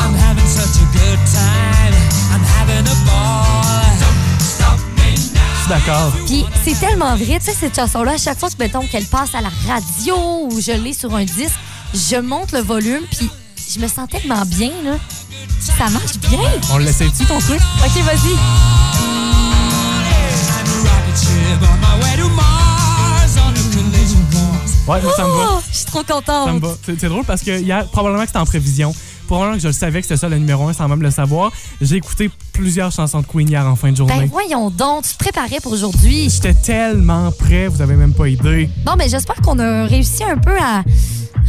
I'm 0.00 0.14
having 0.14 0.46
such 0.46 0.82
a 0.82 0.86
good 0.92 1.18
time. 1.32 1.94
I'm 2.34 2.42
having 2.44 2.86
a 2.86 2.96
ball. 3.06 3.98
Stop 4.40 4.78
me 4.96 5.12
now. 5.32 5.40
Je 5.54 5.60
suis 5.60 5.68
d'accord. 5.68 6.12
Puis 6.26 6.44
c'est 6.64 6.78
tellement 6.78 7.16
vrai, 7.16 7.38
tu 7.38 7.46
sais, 7.46 7.52
cette 7.52 7.76
chanson-là, 7.76 8.12
à 8.12 8.18
chaque 8.18 8.38
fois 8.38 8.50
que, 8.50 8.56
mettons, 8.58 8.86
qu'elle 8.86 9.06
passe 9.06 9.34
à 9.34 9.40
la 9.40 9.50
radio 9.66 10.48
ou 10.50 10.60
je 10.60 10.72
l'ai 10.72 10.92
sur 10.92 11.14
un 11.14 11.24
disque, 11.24 11.58
je 11.94 12.20
monte 12.20 12.52
le 12.52 12.60
volume, 12.60 13.02
puis 13.10 13.30
je 13.74 13.80
me 13.80 13.88
sens 13.88 14.08
tellement 14.08 14.44
bien, 14.46 14.70
là. 14.84 14.96
Ça 15.60 15.88
marche 15.90 16.18
bien. 16.18 16.40
On 16.72 16.78
l'essaie-tu, 16.78 17.24
ton 17.24 17.38
truc? 17.38 17.60
OK, 17.84 18.02
vas-y. 18.02 18.36
Ouais, 24.88 25.00
ça 25.16 25.22
me 25.22 25.28
va. 25.28 25.48
Oh, 25.52 25.60
je 25.70 25.76
suis 25.76 25.86
trop 25.86 26.02
contente. 26.02 26.46
Ça 26.46 26.52
me 26.52 26.58
va. 26.58 26.74
C'est 26.84 27.08
drôle 27.08 27.24
parce 27.24 27.42
que 27.42 27.60
hier, 27.60 27.86
probablement 27.86 28.22
que 28.22 28.28
c'était 28.28 28.40
en 28.40 28.44
prévision. 28.44 28.94
Probablement 29.28 29.56
que 29.56 29.62
je 29.62 29.68
le 29.68 29.72
savais 29.72 30.00
que 30.00 30.06
c'était 30.06 30.18
ça 30.18 30.28
le 30.28 30.36
numéro 30.38 30.66
un 30.68 30.72
sans 30.72 30.88
même 30.88 31.02
le 31.02 31.10
savoir. 31.10 31.52
J'ai 31.80 31.96
écouté 31.96 32.30
plusieurs 32.52 32.90
chansons 32.90 33.20
de 33.20 33.26
Queen 33.26 33.48
hier 33.48 33.64
en 33.64 33.76
fin 33.76 33.92
de 33.92 33.92
Ben 33.92 34.08
journée. 34.08 34.28
voyons 34.30 34.70
donc, 34.70 35.04
tu 35.04 35.14
te 35.14 35.18
préparais 35.18 35.60
pour 35.62 35.72
aujourd'hui. 35.72 36.28
J'étais 36.28 36.54
tellement 36.54 37.30
prêt, 37.30 37.68
vous 37.68 37.80
avez 37.80 37.94
même 37.94 38.12
pas 38.12 38.28
idée. 38.28 38.68
Bon, 38.84 38.94
ben 38.98 39.08
j'espère 39.08 39.36
qu'on 39.36 39.58
a 39.60 39.84
réussi 39.84 40.24
un 40.24 40.36
peu 40.36 40.56
à 40.60 40.82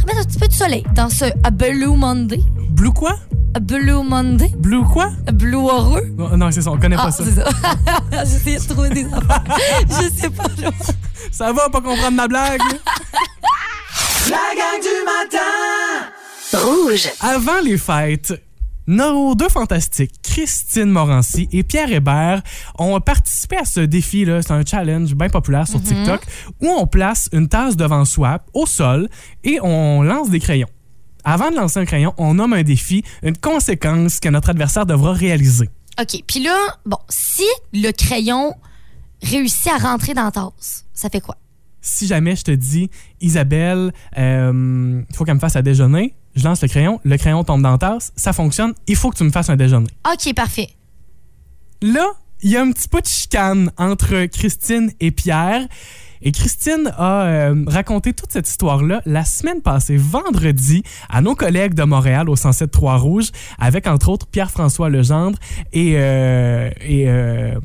remettre 0.04 0.20
un 0.20 0.24
petit 0.24 0.38
peu 0.38 0.48
de 0.48 0.52
soleil 0.52 0.84
dans 0.94 1.08
ce 1.08 1.24
A 1.44 1.50
Blue 1.50 1.96
Monday. 1.96 2.40
Blue 2.70 2.92
quoi? 2.92 3.16
A 3.54 3.60
Blue 3.60 4.02
Monday? 4.02 4.50
Blue 4.58 4.82
quoi? 4.84 5.10
A 5.26 5.32
Blue 5.32 5.56
heureux? 5.56 6.02
Non, 6.16 6.36
non, 6.36 6.50
c'est 6.50 6.62
ça, 6.62 6.70
on 6.70 6.78
connaît 6.78 6.96
Ah, 6.98 7.04
pas 7.04 7.10
ça. 7.12 7.24
c'est 7.24 7.40
ça. 7.40 7.48
J'essaie 8.24 8.58
de 8.58 8.72
trouver 8.72 8.90
des 8.90 9.04
affaires. 9.06 9.44
Je 9.88 10.08
sais 10.20 10.30
pas. 10.30 10.44
Ça 11.30 11.52
va 11.52 11.68
pas 11.70 11.80
comprendre 11.80 12.12
ma 12.12 12.28
blague? 12.28 12.60
La 14.30 14.36
gang 14.56 14.80
du 14.80 15.04
matin. 15.04 16.64
Rouge. 16.64 17.08
Avant 17.20 17.60
les 17.64 17.78
fêtes, 17.78 18.32
nos 18.86 19.34
deux 19.34 19.48
fantastiques, 19.48 20.12
Christine 20.22 20.90
Morancy 20.90 21.48
et 21.52 21.62
Pierre 21.62 21.92
Hébert, 21.92 22.42
ont 22.78 23.00
participé 23.00 23.56
à 23.56 23.64
ce 23.64 23.80
défi-là. 23.80 24.42
C'est 24.42 24.52
un 24.52 24.64
challenge 24.64 25.14
bien 25.14 25.28
populaire 25.28 25.66
sur 25.66 25.82
TikTok 25.82 26.20
où 26.60 26.68
on 26.68 26.86
place 26.86 27.28
une 27.32 27.48
tasse 27.48 27.76
devant 27.76 28.04
soi 28.04 28.40
au 28.52 28.66
sol 28.66 29.08
et 29.42 29.58
on 29.62 30.02
lance 30.02 30.30
des 30.30 30.40
crayons. 30.40 30.68
Avant 31.24 31.50
de 31.50 31.56
lancer 31.56 31.80
un 31.80 31.86
crayon, 31.86 32.12
on 32.18 32.34
nomme 32.34 32.52
un 32.52 32.62
défi, 32.62 33.02
une 33.22 33.36
conséquence 33.36 34.20
que 34.20 34.28
notre 34.28 34.50
adversaire 34.50 34.84
devra 34.84 35.12
réaliser. 35.12 35.70
OK, 35.98 36.22
puis 36.26 36.42
là, 36.42 36.56
bon, 36.84 36.98
si 37.08 37.44
le 37.72 37.90
crayon 37.92 38.54
réussit 39.22 39.72
à 39.72 39.78
rentrer 39.78 40.12
dans 40.12 40.24
la 40.24 40.30
tasse, 40.30 40.84
ça 40.92 41.08
fait 41.08 41.20
quoi? 41.20 41.36
Si 41.80 42.06
jamais 42.06 42.36
je 42.36 42.44
te 42.44 42.50
dis, 42.50 42.90
Isabelle, 43.20 43.92
euh, 44.18 45.02
il 45.08 45.16
faut 45.16 45.24
qu'elle 45.24 45.34
me 45.34 45.40
fasse 45.40 45.56
à 45.56 45.62
déjeuner, 45.62 46.14
je 46.34 46.44
lance 46.44 46.62
le 46.62 46.68
crayon, 46.68 47.00
le 47.04 47.16
crayon 47.16 47.44
tombe 47.44 47.62
dans 47.62 47.72
la 47.72 47.78
tasse, 47.78 48.12
ça 48.16 48.32
fonctionne, 48.32 48.74
il 48.86 48.96
faut 48.96 49.10
que 49.10 49.16
tu 49.16 49.24
me 49.24 49.30
fasses 49.30 49.50
un 49.50 49.56
déjeuner. 49.56 49.88
OK, 50.10 50.34
parfait. 50.34 50.68
Là, 51.82 52.06
il 52.42 52.50
y 52.50 52.56
a 52.56 52.62
un 52.62 52.70
petit 52.72 52.88
peu 52.88 53.00
de 53.00 53.06
chicane 53.06 53.70
entre 53.78 54.26
Christine 54.26 54.90
et 55.00 55.10
Pierre. 55.10 55.66
Et 56.22 56.32
Christine 56.32 56.90
a 56.96 57.24
euh, 57.24 57.64
raconté 57.66 58.14
toute 58.14 58.32
cette 58.32 58.48
histoire-là 58.48 59.02
la 59.04 59.24
semaine 59.24 59.60
passée, 59.60 59.98
vendredi, 59.98 60.82
à 61.10 61.20
nos 61.20 61.34
collègues 61.34 61.74
de 61.74 61.82
Montréal 61.84 62.30
au 62.30 62.36
107 62.36 62.70
Trois-Rouges, 62.70 63.30
avec 63.58 63.86
entre 63.86 64.08
autres 64.08 64.26
Pierre-François 64.26 64.88
Legendre 64.88 65.38
et, 65.74 65.94
euh, 65.96 66.70
et 66.80 67.10
euh, 67.10 67.58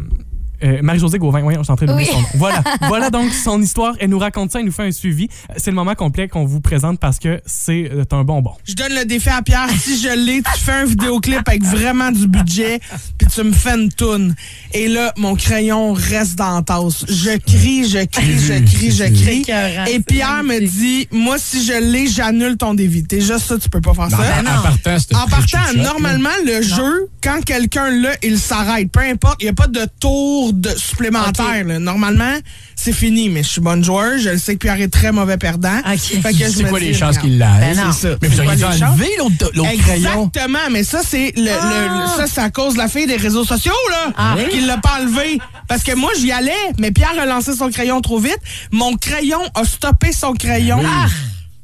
euh, 0.63 0.79
Marie-Josée 0.81 1.17
Gauvin. 1.19 1.41
Oui, 1.43 1.53
je 1.57 1.63
suis 1.63 1.71
en 1.71 1.75
train 1.75 1.85
d'oublier 1.85 2.07
Oui. 2.09 2.15
son 2.15 2.21
nom. 2.21 2.27
Voilà. 2.35 2.63
voilà 2.87 3.09
donc 3.09 3.31
son 3.31 3.61
histoire. 3.61 3.95
Elle 3.99 4.09
nous 4.09 4.19
raconte 4.19 4.51
ça, 4.51 4.59
elle 4.59 4.65
nous 4.65 4.71
fait 4.71 4.83
un 4.87 4.91
suivi. 4.91 5.27
C'est 5.57 5.71
le 5.71 5.75
moment 5.75 5.95
complet 5.95 6.27
qu'on 6.27 6.45
vous 6.45 6.61
présente 6.61 6.99
parce 6.99 7.19
que 7.19 7.41
c'est 7.45 7.89
euh, 7.91 8.03
un 8.11 8.23
bonbon. 8.23 8.51
Je 8.65 8.73
donne 8.73 8.93
le 8.93 9.05
défi 9.05 9.29
à 9.29 9.41
Pierre. 9.41 9.69
Si 9.79 9.99
je 10.01 10.09
l'ai, 10.09 10.41
tu 10.41 10.59
fais 10.61 10.71
un 10.71 10.85
vidéoclip 10.85 11.47
avec 11.47 11.63
vraiment 11.63 12.11
du 12.11 12.27
budget, 12.27 12.79
puis 13.17 13.27
tu 13.27 13.43
me 13.43 13.51
fais 13.51 13.75
une 13.75 13.91
toune. 13.91 14.35
Et 14.73 14.87
là, 14.87 15.13
mon 15.17 15.35
crayon 15.35 15.93
reste 15.93 16.35
dans 16.37 16.55
la 16.55 16.61
tasse. 16.61 17.05
Je 17.07 17.37
crie, 17.37 17.87
je 17.89 18.05
crie, 18.05 18.39
je 18.39 18.53
crie, 18.65 18.91
je 18.91 19.03
crie. 19.05 19.41
Et 19.87 19.93
c'est 19.93 20.05
Pierre 20.05 20.43
me 20.43 20.59
dit, 20.59 21.07
moi, 21.11 21.37
si 21.37 21.63
je 21.65 21.73
l'ai, 21.73 22.07
j'annule 22.07 22.57
ton 22.57 22.73
dévite. 22.73 23.09
Déjà, 23.09 23.39
ça, 23.39 23.57
tu 23.57 23.69
peux 23.69 23.81
pas 23.81 23.93
faire 23.93 24.09
Non, 24.09 24.17
ça. 24.17 24.23
en- 24.55 24.59
en 24.59 24.61
partant, 24.63 24.99
c'était 24.99 25.15
En 25.15 25.27
partant, 25.27 25.73
normalement, 25.77 26.29
le 26.45 26.61
jeu, 26.61 27.09
quand 27.23 27.43
quelqu'un 27.43 27.89
l'a, 27.91 28.11
il 28.23 28.37
s'arrête. 28.39 28.91
Peu 28.91 29.01
importe, 29.01 29.37
il 29.41 29.45
n'y 29.45 29.49
a 29.49 29.53
pas 29.53 29.67
de 29.67 29.81
tour 29.99 30.48
supplémentaire. 30.77 31.63
là. 31.65 31.79
Normalement, 31.79 32.33
c'est 32.75 32.93
fini, 32.93 33.29
mais 33.29 33.43
je 33.43 33.49
suis 33.49 33.61
bonne 33.61 33.83
joueur. 33.83 34.17
Je 34.17 34.29
le 34.29 34.37
sais 34.37 34.53
que 34.53 34.59
Pierre 34.59 34.79
est 34.81 34.87
très 34.91 35.11
mauvais 35.11 35.37
perdant. 35.37 35.81
Fait 35.97 36.33
que 36.33 36.37
je 36.37 36.67
quoi 36.67 36.79
les 36.79 36.93
chances 36.93 37.17
qu'il 37.17 37.37
l'aille? 37.37 37.75
Ben. 37.75 37.91
Mais 38.21 38.27
vous 38.27 38.39
auriez 38.41 38.55
dû 38.55 38.63
enlever 38.63 39.09
l'autre 39.19 39.51
crayon. 39.81 40.29
Exactement, 40.29 40.59
mais 40.71 40.83
ça, 40.83 40.99
c'est 41.07 41.33
le, 41.35 41.43
le- 41.43 42.07
ça, 42.17 42.25
c'est 42.33 42.41
à 42.41 42.49
cause 42.49 42.73
de 42.73 42.79
la 42.79 42.87
fille 42.87 43.07
des 43.07 43.17
réseaux 43.17 43.43
sociaux, 43.45 43.73
là, 43.91 44.11
Ah. 44.17 44.35
qui 44.49 44.61
l'a 44.61 44.77
pas 44.77 44.99
enlevé. 45.01 45.39
Parce 45.67 45.83
que 45.83 45.93
moi, 45.95 46.11
j'y 46.19 46.31
allais, 46.31 46.51
mais 46.79 46.91
Pierre 46.91 47.13
a 47.21 47.25
lancé 47.25 47.53
son 47.55 47.69
crayon 47.69 48.01
trop 48.01 48.19
vite. 48.19 48.39
Mon 48.71 48.95
crayon 48.95 49.39
a 49.55 49.63
stoppé 49.65 50.11
son 50.11 50.33
crayon. 50.33 50.81
Ah. 50.85 51.07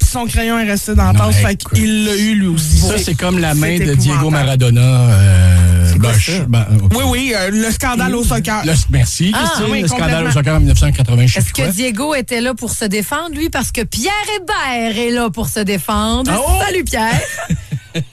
Son 0.08 0.28
crayon 0.28 0.58
est 0.60 0.70
resté 0.70 0.96
dans 0.96 1.12
la 1.12 1.20
tasse, 1.20 1.36
fait 1.38 1.56
qu'il 1.74 2.06
l'a 2.06 2.16
eu 2.16 2.36
lui 2.36 2.48
aussi. 2.48 2.78
Ça, 2.80 2.98
c'est 2.98 3.16
comme 3.16 3.40
la 3.40 3.54
main 3.54 3.78
de 3.80 3.96
Diego. 3.96 4.30
Maradona. 4.30 4.82
Euh, 4.82 5.85
ben, 6.00 6.12
ben. 6.48 6.66
Oui, 6.96 7.04
oui, 7.08 7.34
euh, 7.36 7.50
le 7.52 7.72
scandale 7.72 8.16
au 8.16 8.24
soccer. 8.24 8.64
Le- 8.66 8.74
merci, 8.90 9.32
Ah, 9.34 9.40
Christine. 9.46 9.66
oui, 9.72 9.82
le 9.82 9.88
scandale 9.88 10.28
au 10.28 10.32
soccer 10.32 10.56
en 10.56 10.60
1980, 10.60 11.28
je 11.28 11.34
sais 11.34 11.40
Est-ce 11.40 11.46
plus 11.48 11.54
que 11.54 11.62
quoi. 11.64 11.72
Diego 11.72 12.16
était 12.16 12.42
là 12.42 12.54
pour 12.54 12.72
se 12.72 12.86
défendre, 12.86 13.36
lui? 13.36 13.50
Parce 13.50 13.72
que 13.72 13.82
Pierre 13.82 14.14
Hébert 14.36 14.98
est 14.98 15.12
là 15.12 15.30
pour 15.30 15.48
se 15.48 15.60
défendre. 15.62 16.32
Ah, 16.34 16.40
oh! 16.46 16.52
Salut, 16.66 16.84
Pierre. 16.84 17.20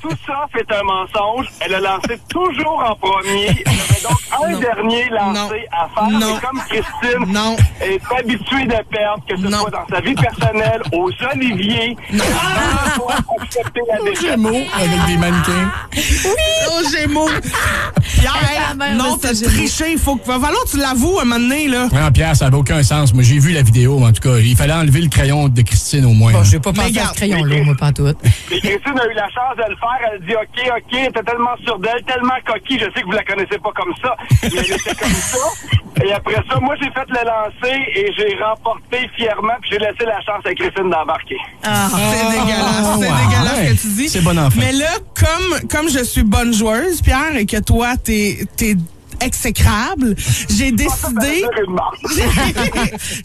Tout 0.01 0.17
ça 0.27 0.47
fait 0.53 0.67
un 0.73 0.83
mensonge. 0.85 1.47
Elle 1.61 1.75
a 1.75 1.81
lancé 1.81 2.19
toujours 2.29 2.83
en 2.89 2.95
premier. 2.97 3.47
Elle 3.47 3.73
avait 3.73 4.03
donc 4.03 4.21
un 4.45 4.59
dernier 4.59 5.09
lancé 5.11 5.67
à 5.73 5.89
faire. 5.95 6.11
Non. 6.11 6.37
Et 6.37 6.41
comme 6.41 6.61
Christine 6.69 7.33
Non. 7.33 7.57
est 7.81 8.01
habituée 8.19 8.65
de 8.67 8.83
perdre, 8.91 9.23
que 9.29 9.37
ce 9.37 9.49
soit 9.49 9.71
dans 9.71 9.87
sa 9.91 10.01
vie 10.01 10.15
personnelle, 10.15 10.83
aux 10.93 11.11
oliviers, 11.33 11.97
doit 12.13 13.15
accepter 13.41 13.81
la 13.89 13.99
défaite. 14.05 14.21
Gémeaux 14.31 14.63
avec 14.77 15.07
des 15.07 15.17
mannequins. 15.17 15.71
Oui! 15.97 16.31
Oh, 16.71 16.81
Gémeaux! 16.91 17.29
Pierre, 18.21 18.77
non, 18.95 19.17
t'as 19.17 19.35
triché. 19.35 19.97
Faut 19.97 20.17
que, 20.17 20.27
va 20.27 20.35
falloir 20.39 20.65
que 20.65 20.71
tu 20.71 20.77
l'avoues 20.79 21.19
un 21.21 21.25
moment 21.25 21.41
donné, 21.41 21.69
là. 21.69 21.89
Non, 21.93 22.13
Pierre, 22.13 22.37
ça 22.37 22.47
n'avait 22.47 22.57
aucun 22.57 22.83
sens. 22.83 23.13
Moi, 23.13 23.23
j'ai 23.23 23.39
vu 23.39 23.53
la 23.53 23.63
vidéo, 23.63 23.99
mais 23.99 24.07
en 24.07 24.13
tout 24.13 24.23
cas. 24.23 24.39
Il 24.39 24.57
fallait 24.57 24.73
enlever 24.73 25.01
le 25.01 25.09
crayon 25.09 25.49
de 25.49 25.63
Christine 25.63 26.05
au 26.05 26.13
moins. 26.13 26.33
Bon, 26.33 26.43
je 26.45 26.53
vais 26.53 26.61
pas 26.61 26.73
Mais 26.73 26.85
penser 26.89 26.99
à 27.01 27.07
ce 27.09 27.15
crayon-là, 27.15 27.63
moi, 27.65 27.75
pas 27.79 27.93
tout. 27.93 28.07
Et 28.09 28.61
Christine 28.61 28.99
a 28.99 29.07
eu 29.07 29.15
la 29.15 29.29
chance 29.29 29.57
de 29.57 29.72
le 29.73 29.77
faire. 29.77 30.01
Elle 30.13 30.21
dit 30.27 30.35
OK, 30.35 30.59
OK, 30.77 30.93
elle 30.93 31.09
était 31.09 31.23
tellement 31.23 31.57
sûre 31.65 31.79
d'elle, 31.79 32.03
tellement 32.07 32.39
coquille. 32.47 32.79
Je 32.79 32.85
sais 32.93 33.01
que 33.01 33.07
vous 33.07 33.13
la 33.13 33.25
connaissez 33.25 33.59
pas 33.59 33.73
comme 33.75 33.93
ça, 34.03 34.15
mais 34.43 34.49
elle 34.53 34.73
était 34.73 34.95
comme 34.95 35.11
ça. 35.33 35.47
Et 36.05 36.13
après 36.13 36.35
ça, 36.49 36.59
moi, 36.61 36.75
j'ai 36.81 36.91
fait 36.91 37.09
le 37.09 37.23
lancer 37.25 37.79
et 37.95 38.13
j'ai 38.17 38.37
remporté 38.43 39.09
fièrement, 39.17 39.55
puis 39.61 39.71
j'ai 39.73 39.79
laissé 39.79 40.05
la 40.05 40.21
chance 40.23 40.45
à 40.45 40.55
Christine 40.55 40.91
d'embarquer. 40.91 41.37
Ah, 41.65 41.89
c'est 41.91 42.39
dégueulasse, 42.39 42.99
c'est 42.99 43.11
ouais. 43.11 43.27
dégueulasse 43.29 43.59
Ouais. 43.59 43.67
ce 43.69 43.73
que 43.75 43.81
tu 43.83 43.87
dis. 43.95 44.09
C'est 44.09 44.21
bon 44.23 44.39
enfant. 44.39 44.59
Mais 44.59 44.73
là, 44.73 44.91
comme, 45.15 45.69
comme 45.69 45.89
je 45.89 46.03
suis 46.05 46.23
bonne 46.25 46.53
joueuse, 46.53 47.03
Pierre, 47.03 47.37
et 47.37 47.47
que 47.47 47.61
toi, 47.61 47.97
t'es, 48.03 48.39
t'es 48.57 48.75
exécrable, 49.25 50.15
j'ai 50.51 50.73
décidé, 50.73 51.45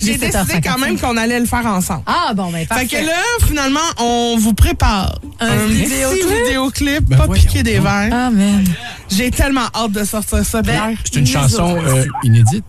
j'ai 0.02 0.18
décidé 0.18 0.62
quand 0.64 0.78
même 0.78 1.00
qu'on 1.00 1.18
allait 1.18 1.40
le 1.40 1.46
faire 1.46 1.66
ensemble. 1.66 2.04
Ah, 2.06 2.34
bon, 2.34 2.52
ben, 2.52 2.66
parfait. 2.66 2.88
Fait 2.88 2.98
que 3.02 3.06
là, 3.06 3.14
finalement, 3.48 3.80
on 4.00 4.38
vous 4.40 4.54
prépare 4.54 5.20
un, 5.40 5.48
Un 5.48 5.68
petit 5.68 6.44
vidéoclip? 6.46 7.04
Ben 7.06 7.18
pas 7.18 7.28
piqué 7.28 7.64
des 7.64 7.80
verres. 7.80 8.10
Ah, 8.12 8.30
man. 8.30 8.64
J'ai 9.10 9.32
tellement 9.32 9.68
hâte 9.76 9.92
de 9.92 10.04
sortir 10.04 10.46
ça, 10.46 10.62
Pierre. 10.62 10.92
C'est 11.04 11.20
une 11.20 11.28
chanson 11.28 11.78
euh, 11.78 12.06
inédite. 12.24 12.66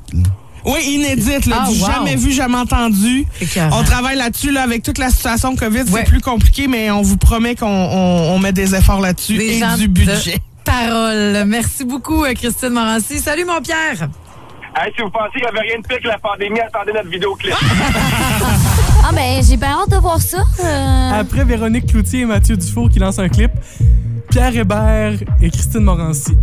Oui, 0.64 0.80
inédite, 0.86 1.46
là, 1.46 1.64
Ah, 1.64 1.70
du 1.70 1.80
wow. 1.80 1.86
jamais 1.86 2.16
vu, 2.16 2.32
jamais 2.32 2.56
entendu. 2.58 3.24
On 3.72 3.82
travaille 3.84 4.16
là-dessus, 4.16 4.50
là, 4.50 4.62
avec 4.62 4.82
toute 4.82 4.98
la 4.98 5.08
situation 5.10 5.56
COVID, 5.56 5.78
Ouais. 5.78 5.86
c'est 5.92 6.04
plus 6.04 6.20
compliqué, 6.20 6.68
mais 6.68 6.90
on 6.90 7.00
vous 7.02 7.16
promet 7.16 7.54
qu'on 7.54 7.66
on, 7.66 8.34
on 8.34 8.38
met 8.38 8.52
des 8.52 8.74
efforts 8.74 9.00
là-dessus 9.00 9.36
Des 9.38 9.58
et 9.58 9.76
du 9.76 9.88
de 9.88 9.92
budget. 9.92 10.38
Parole. 10.86 11.44
Merci 11.46 11.84
beaucoup, 11.84 12.24
euh, 12.24 12.34
Christine 12.34 12.70
Morancy. 12.70 13.18
Salut, 13.18 13.44
mon 13.44 13.60
Pierre. 13.60 14.08
Hey, 14.76 14.92
si 14.94 15.02
vous 15.02 15.10
pensez 15.10 15.32
qu'il 15.32 15.42
n'y 15.42 15.48
avait 15.48 15.60
rien 15.68 15.78
de 15.80 15.86
pire 15.86 15.98
que 16.00 16.08
la 16.08 16.18
pandémie, 16.18 16.60
attendez 16.60 16.92
notre 16.92 17.08
vidéoclip. 17.08 17.54
Ah, 19.00 19.12
ben, 19.14 19.42
j'ai 19.42 19.56
bien 19.56 19.70
hâte 19.70 19.90
de 19.90 19.96
voir 19.96 20.20
ça. 20.20 20.38
Euh, 20.62 21.20
Après 21.20 21.42
Véronique 21.44 21.86
Cloutier 21.86 22.20
et 22.20 22.24
Mathieu 22.26 22.56
Dufour 22.58 22.90
qui 22.90 22.98
lancent 22.98 23.20
un 23.20 23.28
clip, 23.30 23.50
Pierre 24.28 24.54
Hébert 24.54 25.14
et 25.40 25.50
Christine 25.50 25.80
Morancy. 25.80 26.36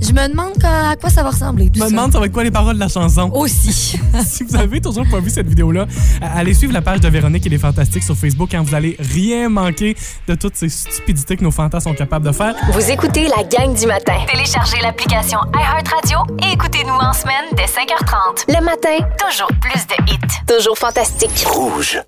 Je 0.00 0.12
me 0.12 0.28
demande 0.28 0.54
à 0.64 0.96
quoi 0.96 1.10
ça 1.10 1.22
va 1.22 1.30
ressembler. 1.30 1.70
Je 1.74 1.80
me 1.80 1.84
ça. 1.84 1.90
demande 1.90 2.12
ça 2.12 2.18
va 2.18 2.26
être 2.26 2.32
quoi 2.32 2.44
les 2.44 2.50
paroles 2.50 2.74
de 2.74 2.80
la 2.80 2.88
chanson? 2.88 3.30
Aussi. 3.34 3.72
si 4.26 4.44
vous 4.44 4.56
avez 4.56 4.80
toujours 4.80 5.06
pas 5.10 5.20
vu 5.20 5.30
cette 5.30 5.46
vidéo-là, 5.48 5.86
allez 6.20 6.54
suivre 6.54 6.72
la 6.72 6.82
page 6.82 7.00
de 7.00 7.08
Véronique 7.08 7.46
et 7.46 7.48
les 7.48 7.58
Fantastiques 7.58 8.02
sur 8.02 8.16
Facebook 8.16 8.48
quand 8.52 8.62
vous 8.62 8.74
allez 8.74 8.96
rien 8.98 9.48
manquer 9.48 9.96
de 10.26 10.34
toutes 10.34 10.56
ces 10.56 10.68
stupidités 10.68 11.36
que 11.36 11.44
nos 11.44 11.50
fantas 11.50 11.80
sont 11.80 11.94
capables 11.94 12.26
de 12.26 12.32
faire. 12.32 12.54
Vous 12.72 12.90
écoutez 12.90 13.28
la 13.28 13.44
gang 13.44 13.74
du 13.74 13.86
matin. 13.86 14.14
Téléchargez 14.30 14.80
l'application 14.82 15.38
iHeartRadio 15.54 16.18
et 16.42 16.52
écoutez-nous 16.54 16.94
en 16.94 17.12
semaine 17.12 17.44
dès 17.56 17.64
5h30. 17.64 18.46
Le 18.48 18.64
matin, 18.64 19.06
toujours 19.18 19.50
plus 19.60 19.86
de 19.86 20.12
hits. 20.12 20.18
Toujours 20.46 20.78
fantastique. 20.78 21.44
Rouge. 21.46 22.00